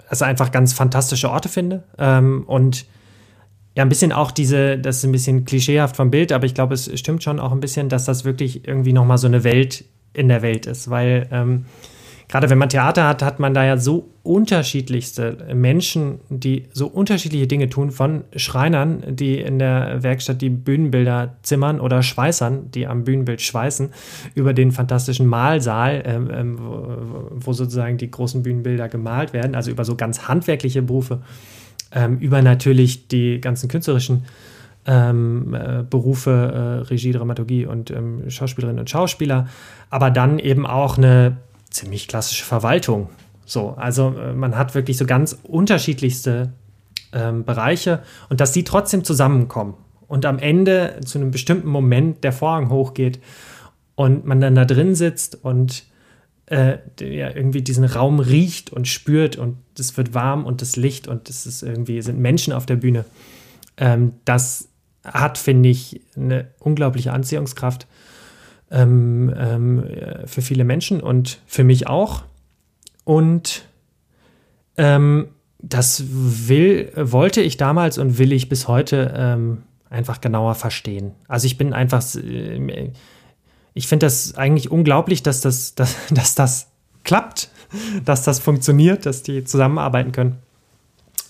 also 0.08 0.26
einfach 0.26 0.52
ganz 0.52 0.74
fantastische 0.74 1.30
Orte 1.30 1.50
finde 1.50 1.84
ähm, 1.98 2.44
und 2.48 2.86
ja, 3.76 3.84
ein 3.84 3.90
bisschen 3.90 4.12
auch 4.12 4.32
diese, 4.32 4.78
das 4.78 4.98
ist 4.98 5.04
ein 5.04 5.12
bisschen 5.12 5.46
klischeehaft 5.46 5.96
vom 5.96 6.12
Bild, 6.12 6.32
aber 6.32 6.46
ich 6.46 6.54
glaube, 6.54 6.76
es 6.76 6.90
stimmt 7.00 7.24
schon 7.24 7.40
auch 7.40 7.52
ein 7.52 7.60
bisschen, 7.60 7.90
dass 7.90 8.06
das 8.06 8.24
wirklich 8.24 8.68
irgendwie 8.68 8.94
nochmal 8.94 9.18
so 9.18 9.28
eine 9.28 9.44
Welt 9.44 9.84
in 10.14 10.30
der 10.30 10.42
Welt 10.42 10.68
ist, 10.68 10.90
weil 10.90 11.28
ähm, 11.32 11.66
gerade 12.28 12.50
wenn 12.50 12.58
man 12.58 12.70
Theater 12.70 13.08
hat, 13.08 13.22
hat 13.22 13.40
man 13.40 13.54
da 13.54 13.66
ja 13.66 13.78
so 13.78 14.10
unterschiedlichste 14.24 15.54
Menschen, 15.54 16.20
die 16.30 16.68
so 16.72 16.88
unterschiedliche 16.88 17.48
Dinge 17.48 17.70
tun, 17.70 17.92
von 17.92 18.24
Schreinern, 18.36 19.04
die 19.16 19.40
in 19.40 19.60
der 19.60 20.02
Werkstatt 20.02 20.42
die 20.42 20.50
Bühnenbilder 20.50 21.36
zimmern 21.44 21.80
oder 21.80 22.02
Schweißern, 22.02 22.72
die 22.72 22.88
am 22.88 23.04
Bühnenbild 23.04 23.42
schweißen, 23.42 23.90
über 24.36 24.54
den 24.54 24.72
fantastischen 24.72 25.28
Malsaal, 25.28 26.04
ähm, 26.06 26.30
ähm, 26.34 26.58
wo, 26.60 27.28
wo, 27.32 27.54
sozusagen 27.54 27.98
die 27.98 28.10
großen 28.10 28.44
Bühnenbilder 28.44 28.88
gemalt 28.88 29.34
werden, 29.34 29.56
also 29.56 29.72
über 29.72 29.84
so 29.86 29.96
ganz 29.96 30.28
handwerkliche 30.28 30.82
Berufe, 30.82 31.22
ähm, 31.92 32.18
über 32.20 32.42
natürlich 32.42 33.08
die 33.08 33.42
ganzen 33.42 33.68
künstlerischen 33.68 34.24
ähm, 34.86 35.54
äh, 35.54 35.84
Berufe, 35.90 36.32
äh, 36.32 36.88
Regie, 36.88 37.12
Dramaturgie 37.12 37.66
und 37.66 37.92
ähm, 37.92 38.30
Schauspielerinnen 38.30 38.80
und 38.80 38.90
Schauspieler, 38.90 39.48
aber 39.90 40.12
dann 40.12 40.40
eben 40.40 40.66
auch 40.66 40.98
eine 40.98 41.38
ziemlich 41.74 42.08
klassische 42.08 42.46
Verwaltung. 42.46 43.10
So, 43.46 43.72
also 43.72 44.16
äh, 44.18 44.34
man 44.34 44.58
hat 44.58 44.76
wirklich 44.76 44.98
so 44.98 45.06
ganz 45.06 45.38
unterschiedlichste 45.44 46.54
ähm, 47.12 47.44
Bereiche 47.44 48.02
und 48.30 48.40
dass 48.40 48.52
die 48.52 48.64
trotzdem 48.64 49.04
zusammenkommen 49.04 49.76
und 50.08 50.26
am 50.26 50.40
Ende 50.40 51.00
zu 51.06 51.18
einem 51.18 51.32
bestimmten 51.32 51.68
Moment 51.68 52.24
der 52.24 52.32
Vorhang 52.32 52.70
hochgeht 52.70 53.20
und 53.96 54.26
man 54.26 54.40
dann 54.40 54.56
da 54.56 54.66
drin 54.66 54.96
sitzt 54.96 55.44
und 55.44 55.86
äh, 56.48 56.78
ja, 57.00 57.36
irgendwie 57.36 57.62
diesen 57.62 57.86
Raum 57.86 58.20
riecht 58.20 58.72
und 58.72 58.88
spürt 58.88 59.38
und 59.38 59.58
es 59.78 59.98
wird 59.98 60.14
warm 60.14 60.46
und 60.46 60.62
das 60.62 60.76
Licht 60.76 61.08
und 61.08 61.30
es 61.30 61.46
ist 61.46 61.64
irgendwie 61.64 62.02
sind 62.02 62.20
Menschen 62.20 62.54
auf 62.54 62.66
der 62.66 62.76
Bühne. 62.76 63.06
Ähm, 63.78 64.14
das 64.26 64.70
hat, 65.04 65.38
finde 65.38 65.70
ich, 65.70 66.02
eine 66.16 66.48
unglaubliche 66.60 67.12
Anziehungskraft 67.12 67.88
ähm, 68.74 69.34
ähm, 69.38 69.86
für 70.26 70.42
viele 70.42 70.66
Menschen 70.66 71.00
und 71.00 71.40
für 71.46 71.64
mich 71.64 71.88
auch. 71.88 72.24
Und 73.06 73.66
ähm, 74.78 75.28
das 75.60 76.04
will, 76.08 76.92
wollte 76.96 77.42
ich 77.42 77.56
damals 77.56 77.98
und 77.98 78.18
will 78.18 78.34
ich 78.34 78.50
bis 78.50 78.68
heute 78.68 79.14
ähm, 79.16 79.64
einfach 79.90 80.20
genauer 80.20 80.56
verstehen. 80.56 81.12
Also 81.28 81.46
ich 81.46 81.58
bin 81.58 81.72
einfach, 81.72 82.04
äh, 82.16 82.92
ich 83.74 83.88
finde 83.88 84.08
das 84.08 84.36
eigentlich 84.36 84.72
unglaublich, 84.72 85.24
dass 85.24 85.40
das, 85.42 85.76
dass, 85.76 85.96
dass 86.10 86.36
das 86.36 86.68
klappt, 87.04 87.50
dass 88.06 88.24
das 88.24 88.40
funktioniert, 88.40 89.06
dass 89.06 89.24
die 89.24 89.44
zusammenarbeiten 89.44 90.12
können. 90.12 90.40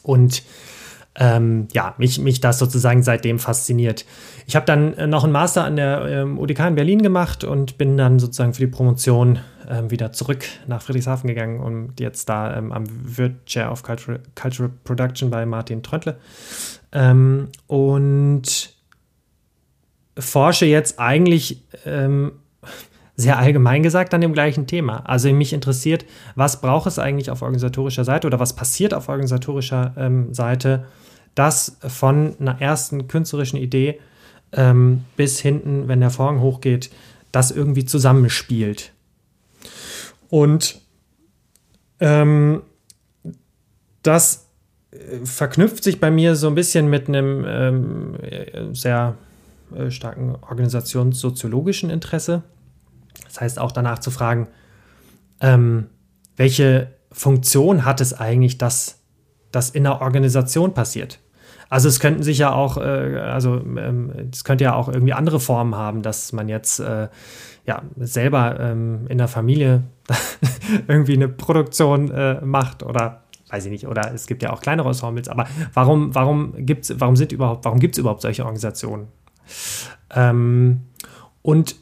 Und 0.01 0.43
ähm, 1.15 1.67
ja, 1.73 1.93
mich, 1.97 2.19
mich 2.19 2.41
das 2.41 2.59
sozusagen 2.59 3.03
seitdem 3.03 3.39
fasziniert. 3.39 4.05
Ich 4.47 4.55
habe 4.55 4.65
dann 4.65 4.93
äh, 4.95 5.07
noch 5.07 5.23
einen 5.23 5.33
Master 5.33 5.63
an 5.63 5.75
der 5.75 6.05
ähm, 6.07 6.39
UDK 6.39 6.67
in 6.67 6.75
Berlin 6.75 7.01
gemacht 7.03 7.43
und 7.43 7.77
bin 7.77 7.97
dann 7.97 8.19
sozusagen 8.19 8.53
für 8.53 8.61
die 8.61 8.71
Promotion 8.71 9.39
ähm, 9.69 9.91
wieder 9.91 10.11
zurück 10.11 10.43
nach 10.67 10.81
Friedrichshafen 10.81 11.27
gegangen 11.27 11.59
und 11.59 11.99
jetzt 11.99 12.29
da 12.29 12.57
ähm, 12.57 12.71
am 12.71 12.85
Wirt 12.87 13.45
Chair 13.45 13.71
of 13.71 13.83
Cultural, 13.83 14.21
Cultural 14.35 14.71
Production 14.83 15.29
bei 15.29 15.45
Martin 15.45 15.83
Tröntle. 15.83 16.17
Ähm, 16.91 17.49
und 17.67 18.73
forsche 20.17 20.65
jetzt 20.65 20.99
eigentlich 20.99 21.63
ähm, 21.85 22.33
sehr 23.23 23.39
allgemein 23.39 23.83
gesagt 23.83 24.13
an 24.13 24.21
dem 24.21 24.33
gleichen 24.33 24.67
Thema. 24.67 24.97
Also 25.05 25.31
mich 25.33 25.53
interessiert, 25.53 26.05
was 26.35 26.61
braucht 26.61 26.87
es 26.87 26.99
eigentlich 26.99 27.31
auf 27.31 27.41
organisatorischer 27.41 28.03
Seite 28.03 28.27
oder 28.27 28.39
was 28.39 28.55
passiert 28.55 28.93
auf 28.93 29.09
organisatorischer 29.09 29.93
ähm, 29.97 30.33
Seite, 30.33 30.85
das 31.35 31.77
von 31.87 32.35
einer 32.39 32.61
ersten 32.61 33.07
künstlerischen 33.07 33.57
Idee 33.57 33.99
ähm, 34.51 35.05
bis 35.15 35.39
hinten, 35.39 35.87
wenn 35.87 35.99
der 35.99 36.11
Vorhang 36.11 36.41
hochgeht, 36.41 36.91
das 37.31 37.51
irgendwie 37.51 37.85
zusammenspielt. 37.85 38.91
Und 40.29 40.79
ähm, 41.99 42.61
das 44.03 44.47
äh, 44.91 45.25
verknüpft 45.25 45.83
sich 45.83 45.99
bei 45.99 46.11
mir 46.11 46.35
so 46.35 46.47
ein 46.47 46.55
bisschen 46.55 46.89
mit 46.89 47.07
einem 47.07 47.45
ähm, 47.47 48.73
sehr 48.73 49.15
äh, 49.75 49.89
starken 49.89 50.35
organisationssoziologischen 50.41 51.89
Interesse. 51.89 52.43
Das 53.33 53.41
heißt 53.41 53.59
auch 53.59 53.71
danach 53.71 53.97
zu 53.97 54.11
fragen, 54.11 54.47
ähm, 55.41 55.87
welche 56.35 56.93
Funktion 57.11 57.83
hat 57.83 57.99
es 57.99 58.13
eigentlich, 58.13 58.59
dass 58.59 58.99
das 59.51 59.71
in 59.71 59.83
der 59.83 60.01
Organisation 60.01 60.75
passiert? 60.75 61.19
Also 61.67 61.89
es 61.89 61.99
könnten 61.99 62.21
sich 62.21 62.37
ja 62.37 62.53
auch, 62.53 62.77
äh, 62.77 62.81
also 63.17 63.55
ähm, 63.55 64.29
es 64.31 64.43
könnte 64.43 64.65
ja 64.65 64.75
auch 64.75 64.87
irgendwie 64.87 65.13
andere 65.13 65.39
Formen 65.39 65.73
haben, 65.73 66.03
dass 66.03 66.31
man 66.31 66.47
jetzt 66.47 66.79
äh, 66.79 67.07
ja 67.65 67.81
selber 67.97 68.59
ähm, 68.59 69.07
in 69.09 69.17
der 69.17 69.27
Familie 69.27 69.81
irgendwie 70.87 71.13
eine 71.13 71.27
Produktion 71.27 72.11
äh, 72.11 72.39
macht 72.41 72.83
oder 72.83 73.23
weiß 73.49 73.65
ich 73.65 73.71
nicht, 73.71 73.87
oder 73.87 74.13
es 74.13 74.27
gibt 74.27 74.43
ja 74.43 74.53
auch 74.53 74.61
kleinere 74.61 74.89
Ensembles, 74.89 75.27
aber 75.27 75.47
warum, 75.73 76.13
warum 76.13 76.53
gibt's, 76.65 76.93
warum 76.99 77.15
sind 77.15 77.31
überhaupt, 77.31 77.65
warum 77.65 77.79
gibt 77.79 77.95
es 77.95 77.99
überhaupt 77.99 78.21
solche 78.21 78.43
Organisationen? 78.43 79.07
Ähm, 80.11 80.81
und 81.41 81.75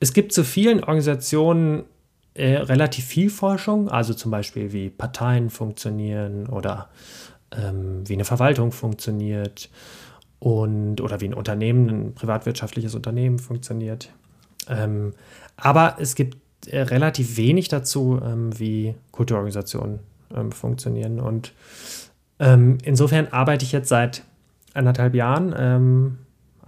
es 0.00 0.12
gibt 0.12 0.32
zu 0.32 0.44
vielen 0.44 0.80
Organisationen 0.80 1.84
äh, 2.34 2.56
relativ 2.56 3.04
viel 3.04 3.30
Forschung, 3.30 3.88
also 3.88 4.14
zum 4.14 4.30
Beispiel 4.30 4.72
wie 4.72 4.90
Parteien 4.90 5.50
funktionieren 5.50 6.46
oder 6.46 6.88
ähm, 7.50 8.08
wie 8.08 8.12
eine 8.12 8.24
Verwaltung 8.24 8.72
funktioniert 8.72 9.70
und 10.38 11.00
oder 11.00 11.20
wie 11.20 11.26
ein 11.26 11.34
Unternehmen, 11.34 11.88
ein 11.88 12.14
privatwirtschaftliches 12.14 12.94
Unternehmen 12.94 13.38
funktioniert. 13.38 14.10
Ähm, 14.68 15.14
aber 15.56 15.96
es 15.98 16.14
gibt 16.14 16.36
äh, 16.66 16.80
relativ 16.82 17.36
wenig 17.36 17.68
dazu, 17.68 18.20
ähm, 18.22 18.56
wie 18.58 18.94
Kulturorganisationen 19.10 20.00
ähm, 20.34 20.52
funktionieren. 20.52 21.18
Und 21.20 21.52
ähm, 22.38 22.78
insofern 22.84 23.28
arbeite 23.28 23.64
ich 23.64 23.72
jetzt 23.72 23.88
seit 23.88 24.22
anderthalb 24.74 25.14
Jahren 25.14 25.54
ähm, 25.56 26.18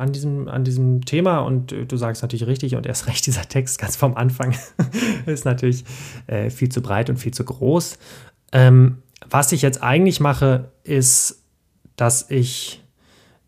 an 0.00 0.12
diesem, 0.12 0.48
an 0.48 0.64
diesem 0.64 1.04
Thema 1.04 1.40
und 1.40 1.72
äh, 1.72 1.86
du 1.86 1.96
sagst 1.96 2.22
natürlich 2.22 2.46
richtig 2.46 2.74
und 2.76 2.86
erst 2.86 3.06
recht, 3.06 3.26
dieser 3.26 3.42
Text 3.42 3.78
ganz 3.78 3.96
vom 3.96 4.14
Anfang 4.14 4.54
ist 5.26 5.44
natürlich 5.44 5.84
äh, 6.26 6.50
viel 6.50 6.70
zu 6.70 6.82
breit 6.82 7.10
und 7.10 7.16
viel 7.16 7.32
zu 7.32 7.44
groß. 7.44 7.98
Ähm, 8.52 8.98
was 9.28 9.52
ich 9.52 9.62
jetzt 9.62 9.82
eigentlich 9.82 10.20
mache, 10.20 10.70
ist, 10.82 11.44
dass 11.96 12.30
ich 12.30 12.82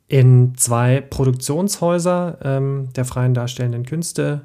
in 0.07 0.55
zwei 0.57 1.01
Produktionshäuser 1.01 2.39
ähm, 2.43 2.91
der 2.95 3.07
freien 3.07 3.33
darstellenden 3.33 3.87
Künste 3.87 4.43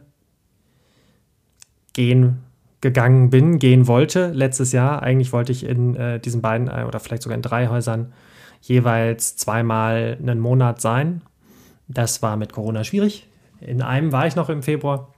gehen 1.92 2.40
gegangen 2.80 3.30
bin, 3.30 3.60
gehen 3.60 3.88
wollte 3.88 4.32
letztes 4.32 4.72
Jahr. 4.72 5.02
Eigentlich 5.02 5.34
wollte 5.34 5.52
ich 5.52 5.66
in 5.66 5.96
äh, 5.96 6.20
diesen 6.20 6.42
beiden 6.42 6.68
äh, 6.68 6.86
oder 6.88 7.00
vielleicht 7.00 7.24
sogar 7.24 7.36
in 7.36 7.42
drei 7.42 7.68
Häusern 7.68 8.14
jeweils 8.62 9.36
zweimal 9.36 10.18
einen 10.22 10.40
Monat 10.40 10.80
sein. 10.80 11.22
Das 11.88 12.22
war 12.22 12.38
mit 12.38 12.54
Corona 12.54 12.84
schwierig. 12.84 13.28
In 13.62 13.82
einem 13.82 14.12
war 14.12 14.28
ich 14.28 14.36
noch 14.36 14.50
im 14.50 14.62
Februar 14.62 15.14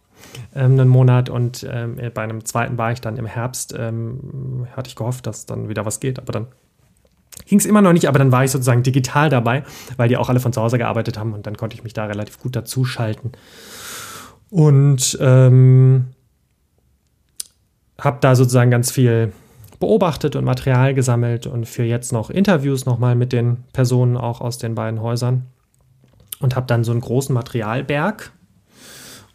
ähm, 0.56 0.74
einen 0.74 0.90
Monat 0.90 1.30
und 1.30 1.68
ähm, 1.70 1.98
bei 2.14 2.22
einem 2.22 2.46
zweiten 2.46 2.78
war 2.78 2.92
ich 2.92 3.02
dann 3.02 3.18
im 3.18 3.26
Herbst. 3.26 3.76
Ähm, 3.78 4.68
hatte 4.76 4.90
ich 4.90 4.96
gehofft, 4.96 5.28
dass 5.28 5.46
dann 5.46 5.70
wieder 5.70 5.86
was 5.86 6.00
geht, 6.00 6.20
aber 6.20 6.32
dann 6.32 6.48
ging 7.46 7.60
es 7.60 7.66
immer 7.66 7.82
noch 7.82 7.94
nicht, 7.94 8.08
aber 8.08 8.20
dann 8.20 8.32
war 8.32 8.44
ich 8.44 8.52
sozusagen 8.52 8.84
digital 8.84 9.30
dabei, 9.30 9.64
weil 9.98 10.10
die 10.10 10.18
auch 10.18 10.30
alle 10.30 10.40
von 10.40 10.54
zu 10.54 10.62
Hause 10.62 10.78
gearbeitet 10.78 11.18
haben 11.18 11.34
und 11.34 11.48
dann 11.48 11.58
konnte 11.58 11.76
ich 11.76 11.84
mich 11.84 11.94
da 11.94 12.06
relativ 12.06 12.40
gut 12.40 12.56
dazuschalten. 12.56 13.32
Und 14.50 15.18
ähm, 15.22 16.08
habe 18.00 18.18
da 18.22 18.36
sozusagen 18.36 18.72
ganz 18.72 18.92
viel 18.92 19.32
beobachtet 19.80 20.36
und 20.36 20.44
Material 20.44 20.94
gesammelt 20.94 21.48
und 21.48 21.68
für 21.68 21.84
jetzt 21.84 22.12
noch 22.12 22.30
Interviews 22.30 22.86
nochmal 22.86 23.16
mit 23.16 23.32
den 23.32 23.64
Personen 23.74 24.18
auch 24.18 24.42
aus 24.42 24.58
den 24.58 24.76
beiden 24.76 25.02
Häusern 25.02 25.46
und 26.40 26.56
habe 26.56 26.68
dann 26.68 26.84
so 26.84 26.92
einen 26.92 27.02
großen 27.02 27.34
Materialberg 27.34 28.32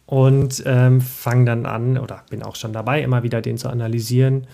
und 0.05 0.63
ähm, 0.65 1.01
fange 1.01 1.45
dann 1.45 1.65
an 1.65 1.97
oder 1.97 2.23
bin 2.29 2.43
auch 2.43 2.55
schon 2.55 2.73
dabei, 2.73 3.01
immer 3.01 3.23
wieder 3.23 3.41
den 3.41 3.57
zu 3.57 3.69
analysieren 3.69 4.47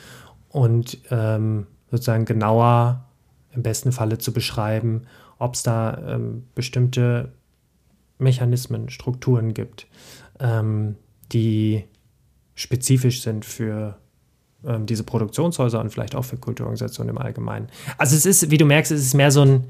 und 0.50 0.98
ähm, 1.10 1.68
sozusagen 1.90 2.26
genauer 2.26 3.06
im 3.54 3.64
besten 3.64 3.92
Falle 3.92 4.18
zu 4.18 4.32
beschreiben, 4.32 5.04
ob 5.40 5.56
es 5.56 5.64
da 5.64 5.98
ähm, 6.08 6.44
bestimmte 6.56 7.34
Mechanismen, 8.18 8.90
Strukturen 8.90 9.54
gibt, 9.54 9.88
ähm, 10.40 10.96
die 11.32 11.84
spezifisch 12.56 13.22
sind 13.22 13.44
für 13.44 13.98
ähm, 14.64 14.86
diese 14.86 15.04
Produktionshäuser 15.04 15.80
und 15.80 15.90
vielleicht 15.90 16.16
auch 16.16 16.26
für 16.26 16.38
Kulturorganisationen 16.38 17.16
im 17.16 17.18
Allgemeinen. 17.18 17.68
Also 17.98 18.16
es 18.16 18.26
ist, 18.26 18.52
wie 18.52 18.58
du 18.58 18.66
merkst, 18.66 18.92
es 18.92 19.02
ist 19.02 19.16
mehr 19.16 19.32
so 19.32 19.42
ein 19.42 19.66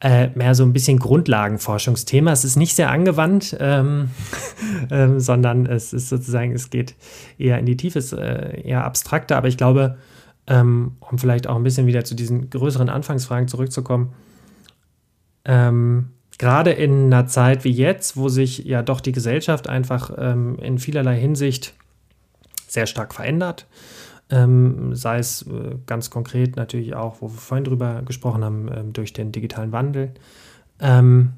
äh, 0.00 0.28
mehr 0.28 0.54
so 0.54 0.62
ein 0.62 0.72
bisschen 0.72 0.98
Grundlagenforschungsthema. 0.98 2.32
Es 2.32 2.44
ist 2.44 2.56
nicht 2.56 2.74
sehr 2.74 2.90
angewandt, 2.90 3.56
ähm, 3.58 4.10
ähm, 4.90 5.18
sondern 5.20 5.66
es 5.66 5.92
ist 5.92 6.08
sozusagen, 6.08 6.52
es 6.52 6.70
geht 6.70 6.94
eher 7.38 7.58
in 7.58 7.66
die 7.66 7.76
Tiefe, 7.76 7.98
ist 7.98 8.12
äh, 8.12 8.60
eher 8.60 8.84
abstrakter, 8.84 9.36
aber 9.36 9.48
ich 9.48 9.56
glaube, 9.56 9.98
ähm, 10.46 10.96
um 11.00 11.18
vielleicht 11.18 11.46
auch 11.46 11.56
ein 11.56 11.62
bisschen 11.62 11.86
wieder 11.86 12.04
zu 12.04 12.14
diesen 12.14 12.48
größeren 12.48 12.88
Anfangsfragen 12.88 13.48
zurückzukommen, 13.48 14.14
ähm, 15.44 16.10
gerade 16.38 16.70
in 16.70 17.06
einer 17.06 17.26
Zeit 17.26 17.64
wie 17.64 17.72
jetzt, 17.72 18.16
wo 18.16 18.28
sich 18.28 18.58
ja 18.58 18.82
doch 18.82 19.00
die 19.00 19.12
Gesellschaft 19.12 19.68
einfach 19.68 20.12
ähm, 20.16 20.58
in 20.60 20.78
vielerlei 20.78 21.18
Hinsicht 21.18 21.74
sehr 22.68 22.86
stark 22.86 23.14
verändert, 23.14 23.66
ähm, 24.30 24.94
sei 24.94 25.18
es 25.18 25.42
äh, 25.42 25.76
ganz 25.86 26.10
konkret 26.10 26.56
natürlich 26.56 26.94
auch, 26.94 27.16
wo 27.20 27.28
wir 27.28 27.38
vorhin 27.38 27.64
drüber 27.64 28.02
gesprochen 28.02 28.44
haben, 28.44 28.70
ähm, 28.74 28.92
durch 28.92 29.12
den 29.12 29.32
digitalen 29.32 29.72
Wandel, 29.72 30.12
ähm, 30.80 31.32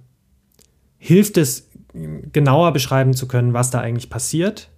hilft 0.99 1.39
es, 1.39 1.69
genauer 1.93 2.73
beschreiben 2.73 3.15
zu 3.15 3.27
können, 3.27 3.53
was 3.53 3.71
da 3.71 3.81
eigentlich 3.81 4.11
passiert, 4.11 4.69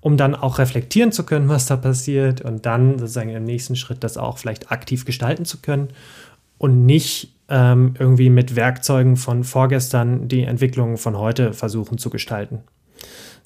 um 0.00 0.16
dann 0.16 0.34
auch 0.34 0.58
reflektieren 0.58 1.12
zu 1.12 1.24
können, 1.24 1.48
was 1.48 1.66
da 1.66 1.76
passiert 1.76 2.40
und 2.40 2.66
dann 2.66 2.98
sozusagen 2.98 3.30
im 3.30 3.44
nächsten 3.44 3.76
Schritt 3.76 4.02
das 4.04 4.16
auch 4.16 4.38
vielleicht 4.38 4.70
aktiv 4.70 5.04
gestalten 5.04 5.44
zu 5.44 5.58
können 5.58 5.88
und 6.58 6.86
nicht 6.86 7.34
ähm, 7.48 7.94
irgendwie 7.98 8.30
mit 8.30 8.56
Werkzeugen 8.56 9.16
von 9.16 9.44
vorgestern 9.44 10.28
die 10.28 10.42
Entwicklungen 10.42 10.96
von 10.96 11.16
heute 11.16 11.52
versuchen 11.52 11.98
zu 11.98 12.10
gestalten. 12.10 12.60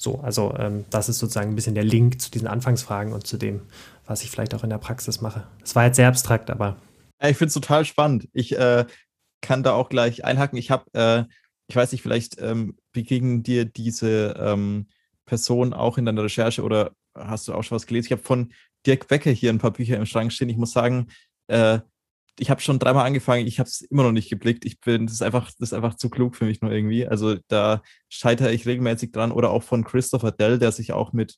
So, 0.02 0.18
also 0.18 0.52
ähm, 0.58 0.84
das 0.90 1.08
ist 1.08 1.20
sozusagen 1.20 1.50
ein 1.50 1.54
bisschen 1.54 1.76
der 1.76 1.84
Link 1.84 2.20
zu 2.20 2.28
diesen 2.28 2.48
Anfangsfragen 2.48 3.12
und 3.12 3.24
zu 3.24 3.36
dem, 3.36 3.60
was 4.04 4.24
ich 4.24 4.30
vielleicht 4.30 4.52
auch 4.52 4.64
in 4.64 4.70
der 4.70 4.78
Praxis 4.78 5.20
mache. 5.20 5.46
Das 5.60 5.76
war 5.76 5.84
jetzt 5.84 5.94
sehr 5.94 6.08
abstrakt, 6.08 6.50
aber. 6.50 6.76
Ich 7.22 7.36
finde 7.36 7.48
es 7.48 7.54
total 7.54 7.84
spannend. 7.84 8.28
Ich 8.32 8.58
äh, 8.58 8.84
kann 9.42 9.62
da 9.62 9.74
auch 9.74 9.88
gleich 9.88 10.24
einhaken. 10.24 10.58
Ich 10.58 10.72
habe, 10.72 10.92
äh, 10.92 11.32
ich 11.68 11.76
weiß 11.76 11.92
nicht, 11.92 12.02
vielleicht 12.02 12.40
ähm, 12.40 12.76
begegnen 12.90 13.44
dir 13.44 13.64
diese 13.64 14.34
ähm, 14.40 14.88
Person 15.24 15.72
auch 15.72 15.98
in 15.98 16.04
deiner 16.04 16.24
Recherche 16.24 16.62
oder 16.62 16.90
hast 17.14 17.46
du 17.46 17.54
auch 17.54 17.62
schon 17.62 17.76
was 17.76 17.86
gelesen? 17.86 18.06
Ich 18.06 18.12
habe 18.12 18.22
von 18.22 18.52
Dirk 18.84 19.06
Becker 19.06 19.30
hier 19.30 19.50
ein 19.50 19.58
paar 19.58 19.70
Bücher 19.70 19.98
im 19.98 20.06
Schrank 20.06 20.32
stehen. 20.32 20.48
Ich 20.48 20.56
muss 20.56 20.72
sagen, 20.72 21.06
äh, 21.46 21.78
ich 22.38 22.50
habe 22.50 22.60
schon 22.60 22.78
dreimal 22.78 23.06
angefangen, 23.06 23.46
ich 23.46 23.58
habe 23.58 23.68
es 23.68 23.82
immer 23.82 24.02
noch 24.02 24.12
nicht 24.12 24.30
geblickt. 24.30 24.64
Ich 24.64 24.80
bin, 24.80 25.06
das 25.06 25.14
ist 25.14 25.22
einfach, 25.22 25.50
das 25.58 25.70
ist 25.70 25.72
einfach 25.74 25.94
zu 25.94 26.08
klug 26.08 26.34
für 26.34 26.46
mich 26.46 26.62
nur 26.62 26.72
irgendwie. 26.72 27.06
Also 27.06 27.36
da 27.48 27.82
scheitere 28.08 28.52
ich 28.52 28.66
regelmäßig 28.66 29.12
dran. 29.12 29.32
Oder 29.32 29.50
auch 29.50 29.62
von 29.62 29.84
Christopher 29.84 30.32
Dell, 30.32 30.58
der 30.58 30.72
sich 30.72 30.92
auch 30.92 31.12
mit 31.12 31.36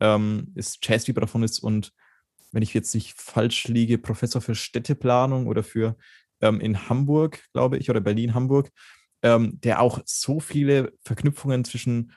ähm, 0.00 0.52
ist 0.54 0.78
Jazzvibraphonist 0.86 1.62
und 1.62 1.92
wenn 2.52 2.62
ich 2.62 2.74
jetzt 2.74 2.94
nicht 2.94 3.20
falsch 3.20 3.68
liege, 3.68 3.98
Professor 3.98 4.40
für 4.40 4.54
Städteplanung 4.54 5.46
oder 5.46 5.62
für 5.62 5.96
ähm, 6.40 6.60
in 6.60 6.88
Hamburg, 6.88 7.42
glaube 7.52 7.76
ich, 7.78 7.90
oder 7.90 8.00
Berlin-Hamburg, 8.00 8.70
ähm, 9.22 9.60
der 9.60 9.80
auch 9.80 10.00
so 10.04 10.40
viele 10.40 10.92
Verknüpfungen 11.02 11.64
zwischen 11.64 12.12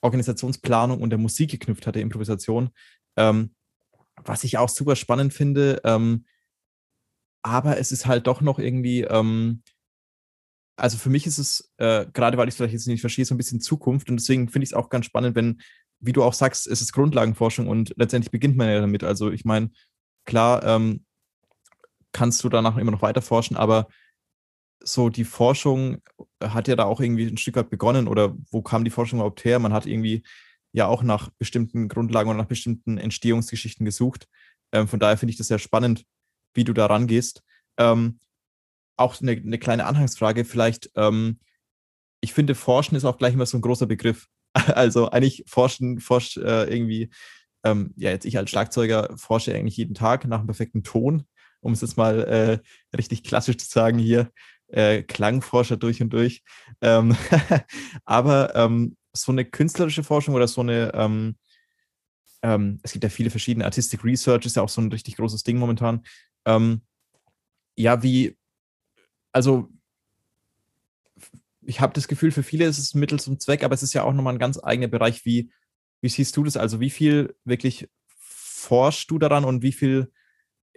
Organisationsplanung 0.00 1.00
und 1.00 1.10
der 1.10 1.18
Musik 1.18 1.50
geknüpft 1.50 1.86
hatte, 1.86 2.00
Improvisation. 2.00 2.70
Ähm, 3.16 3.54
was 4.24 4.44
ich 4.44 4.58
auch 4.58 4.68
super 4.68 4.96
spannend 4.96 5.32
finde, 5.32 5.80
ähm, 5.84 6.24
aber 7.44 7.78
es 7.78 7.92
ist 7.92 8.06
halt 8.06 8.26
doch 8.26 8.40
noch 8.40 8.58
irgendwie, 8.58 9.02
ähm, 9.02 9.62
also 10.76 10.96
für 10.96 11.10
mich 11.10 11.26
ist 11.26 11.38
es, 11.38 11.72
äh, 11.76 12.06
gerade 12.12 12.36
weil 12.36 12.48
ich 12.48 12.52
es 12.52 12.56
vielleicht 12.56 12.72
jetzt 12.72 12.88
nicht 12.88 13.02
verstehe, 13.02 13.24
so 13.24 13.34
ein 13.34 13.38
bisschen 13.38 13.60
Zukunft 13.60 14.08
und 14.08 14.16
deswegen 14.16 14.48
finde 14.48 14.64
ich 14.64 14.70
es 14.70 14.74
auch 14.74 14.88
ganz 14.88 15.06
spannend, 15.06 15.36
wenn, 15.36 15.60
wie 16.00 16.12
du 16.12 16.24
auch 16.24 16.32
sagst, 16.32 16.66
es 16.66 16.80
ist 16.80 16.92
Grundlagenforschung 16.92 17.68
und 17.68 17.92
letztendlich 17.96 18.30
beginnt 18.30 18.56
man 18.56 18.68
ja 18.68 18.80
damit. 18.80 19.04
Also 19.04 19.30
ich 19.30 19.44
meine, 19.44 19.70
klar, 20.24 20.64
ähm, 20.64 21.04
kannst 22.12 22.42
du 22.44 22.48
danach 22.48 22.78
immer 22.78 22.90
noch 22.90 23.02
weiter 23.02 23.22
forschen, 23.22 23.56
aber 23.56 23.88
so 24.82 25.10
die 25.10 25.24
Forschung 25.24 25.98
hat 26.42 26.66
ja 26.68 26.76
da 26.76 26.84
auch 26.84 27.00
irgendwie 27.00 27.26
ein 27.26 27.36
Stück 27.36 27.56
weit 27.56 27.70
begonnen 27.70 28.08
oder 28.08 28.34
wo 28.50 28.62
kam 28.62 28.84
die 28.84 28.90
Forschung 28.90 29.18
überhaupt 29.18 29.44
her? 29.44 29.58
Man 29.58 29.72
hat 29.72 29.86
irgendwie 29.86 30.22
ja 30.72 30.86
auch 30.86 31.02
nach 31.02 31.30
bestimmten 31.38 31.88
Grundlagen 31.88 32.30
oder 32.30 32.38
nach 32.38 32.48
bestimmten 32.48 32.98
Entstehungsgeschichten 32.98 33.84
gesucht. 33.84 34.28
Ähm, 34.72 34.88
von 34.88 34.98
daher 34.98 35.18
finde 35.18 35.30
ich 35.30 35.38
das 35.38 35.48
sehr 35.48 35.58
spannend, 35.58 36.04
wie 36.54 36.64
du 36.64 36.72
da 36.72 36.86
rangehst. 36.86 37.42
Ähm, 37.76 38.18
auch 38.96 39.20
eine, 39.20 39.32
eine, 39.32 39.58
kleine 39.58 39.86
Anhangsfrage, 39.86 40.44
vielleicht, 40.44 40.90
ähm, 40.94 41.40
ich 42.20 42.32
finde, 42.32 42.54
Forschen 42.54 42.96
ist 42.96 43.04
auch 43.04 43.18
gleich 43.18 43.34
immer 43.34 43.46
so 43.46 43.58
ein 43.58 43.62
großer 43.62 43.86
Begriff. 43.86 44.28
Also 44.76 45.10
eigentlich 45.10 45.42
forschen, 45.48 45.98
forscht 45.98 46.36
äh, 46.36 46.64
irgendwie, 46.72 47.10
ähm, 47.64 47.92
ja, 47.96 48.10
jetzt 48.10 48.24
ich 48.24 48.38
als 48.38 48.50
Schlagzeuger 48.50 49.12
forsche 49.16 49.52
eigentlich 49.52 49.76
jeden 49.76 49.94
Tag 49.94 50.24
nach 50.26 50.38
einem 50.38 50.46
perfekten 50.46 50.84
Ton, 50.84 51.24
um 51.60 51.72
es 51.72 51.80
jetzt 51.80 51.96
mal 51.96 52.22
äh, 52.22 52.96
richtig 52.96 53.24
klassisch 53.24 53.56
zu 53.56 53.68
sagen 53.68 53.98
hier, 53.98 54.30
äh, 54.68 55.02
Klangforscher 55.02 55.76
durch 55.76 56.00
und 56.00 56.10
durch. 56.10 56.42
Ähm, 56.80 57.16
aber 58.04 58.54
ähm, 58.54 58.96
so 59.12 59.32
eine 59.32 59.44
künstlerische 59.44 60.04
Forschung 60.04 60.34
oder 60.34 60.48
so 60.48 60.60
eine, 60.60 60.92
ähm, 60.94 61.36
ähm, 62.42 62.78
es 62.82 62.92
gibt 62.92 63.04
ja 63.04 63.10
viele 63.10 63.30
verschiedene 63.30 63.64
Artistic 63.64 64.04
Research, 64.04 64.44
ist 64.46 64.56
ja 64.56 64.62
auch 64.62 64.68
so 64.68 64.80
ein 64.80 64.92
richtig 64.92 65.16
großes 65.16 65.42
Ding 65.42 65.58
momentan. 65.58 66.02
Ähm, 66.46 66.82
ja, 67.76 68.02
wie, 68.02 68.36
also 69.32 69.68
ich 71.66 71.80
habe 71.80 71.92
das 71.94 72.08
Gefühl, 72.08 72.30
für 72.30 72.42
viele 72.42 72.66
ist 72.66 72.78
es 72.78 72.94
Mittel 72.94 73.18
zum 73.18 73.40
Zweck, 73.40 73.64
aber 73.64 73.74
es 73.74 73.82
ist 73.82 73.94
ja 73.94 74.04
auch 74.04 74.12
nochmal 74.12 74.34
ein 74.34 74.38
ganz 74.38 74.62
eigener 74.62 74.88
Bereich. 74.88 75.24
Wie, 75.24 75.50
wie 76.02 76.08
siehst 76.08 76.36
du 76.36 76.44
das? 76.44 76.56
Also 76.56 76.80
wie 76.80 76.90
viel 76.90 77.34
wirklich 77.44 77.88
forschst 78.18 79.10
du 79.10 79.18
daran 79.18 79.44
und 79.44 79.62
wie 79.62 79.72
viel 79.72 80.12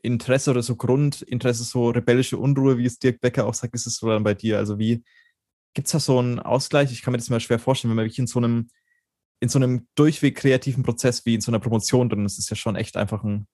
Interesse 0.02 0.52
oder 0.52 0.62
so 0.62 0.76
Grundinteresse, 0.76 1.64
so 1.64 1.90
rebellische 1.90 2.38
Unruhe, 2.38 2.78
wie 2.78 2.86
es 2.86 3.00
Dirk 3.00 3.20
Becker 3.20 3.46
auch 3.46 3.54
sagt, 3.54 3.74
ist 3.76 3.88
es 3.88 3.98
so 3.98 4.10
dann 4.10 4.24
bei 4.24 4.34
dir? 4.34 4.58
Also 4.58 4.80
wie 4.80 5.04
gibt 5.74 5.88
es 5.88 5.92
da 5.92 6.00
so 6.00 6.20
einen 6.20 6.40
Ausgleich? 6.40 6.92
Ich 6.92 7.02
kann 7.02 7.12
mir 7.12 7.18
das 7.18 7.30
mal 7.30 7.40
schwer 7.40 7.60
vorstellen, 7.60 7.92
wenn 7.92 7.98
man 7.98 8.06
wirklich 8.06 8.20
in 8.20 8.28
so 8.28 8.40
einem, 8.40 8.70
in 9.40 9.50
so 9.50 9.60
einem 9.60 9.88
durchweg 9.96 10.36
kreativen 10.36 10.84
Prozess 10.84 11.26
wie 11.26 11.36
in 11.36 11.42
so 11.42 11.52
einer 11.52 11.60
Promotion 11.60 12.10
drin 12.10 12.26
ist, 12.26 12.40
ist 12.40 12.50
ja 12.50 12.56
schon 12.56 12.76
echt 12.76 12.98
einfach 12.98 13.24
ein, 13.24 13.48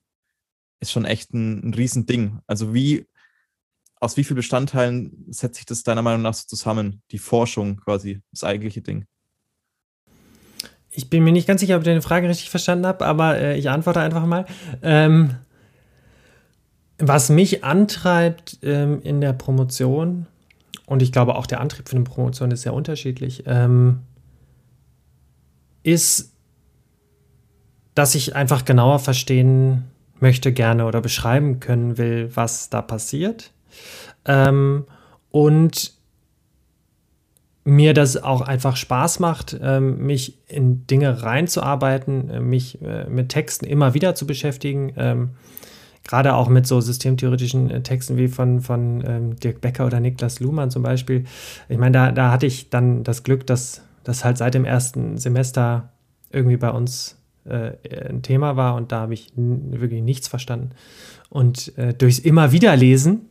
ist 0.80 0.91
schon 0.91 1.05
echt 1.05 1.34
ein, 1.34 1.69
ein 1.69 1.74
Riesending. 1.74 2.39
Also 2.47 2.74
wie, 2.74 3.05
aus 3.99 4.17
wie 4.17 4.24
vielen 4.24 4.38
Bestandteilen 4.38 5.26
setzt 5.30 5.55
sich 5.55 5.65
das 5.65 5.84
deiner 5.84 6.01
Meinung 6.01 6.21
nach 6.21 6.34
so 6.34 6.45
zusammen, 6.47 7.01
die 7.11 7.17
Forschung 7.17 7.78
quasi, 7.78 8.21
das 8.32 8.43
eigentliche 8.43 8.82
Ding? 8.82 9.05
Ich 10.89 11.09
bin 11.09 11.24
mir 11.24 11.32
nicht 11.32 11.47
ganz 11.47 11.61
sicher, 11.61 11.76
ob 11.76 11.82
ich 11.82 11.88
deine 11.88 12.01
Frage 12.01 12.30
richtig 12.30 12.49
verstanden 12.49 12.86
habe, 12.86 13.05
aber 13.05 13.39
äh, 13.39 13.57
ich 13.57 13.69
antworte 13.69 13.99
einfach 13.99 14.26
mal. 14.26 14.45
Ähm, 14.82 15.36
was 16.99 17.30
mich 17.30 17.63
antreibt 17.63 18.59
ähm, 18.61 19.01
in 19.01 19.19
der 19.19 19.34
Promotion, 19.34 20.28
und 20.86 21.01
ich 21.01 21.11
glaube 21.11 21.36
auch 21.36 21.47
der 21.47 21.61
Antrieb 21.61 21.89
für 21.89 21.95
eine 21.95 22.03
Promotion 22.03 22.51
ist 22.51 22.61
sehr 22.61 22.74
unterschiedlich, 22.74 23.43
ähm, 23.47 24.01
ist, 25.82 26.34
dass 27.95 28.15
ich 28.15 28.36
einfach 28.36 28.65
genauer 28.65 28.99
verstehen 28.99 29.86
möchte 30.24 30.53
gerne 30.53 30.86
oder 30.86 31.01
beschreiben 31.01 31.59
können 31.59 31.97
will, 31.97 32.32
was 32.34 32.69
da 32.69 32.82
passiert. 32.82 33.51
Ähm, 34.26 34.86
und 35.32 35.93
mir 37.65 37.93
das 37.93 38.15
auch 38.21 38.41
einfach 38.41 38.78
Spaß 38.78 39.19
macht, 39.19 39.57
ähm, 39.61 40.05
mich 40.05 40.38
in 40.47 40.88
Dinge 40.88 41.24
reinzuarbeiten, 41.24 42.30
äh, 42.30 42.39
mich 42.39 42.82
äh, 42.82 43.05
mit 43.09 43.30
Texten 43.30 43.65
immer 43.65 43.93
wieder 43.93 44.15
zu 44.15 44.26
beschäftigen. 44.26 44.93
Ähm, 44.95 45.32
gerade 46.05 46.36
auch 46.36 46.47
mit 46.47 46.67
so 46.67 46.80
systemtheoretischen 46.80 47.69
äh, 47.69 47.84
Texten 47.84 48.15
wie 48.15 48.30
von, 48.30 48.61
von 48.61 49.03
ähm, 49.05 49.36
Dirk 49.38 49.59
Becker 49.59 49.86
oder 49.86 49.99
Niklas 49.99 50.39
Luhmann 50.39 50.71
zum 50.71 50.84
Beispiel. 50.84 51.26
Ich 51.67 51.78
meine, 51.78 51.91
da, 51.91 52.11
da 52.11 52.32
hatte 52.32 52.45
ich 52.45 52.69
dann 52.69 53.03
das 53.03 53.24
Glück, 53.24 53.45
dass 53.45 53.82
das 54.05 54.24
halt 54.24 54.38
seit 54.38 54.53
dem 54.53 54.63
ersten 54.63 55.17
Semester 55.17 55.89
irgendwie 56.32 56.57
bei 56.57 56.69
uns 56.69 57.17
äh, 57.45 57.73
ein 58.09 58.21
Thema 58.21 58.55
war 58.55 58.75
und 58.75 58.91
da 58.91 59.01
habe 59.01 59.13
ich 59.13 59.31
wirklich 59.35 60.01
nichts 60.01 60.27
verstanden. 60.27 60.71
Und 61.29 61.75
äh, 61.79 61.95
durchs 61.95 62.19
immer 62.19 62.51
wieder 62.51 62.75
lesen 62.75 63.29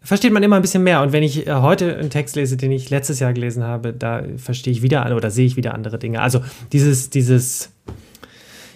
versteht 0.00 0.32
man 0.32 0.42
immer 0.44 0.54
ein 0.54 0.62
bisschen 0.62 0.84
mehr. 0.84 1.02
Und 1.02 1.12
wenn 1.12 1.24
ich 1.24 1.48
äh, 1.48 1.54
heute 1.54 1.96
einen 1.96 2.08
Text 2.08 2.36
lese, 2.36 2.56
den 2.56 2.70
ich 2.70 2.90
letztes 2.90 3.18
Jahr 3.18 3.32
gelesen 3.32 3.64
habe, 3.64 3.92
da 3.92 4.22
verstehe 4.36 4.72
ich 4.72 4.82
wieder 4.82 5.14
oder 5.16 5.32
sehe 5.32 5.46
ich 5.46 5.56
wieder 5.56 5.74
andere 5.74 5.98
Dinge. 5.98 6.20
Also 6.20 6.42
dieses, 6.70 7.10
dieses, 7.10 7.72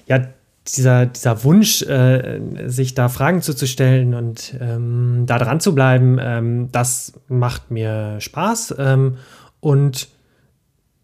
ja, 0.08 0.26
dieser, 0.66 1.06
dieser 1.06 1.44
Wunsch, 1.44 1.82
äh, 1.82 2.40
sich 2.66 2.94
da 2.94 3.08
Fragen 3.08 3.42
zuzustellen 3.42 4.14
und 4.14 4.56
ähm, 4.60 5.24
da 5.26 5.38
dran 5.38 5.60
zu 5.60 5.74
bleiben, 5.74 6.18
ähm, 6.20 6.68
das 6.72 7.12
macht 7.28 7.70
mir 7.70 8.16
Spaß. 8.20 8.74
Ähm, 8.78 9.18
und 9.60 10.08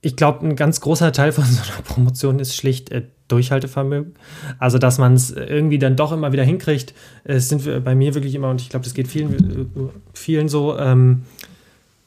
ich 0.01 0.17
glaube, 0.17 0.47
ein 0.47 0.57
ganz 0.57 0.81
großer 0.81 1.13
Teil 1.13 1.33
von 1.33 1.45
so 1.45 1.63
einer 1.63 1.83
Promotion 1.83 2.39
ist 2.41 2.57
schlicht 2.57 2.91
äh, 2.91 3.05
Durchhaltevermögen. 3.31 4.15
Also, 4.59 4.79
dass 4.79 4.99
man 4.99 5.15
es 5.15 5.31
irgendwie 5.31 5.79
dann 5.79 5.97
doch 5.97 6.13
immer 6.13 6.33
wieder 6.33 6.45
hinkriegt. 6.45 6.95
Es 7.25 7.49
sind 7.49 7.85
bei 7.85 7.95
mir 7.95 8.15
wirklich 8.15 8.35
immer, 8.35 8.51
und 8.51 8.61
ich 8.61 8.69
glaube, 8.69 8.85
das 8.85 8.95
geht 8.95 9.09
vielen, 9.09 9.33
äh, 9.35 9.89
vielen 10.15 10.49
so, 10.49 10.79
ähm, 10.79 11.23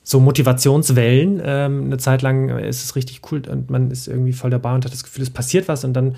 so 0.03 0.19
Motivationswellen. 0.19 1.41
Ähm, 1.43 1.85
eine 1.85 1.97
Zeit 1.97 2.21
lang 2.21 2.49
ist 2.59 2.83
es 2.83 2.95
richtig 2.95 3.21
cool 3.31 3.41
und 3.49 3.69
man 3.69 3.89
ist 3.91 4.07
irgendwie 4.07 4.33
voll 4.33 4.49
dabei 4.49 4.75
und 4.75 4.85
hat 4.85 4.93
das 4.93 5.03
Gefühl, 5.03 5.23
es 5.23 5.29
passiert 5.29 5.67
was 5.67 5.83
und 5.83 5.93
dann 5.93 6.15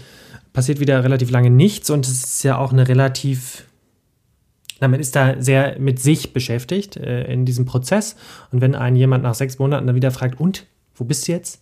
passiert 0.53 0.80
wieder 0.80 1.03
relativ 1.03 1.30
lange 1.32 1.49
nichts 1.49 1.89
und 1.89 2.08
es 2.08 2.24
ist 2.24 2.43
ja 2.43 2.58
auch 2.58 2.72
eine 2.72 2.88
relativ 2.88 3.66
na, 4.82 4.88
man 4.88 4.99
ist 4.99 5.16
da 5.16 5.41
sehr 5.41 5.80
mit 5.80 5.99
sich 5.99 6.34
beschäftigt 6.34 6.97
äh, 6.97 7.32
in 7.32 7.45
diesem 7.45 7.66
Prozess. 7.66 8.16
Und 8.51 8.62
wenn 8.62 8.76
einen 8.76 8.95
jemand 8.95 9.24
nach 9.24 9.36
sechs 9.36 9.58
Monaten 9.58 9.88
dann 9.88 9.95
wieder 9.95 10.12
fragt, 10.12 10.39
und, 10.39 10.66
wo 10.95 11.06
bist 11.06 11.28
du 11.28 11.32
jetzt? 11.32 11.62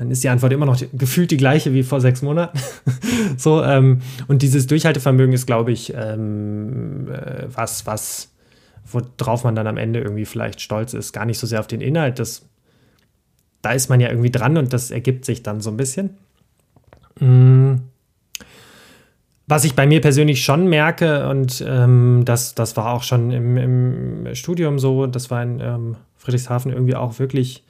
Dann 0.00 0.10
ist 0.10 0.24
die 0.24 0.30
Antwort 0.30 0.50
immer 0.54 0.64
noch 0.64 0.78
die, 0.78 0.88
gefühlt 0.94 1.30
die 1.30 1.36
gleiche 1.36 1.74
wie 1.74 1.82
vor 1.82 2.00
sechs 2.00 2.22
Monaten. 2.22 2.58
so, 3.36 3.62
ähm, 3.62 4.00
und 4.28 4.40
dieses 4.40 4.66
Durchhaltevermögen 4.66 5.34
ist, 5.34 5.44
glaube 5.44 5.72
ich, 5.72 5.92
ähm, 5.94 7.06
äh, 7.12 7.44
was, 7.52 7.84
was, 7.84 8.32
worauf 8.90 9.44
man 9.44 9.54
dann 9.54 9.66
am 9.66 9.76
Ende 9.76 10.00
irgendwie 10.00 10.24
vielleicht 10.24 10.62
stolz 10.62 10.94
ist. 10.94 11.12
Gar 11.12 11.26
nicht 11.26 11.38
so 11.38 11.46
sehr 11.46 11.60
auf 11.60 11.66
den 11.66 11.82
Inhalt. 11.82 12.18
Das, 12.18 12.48
da 13.60 13.72
ist 13.72 13.90
man 13.90 14.00
ja 14.00 14.08
irgendwie 14.08 14.30
dran 14.30 14.56
und 14.56 14.72
das 14.72 14.90
ergibt 14.90 15.26
sich 15.26 15.42
dann 15.42 15.60
so 15.60 15.68
ein 15.68 15.76
bisschen. 15.76 16.16
Mm. 17.18 17.74
Was 19.48 19.64
ich 19.64 19.74
bei 19.74 19.86
mir 19.86 20.00
persönlich 20.00 20.42
schon 20.42 20.66
merke, 20.66 21.28
und 21.28 21.62
ähm, 21.68 22.22
das, 22.24 22.54
das 22.54 22.74
war 22.78 22.94
auch 22.94 23.02
schon 23.02 23.32
im, 23.32 23.56
im 23.58 24.34
Studium 24.34 24.78
so, 24.78 25.06
das 25.06 25.30
war 25.30 25.42
in 25.42 25.60
ähm, 25.60 25.96
Friedrichshafen 26.16 26.72
irgendwie 26.72 26.96
auch 26.96 27.18
wirklich 27.18 27.64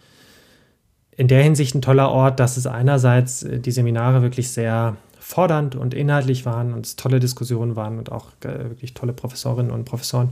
in 1.20 1.28
der 1.28 1.42
Hinsicht 1.42 1.74
ein 1.74 1.82
toller 1.82 2.10
Ort, 2.10 2.40
dass 2.40 2.56
es 2.56 2.66
einerseits 2.66 3.42
äh, 3.42 3.60
die 3.60 3.72
Seminare 3.72 4.22
wirklich 4.22 4.50
sehr 4.52 4.96
fordernd 5.18 5.76
und 5.76 5.92
inhaltlich 5.92 6.46
waren 6.46 6.72
und 6.72 6.86
es 6.86 6.96
tolle 6.96 7.20
Diskussionen 7.20 7.76
waren 7.76 7.98
und 7.98 8.10
auch 8.10 8.28
äh, 8.42 8.70
wirklich 8.70 8.94
tolle 8.94 9.12
Professorinnen 9.12 9.70
und 9.70 9.84
Professoren, 9.84 10.30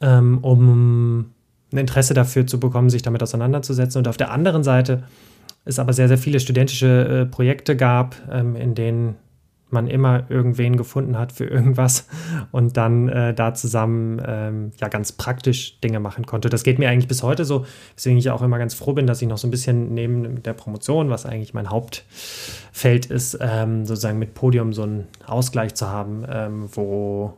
ähm, 0.00 0.38
um 0.42 1.32
ein 1.72 1.78
Interesse 1.78 2.14
dafür 2.14 2.48
zu 2.48 2.58
bekommen, 2.58 2.90
sich 2.90 3.02
damit 3.02 3.22
auseinanderzusetzen. 3.22 4.00
Und 4.00 4.08
auf 4.08 4.16
der 4.16 4.32
anderen 4.32 4.64
Seite 4.64 5.04
es 5.64 5.78
aber 5.78 5.92
sehr, 5.92 6.08
sehr 6.08 6.18
viele 6.18 6.40
studentische 6.40 7.20
äh, 7.22 7.26
Projekte 7.26 7.76
gab, 7.76 8.16
ähm, 8.28 8.56
in 8.56 8.74
denen 8.74 9.14
man 9.72 9.86
immer 9.86 10.30
irgendwen 10.30 10.76
gefunden 10.76 11.18
hat 11.18 11.32
für 11.32 11.44
irgendwas 11.44 12.06
und 12.50 12.76
dann 12.76 13.08
äh, 13.08 13.34
da 13.34 13.54
zusammen 13.54 14.20
ähm, 14.24 14.72
ja 14.80 14.88
ganz 14.88 15.12
praktisch 15.12 15.80
Dinge 15.80 16.00
machen 16.00 16.26
konnte. 16.26 16.48
Das 16.48 16.62
geht 16.62 16.78
mir 16.78 16.88
eigentlich 16.88 17.08
bis 17.08 17.22
heute 17.22 17.44
so, 17.44 17.66
weswegen 17.96 18.18
ich 18.18 18.30
auch 18.30 18.42
immer 18.42 18.58
ganz 18.58 18.74
froh 18.74 18.92
bin, 18.92 19.06
dass 19.06 19.22
ich 19.22 19.28
noch 19.28 19.38
so 19.38 19.48
ein 19.48 19.50
bisschen 19.50 19.94
neben 19.94 20.42
der 20.42 20.52
Promotion, 20.52 21.10
was 21.10 21.26
eigentlich 21.26 21.54
mein 21.54 21.70
Hauptfeld 21.70 23.06
ist, 23.06 23.38
ähm, 23.40 23.86
sozusagen 23.86 24.18
mit 24.18 24.34
Podium 24.34 24.72
so 24.72 24.82
einen 24.82 25.08
Ausgleich 25.26 25.74
zu 25.74 25.88
haben, 25.88 26.24
ähm, 26.28 26.68
wo 26.72 27.34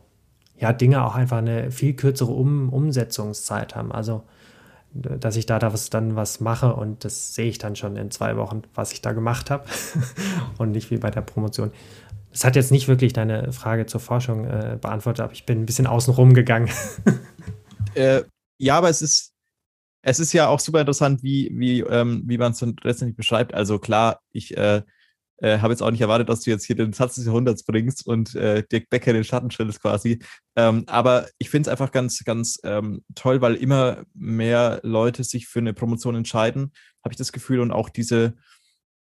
ja 0.57 0.73
Dinge 0.73 1.05
auch 1.05 1.15
einfach 1.15 1.37
eine 1.37 1.71
viel 1.71 1.93
kürzere 1.93 2.31
um 2.31 2.69
Umsetzungszeit 2.69 3.75
haben. 3.75 3.91
Also 3.91 4.23
dass 4.95 5.35
ich 5.35 5.45
da, 5.45 5.59
da 5.59 5.73
was, 5.73 5.89
dann 5.89 6.15
was 6.15 6.39
mache 6.39 6.73
und 6.73 7.03
das 7.03 7.35
sehe 7.35 7.47
ich 7.47 7.57
dann 7.57 7.75
schon 7.75 7.97
in 7.97 8.11
zwei 8.11 8.37
Wochen, 8.37 8.61
was 8.73 8.93
ich 8.93 9.01
da 9.01 9.11
gemacht 9.11 9.51
habe 9.51 9.65
und 10.57 10.71
nicht 10.71 10.89
wie 10.89 10.97
bei 10.97 11.11
der 11.11 11.21
Promotion. 11.21 11.71
Das 12.35 12.43
hat 12.43 12.57
jetzt 12.57 12.69
nicht 12.69 12.89
wirklich 12.89 13.13
deine 13.13 13.53
Frage 13.53 13.85
zur 13.85 14.01
Forschung 14.01 14.43
äh, 14.43 14.77
beantwortet, 14.81 15.21
aber 15.21 15.31
ich 15.31 15.45
bin 15.45 15.61
ein 15.61 15.65
bisschen 15.65 15.87
außenrum 15.87 16.33
gegangen. 16.33 16.69
äh, 17.95 18.23
ja, 18.57 18.77
aber 18.77 18.89
es 18.89 19.01
ist, 19.01 19.31
es 20.01 20.19
ist 20.19 20.33
ja 20.33 20.49
auch 20.49 20.59
super 20.59 20.81
interessant, 20.81 21.23
wie, 21.23 21.49
wie, 21.53 21.79
ähm, 21.79 22.23
wie 22.25 22.37
man 22.37 22.51
es 22.51 22.59
dann 22.59 22.75
letztendlich 22.83 23.15
beschreibt. 23.15 23.53
Also 23.53 23.79
klar, 23.79 24.19
ich 24.33 24.57
äh, 24.57 24.81
äh, 25.37 25.59
habe 25.59 25.71
jetzt 25.71 25.81
auch 25.81 25.91
nicht 25.91 26.01
erwartet, 26.01 26.27
dass 26.27 26.41
du 26.41 26.49
jetzt 26.49 26.65
hier 26.65 26.75
den 26.75 26.91
Satz 26.91 27.15
des 27.15 27.25
Jahrhunderts 27.25 27.63
bringst 27.63 28.05
und 28.05 28.35
äh, 28.35 28.63
Dirk 28.69 28.89
Becker 28.89 29.13
den 29.13 29.23
Schatten 29.23 29.49
stellst 29.49 29.81
quasi. 29.81 30.19
Ähm, 30.57 30.83
aber 30.87 31.29
ich 31.37 31.49
finde 31.49 31.69
es 31.69 31.71
einfach 31.71 31.93
ganz, 31.93 32.21
ganz 32.25 32.59
ähm, 32.65 33.01
toll, 33.15 33.39
weil 33.39 33.55
immer 33.55 34.03
mehr 34.13 34.81
Leute 34.83 35.23
sich 35.23 35.47
für 35.47 35.59
eine 35.59 35.73
Promotion 35.73 36.15
entscheiden, 36.15 36.73
habe 37.01 37.13
ich 37.13 37.17
das 37.17 37.31
Gefühl, 37.31 37.61
und 37.61 37.71
auch 37.71 37.87
diese 37.87 38.33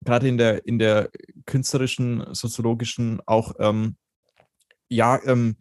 gerade 0.04 0.28
in 0.28 0.38
der, 0.38 0.66
in 0.66 0.80
der 0.80 1.10
künstlerischen, 1.46 2.34
soziologischen, 2.34 3.22
auch, 3.26 3.54
ähm, 3.60 3.96
ja, 4.90 5.20
ähm, 5.26 5.58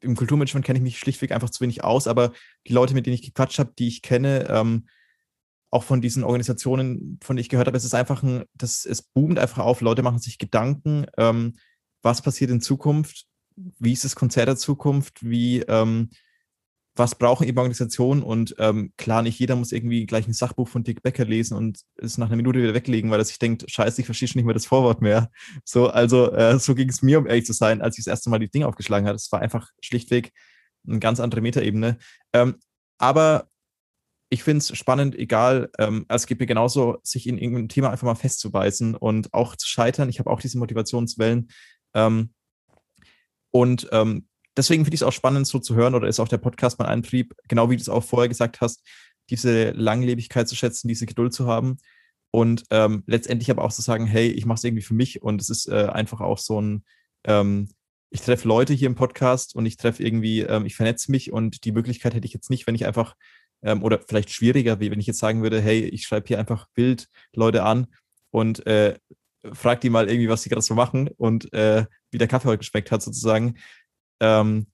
im 0.00 0.14
Kulturmanagement 0.16 0.64
kenne 0.64 0.78
ich 0.78 0.82
mich 0.82 0.98
schlichtweg 0.98 1.32
einfach 1.32 1.50
zu 1.50 1.60
wenig 1.60 1.82
aus, 1.82 2.06
aber 2.06 2.32
die 2.66 2.72
Leute, 2.72 2.94
mit 2.94 3.06
denen 3.06 3.14
ich 3.14 3.22
gequatscht 3.22 3.58
habe, 3.58 3.72
die 3.78 3.88
ich 3.88 4.02
kenne, 4.02 4.46
ähm, 4.48 4.86
auch 5.70 5.82
von 5.82 6.00
diesen 6.00 6.24
Organisationen, 6.24 7.18
von 7.22 7.36
denen 7.36 7.42
ich 7.42 7.48
gehört 7.48 7.66
habe, 7.66 7.76
es 7.76 7.84
ist 7.84 7.94
einfach 7.94 8.22
ein, 8.22 8.44
das, 8.54 8.86
es 8.86 9.02
boomt 9.02 9.38
einfach 9.38 9.58
auf, 9.58 9.80
Leute 9.80 10.02
machen 10.02 10.18
sich 10.18 10.38
Gedanken, 10.38 11.06
ähm, 11.18 11.54
was 12.02 12.22
passiert 12.22 12.50
in 12.50 12.60
Zukunft, 12.60 13.26
wie 13.56 13.92
ist 13.92 14.04
das 14.04 14.14
Konzert 14.14 14.48
der 14.48 14.56
Zukunft, 14.56 15.28
wie, 15.28 15.60
ähm, 15.62 16.10
was 16.98 17.14
brauchen 17.14 17.46
eben 17.46 17.58
Organisationen 17.58 18.22
und 18.22 18.54
ähm, 18.58 18.92
klar, 18.96 19.22
nicht 19.22 19.38
jeder 19.38 19.56
muss 19.56 19.72
irgendwie 19.72 20.06
gleich 20.06 20.26
ein 20.26 20.32
Sachbuch 20.32 20.68
von 20.68 20.84
Dick 20.84 21.02
Becker 21.02 21.24
lesen 21.24 21.56
und 21.56 21.80
es 21.96 22.18
nach 22.18 22.26
einer 22.26 22.36
Minute 22.36 22.60
wieder 22.60 22.74
weglegen, 22.74 23.10
weil 23.10 23.20
er 23.20 23.24
sich 23.24 23.38
denkt, 23.38 23.70
scheiße, 23.70 24.00
ich 24.00 24.06
verstehe 24.06 24.28
schon 24.28 24.38
nicht 24.38 24.46
mehr 24.46 24.54
das 24.54 24.66
Vorwort 24.66 25.00
mehr. 25.00 25.30
So, 25.64 25.88
also 25.88 26.32
äh, 26.32 26.58
so 26.58 26.74
ging 26.74 26.88
es 26.88 27.02
mir, 27.02 27.18
um 27.18 27.26
ehrlich 27.26 27.46
zu 27.46 27.52
sein, 27.52 27.82
als 27.82 27.98
ich 27.98 28.04
das 28.04 28.10
erste 28.10 28.30
Mal 28.30 28.38
die 28.38 28.50
Dinge 28.50 28.66
aufgeschlagen 28.66 29.06
habe. 29.06 29.16
Es 29.16 29.30
war 29.32 29.40
einfach 29.40 29.70
schlichtweg 29.80 30.32
eine 30.86 30.98
ganz 30.98 31.20
andere 31.20 31.40
Metaebene. 31.40 31.98
Ähm, 32.32 32.56
aber 32.98 33.48
ich 34.30 34.42
finde 34.42 34.58
es 34.58 34.76
spannend, 34.76 35.14
egal, 35.14 35.70
ähm, 35.78 36.04
also 36.08 36.22
es 36.22 36.26
geht 36.26 36.40
mir 36.40 36.46
genauso, 36.46 36.98
sich 37.02 37.26
in 37.26 37.38
irgendeinem 37.38 37.68
Thema 37.68 37.90
einfach 37.90 38.06
mal 38.06 38.14
festzubeißen 38.14 38.94
und 38.94 39.32
auch 39.32 39.56
zu 39.56 39.66
scheitern. 39.66 40.08
Ich 40.08 40.18
habe 40.18 40.30
auch 40.30 40.40
diese 40.40 40.58
Motivationswellen. 40.58 41.48
Ähm, 41.94 42.34
und 43.50 43.88
ähm, 43.92 44.28
deswegen 44.58 44.84
finde 44.84 44.96
ich 44.96 45.00
es 45.00 45.06
auch 45.06 45.12
spannend, 45.12 45.46
so 45.46 45.58
zu 45.58 45.74
hören, 45.74 45.94
oder 45.94 46.08
ist 46.08 46.20
auch 46.20 46.28
der 46.28 46.38
Podcast 46.38 46.78
mein 46.78 46.88
Antrieb, 46.88 47.34
genau 47.48 47.70
wie 47.70 47.76
du 47.76 47.80
es 47.80 47.88
auch 47.88 48.04
vorher 48.04 48.28
gesagt 48.28 48.60
hast, 48.60 48.86
diese 49.30 49.70
Langlebigkeit 49.70 50.48
zu 50.48 50.56
schätzen, 50.56 50.88
diese 50.88 51.06
Geduld 51.06 51.32
zu 51.32 51.46
haben 51.46 51.78
und 52.30 52.64
ähm, 52.70 53.02
letztendlich 53.06 53.50
aber 53.50 53.64
auch 53.64 53.72
zu 53.72 53.82
sagen, 53.82 54.06
hey, 54.06 54.28
ich 54.28 54.44
mache 54.44 54.58
es 54.58 54.64
irgendwie 54.64 54.82
für 54.82 54.94
mich 54.94 55.22
und 55.22 55.40
es 55.40 55.48
ist 55.48 55.68
äh, 55.68 55.86
einfach 55.86 56.20
auch 56.20 56.38
so 56.38 56.60
ein, 56.60 56.84
ähm, 57.24 57.68
ich 58.10 58.20
treffe 58.22 58.48
Leute 58.48 58.74
hier 58.74 58.88
im 58.88 58.94
Podcast 58.94 59.54
und 59.54 59.66
ich 59.66 59.76
treffe 59.76 60.02
irgendwie, 60.02 60.40
ähm, 60.40 60.66
ich 60.66 60.76
vernetze 60.76 61.10
mich 61.10 61.32
und 61.32 61.64
die 61.64 61.72
Möglichkeit 61.72 62.14
hätte 62.14 62.26
ich 62.26 62.34
jetzt 62.34 62.50
nicht, 62.50 62.66
wenn 62.66 62.74
ich 62.74 62.86
einfach, 62.86 63.14
ähm, 63.62 63.82
oder 63.82 64.00
vielleicht 64.06 64.30
schwieriger, 64.30 64.80
wie 64.80 64.90
wenn 64.90 65.00
ich 65.00 65.06
jetzt 65.06 65.18
sagen 65.18 65.42
würde, 65.42 65.60
hey, 65.60 65.80
ich 65.84 66.02
schreibe 66.02 66.26
hier 66.26 66.38
einfach 66.38 66.66
Bild 66.74 67.08
Leute 67.34 67.64
an 67.64 67.86
und 68.30 68.66
äh, 68.66 68.98
frag 69.52 69.80
die 69.80 69.90
mal 69.90 70.08
irgendwie, 70.08 70.28
was 70.28 70.42
sie 70.42 70.48
gerade 70.48 70.62
so 70.62 70.74
machen 70.74 71.08
und 71.16 71.52
äh, 71.52 71.86
wie 72.10 72.18
der 72.18 72.28
Kaffee 72.28 72.48
heute 72.48 72.58
geschmeckt 72.58 72.90
hat 72.90 73.02
sozusagen. 73.02 73.56
Ähm, 74.20 74.66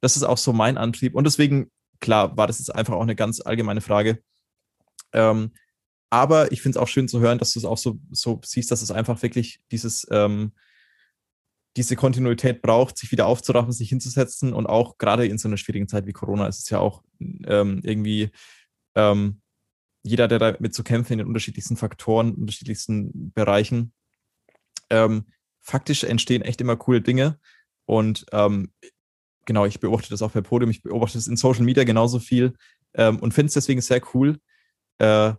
das 0.00 0.16
ist 0.16 0.22
auch 0.22 0.38
so 0.38 0.52
mein 0.52 0.76
Antrieb. 0.76 1.14
Und 1.14 1.24
deswegen, 1.24 1.70
klar, 2.00 2.36
war 2.36 2.46
das 2.46 2.58
jetzt 2.58 2.74
einfach 2.74 2.94
auch 2.94 3.02
eine 3.02 3.16
ganz 3.16 3.40
allgemeine 3.40 3.80
Frage. 3.80 4.22
Ähm, 5.12 5.52
aber 6.10 6.52
ich 6.52 6.62
finde 6.62 6.78
es 6.78 6.82
auch 6.82 6.88
schön 6.88 7.08
zu 7.08 7.20
hören, 7.20 7.38
dass 7.38 7.52
du 7.52 7.58
es 7.58 7.64
auch 7.64 7.78
so, 7.78 7.98
so 8.10 8.40
siehst, 8.44 8.70
dass 8.70 8.82
es 8.82 8.90
einfach 8.90 9.22
wirklich 9.22 9.60
dieses, 9.70 10.06
ähm, 10.10 10.52
diese 11.76 11.96
Kontinuität 11.96 12.62
braucht, 12.62 12.98
sich 12.98 13.10
wieder 13.10 13.26
aufzuraffen, 13.26 13.72
sich 13.72 13.88
hinzusetzen 13.88 14.52
und 14.52 14.66
auch 14.66 14.98
gerade 14.98 15.26
in 15.26 15.38
so 15.38 15.48
einer 15.48 15.56
schwierigen 15.56 15.88
Zeit 15.88 16.06
wie 16.06 16.12
Corona 16.12 16.46
ist 16.46 16.60
es 16.60 16.70
ja 16.70 16.78
auch 16.78 17.02
ähm, 17.20 17.80
irgendwie 17.82 18.30
ähm, 18.94 19.40
jeder, 20.04 20.28
der 20.28 20.38
damit 20.38 20.74
zu 20.74 20.84
kämpfen 20.84 21.14
in 21.14 21.18
den 21.18 21.26
unterschiedlichsten 21.26 21.76
Faktoren, 21.76 22.34
unterschiedlichsten 22.34 23.32
Bereichen. 23.32 23.92
Ähm, 24.90 25.24
faktisch 25.62 26.04
entstehen 26.04 26.42
echt 26.42 26.60
immer 26.60 26.76
coole 26.76 27.00
Dinge 27.00 27.40
und 27.86 28.26
ähm, 28.32 28.72
genau, 29.44 29.66
ich 29.66 29.80
beobachte 29.80 30.10
das 30.10 30.22
auch 30.22 30.30
bei 30.30 30.40
Podium, 30.40 30.70
ich 30.70 30.82
beobachte 30.82 31.18
das 31.18 31.26
in 31.26 31.36
Social 31.36 31.64
Media 31.64 31.84
genauso 31.84 32.18
viel 32.18 32.54
ähm, 32.94 33.18
und 33.18 33.34
finde 33.34 33.48
es 33.48 33.54
deswegen 33.54 33.80
sehr 33.80 34.00
cool, 34.14 34.38
äh, 34.98 35.34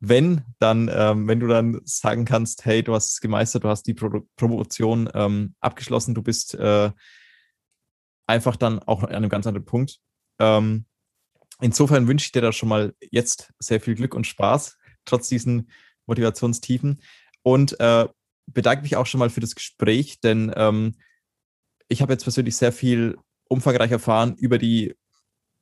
wenn 0.00 0.42
dann, 0.58 0.90
ähm, 0.92 1.26
wenn 1.26 1.40
du 1.40 1.46
dann 1.46 1.80
sagen 1.84 2.24
kannst, 2.24 2.64
hey, 2.66 2.82
du 2.82 2.94
hast 2.94 3.12
es 3.12 3.20
gemeistert, 3.20 3.64
du 3.64 3.68
hast 3.68 3.84
die 3.84 3.94
Pro 3.94 4.22
Promotion 4.36 5.08
ähm, 5.14 5.54
abgeschlossen, 5.60 6.14
du 6.14 6.22
bist 6.22 6.54
äh, 6.54 6.90
einfach 8.26 8.56
dann 8.56 8.78
auch 8.80 9.02
an 9.02 9.10
einem 9.10 9.30
ganz 9.30 9.46
anderen 9.46 9.64
Punkt. 9.64 9.98
Ähm, 10.38 10.84
insofern 11.60 12.08
wünsche 12.08 12.26
ich 12.26 12.32
dir 12.32 12.42
da 12.42 12.52
schon 12.52 12.68
mal 12.68 12.94
jetzt 13.10 13.52
sehr 13.58 13.80
viel 13.80 13.94
Glück 13.94 14.14
und 14.14 14.26
Spaß, 14.26 14.76
trotz 15.06 15.28
diesen 15.28 15.70
Motivationstiefen. 16.06 17.00
Und 17.42 17.78
äh, 17.80 18.06
bedanke 18.46 18.82
mich 18.82 18.96
auch 18.96 19.06
schon 19.06 19.20
mal 19.20 19.30
für 19.30 19.40
das 19.40 19.54
Gespräch, 19.54 20.20
denn 20.20 20.52
ähm, 20.56 20.96
ich 21.88 22.02
habe 22.02 22.12
jetzt 22.12 22.24
persönlich 22.24 22.56
sehr 22.56 22.72
viel 22.72 23.16
umfangreich 23.48 23.90
erfahren 23.90 24.34
über 24.36 24.58
die 24.58 24.94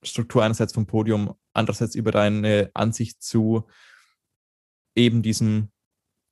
Struktur 0.03 0.43
einerseits 0.43 0.73
vom 0.73 0.87
Podium, 0.87 1.35
andererseits 1.53 1.95
über 1.95 2.11
deine 2.11 2.71
Ansicht 2.75 3.23
zu 3.23 3.67
eben 4.95 5.23
diesem 5.23 5.71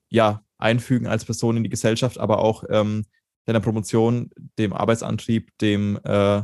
ja, 0.09 0.45
Einfügen 0.59 1.07
als 1.07 1.25
Person 1.25 1.57
in 1.57 1.65
die 1.65 1.71
Gesellschaft, 1.71 2.19
aber 2.19 2.39
auch 2.39 2.65
ähm, 2.69 3.05
deiner 3.45 3.61
Promotion, 3.61 4.31
dem 4.59 4.73
Arbeitsantrieb, 4.73 5.51
dem 5.59 5.99
äh, 6.05 6.43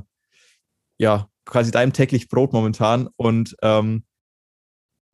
ja, 0.98 1.30
quasi 1.44 1.70
deinem 1.70 1.92
täglich 1.92 2.28
Brot 2.28 2.52
momentan. 2.52 3.08
Und 3.16 3.56
ähm, 3.62 4.04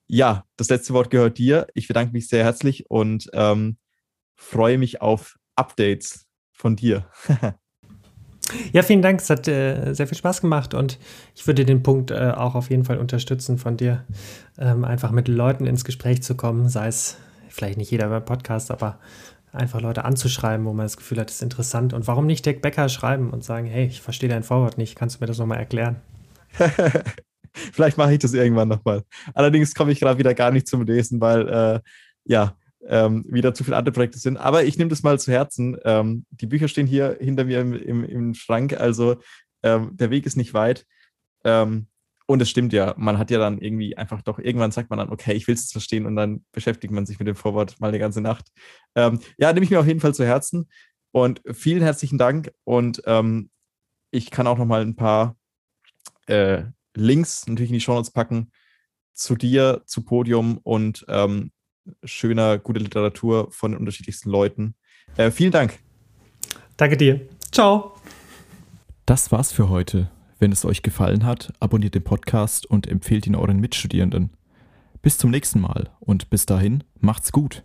ja, 0.06 0.44
das 0.56 0.68
letzte 0.68 0.94
Wort 0.94 1.10
gehört 1.10 1.38
dir. 1.38 1.66
Ich 1.74 1.88
bedanke 1.88 2.12
mich 2.12 2.28
sehr 2.28 2.44
herzlich 2.44 2.90
und 2.90 3.28
ähm, 3.32 3.78
freue 4.34 4.78
mich 4.78 5.00
auf 5.00 5.36
Updates 5.56 6.26
von 6.52 6.76
dir. 6.76 7.10
Ja, 8.72 8.82
vielen 8.82 9.02
Dank. 9.02 9.20
Es 9.20 9.30
hat 9.30 9.48
äh, 9.48 9.94
sehr 9.94 10.06
viel 10.06 10.18
Spaß 10.18 10.40
gemacht 10.40 10.74
und 10.74 10.98
ich 11.34 11.46
würde 11.46 11.64
den 11.64 11.82
Punkt 11.82 12.10
äh, 12.10 12.32
auch 12.36 12.54
auf 12.54 12.70
jeden 12.70 12.84
Fall 12.84 12.98
unterstützen 12.98 13.58
von 13.58 13.76
dir, 13.76 14.04
ähm, 14.58 14.84
einfach 14.84 15.10
mit 15.10 15.28
Leuten 15.28 15.66
ins 15.66 15.84
Gespräch 15.84 16.22
zu 16.22 16.36
kommen, 16.36 16.68
sei 16.68 16.88
es 16.88 17.16
vielleicht 17.48 17.78
nicht 17.78 17.90
jeder 17.90 18.08
beim 18.08 18.24
Podcast, 18.24 18.70
aber 18.70 18.98
einfach 19.52 19.80
Leute 19.80 20.04
anzuschreiben, 20.04 20.66
wo 20.66 20.72
man 20.72 20.84
das 20.84 20.96
Gefühl 20.96 21.20
hat, 21.20 21.28
das 21.28 21.36
ist 21.36 21.42
interessant. 21.42 21.92
Und 21.92 22.06
warum 22.06 22.26
nicht 22.26 22.44
Deck 22.44 22.60
Becker 22.60 22.88
schreiben 22.88 23.30
und 23.30 23.44
sagen, 23.44 23.66
hey, 23.66 23.86
ich 23.86 24.00
verstehe 24.00 24.28
dein 24.28 24.42
Vorwort 24.42 24.78
nicht, 24.78 24.96
kannst 24.96 25.16
du 25.16 25.20
mir 25.20 25.26
das 25.26 25.38
nochmal 25.38 25.58
erklären? 25.58 25.96
vielleicht 27.52 27.96
mache 27.96 28.12
ich 28.12 28.18
das 28.18 28.34
irgendwann 28.34 28.68
nochmal. 28.68 29.04
Allerdings 29.32 29.74
komme 29.74 29.92
ich 29.92 30.00
gerade 30.00 30.18
wieder 30.18 30.34
gar 30.34 30.50
nicht 30.50 30.66
zum 30.66 30.82
Lesen, 30.82 31.20
weil 31.20 31.48
äh, 31.48 31.80
ja, 32.24 32.56
ähm, 32.88 33.24
wieder 33.28 33.54
zu 33.54 33.64
viele 33.64 33.76
andere 33.76 33.92
Projekte 33.92 34.18
sind. 34.18 34.36
Aber 34.36 34.64
ich 34.64 34.78
nehme 34.78 34.90
das 34.90 35.02
mal 35.02 35.18
zu 35.18 35.32
Herzen. 35.32 35.76
Ähm, 35.84 36.26
die 36.30 36.46
Bücher 36.46 36.68
stehen 36.68 36.86
hier 36.86 37.16
hinter 37.20 37.44
mir 37.44 37.60
im, 37.60 37.74
im, 37.74 38.04
im 38.04 38.34
Schrank, 38.34 38.74
also 38.74 39.16
ähm, 39.62 39.90
der 39.92 40.10
Weg 40.10 40.26
ist 40.26 40.36
nicht 40.36 40.54
weit. 40.54 40.86
Ähm, 41.44 41.86
und 42.26 42.40
es 42.40 42.48
stimmt 42.48 42.72
ja, 42.72 42.94
man 42.96 43.18
hat 43.18 43.30
ja 43.30 43.38
dann 43.38 43.58
irgendwie 43.58 43.96
einfach 43.96 44.22
doch, 44.22 44.38
irgendwann 44.38 44.70
sagt 44.70 44.88
man 44.88 44.98
dann, 44.98 45.10
okay, 45.10 45.34
ich 45.34 45.46
will 45.46 45.54
es 45.54 45.70
verstehen 45.70 46.06
und 46.06 46.16
dann 46.16 46.44
beschäftigt 46.52 46.92
man 46.92 47.04
sich 47.04 47.18
mit 47.18 47.28
dem 47.28 47.36
Vorwort 47.36 47.78
mal 47.80 47.88
eine 47.88 47.98
ganze 47.98 48.22
Nacht. 48.22 48.50
Ähm, 48.94 49.20
ja, 49.36 49.52
nehme 49.52 49.64
ich 49.64 49.70
mir 49.70 49.80
auf 49.80 49.86
jeden 49.86 50.00
Fall 50.00 50.14
zu 50.14 50.24
Herzen. 50.24 50.68
Und 51.12 51.42
vielen 51.52 51.82
herzlichen 51.82 52.18
Dank. 52.18 52.50
Und 52.64 53.02
ähm, 53.06 53.50
ich 54.10 54.30
kann 54.30 54.46
auch 54.46 54.58
noch 54.58 54.64
mal 54.66 54.80
ein 54.80 54.96
paar 54.96 55.36
äh, 56.26 56.64
Links 56.96 57.46
natürlich 57.46 57.70
in 57.70 57.74
die 57.74 57.80
Show 57.80 57.94
Notes 57.94 58.10
packen 58.10 58.50
zu 59.12 59.36
dir, 59.36 59.82
zu 59.86 60.04
Podium 60.04 60.58
und 60.58 61.04
ähm, 61.08 61.52
schöner, 62.04 62.58
guter 62.58 62.80
Literatur 62.80 63.50
von 63.50 63.72
den 63.72 63.80
unterschiedlichsten 63.80 64.30
Leuten. 64.30 64.74
Äh, 65.16 65.30
vielen 65.30 65.52
Dank. 65.52 65.78
Danke 66.76 66.96
dir. 66.96 67.20
Ciao. 67.52 67.94
Das 69.06 69.30
war's 69.32 69.52
für 69.52 69.68
heute. 69.68 70.10
Wenn 70.38 70.52
es 70.52 70.64
euch 70.64 70.82
gefallen 70.82 71.24
hat, 71.24 71.52
abonniert 71.60 71.94
den 71.94 72.04
Podcast 72.04 72.66
und 72.66 72.86
empfehlt 72.86 73.26
ihn 73.26 73.36
euren 73.36 73.60
Mitstudierenden. 73.60 74.30
Bis 75.02 75.18
zum 75.18 75.30
nächsten 75.30 75.60
Mal 75.60 75.90
und 76.00 76.30
bis 76.30 76.46
dahin 76.46 76.84
macht's 77.00 77.30
gut. 77.30 77.62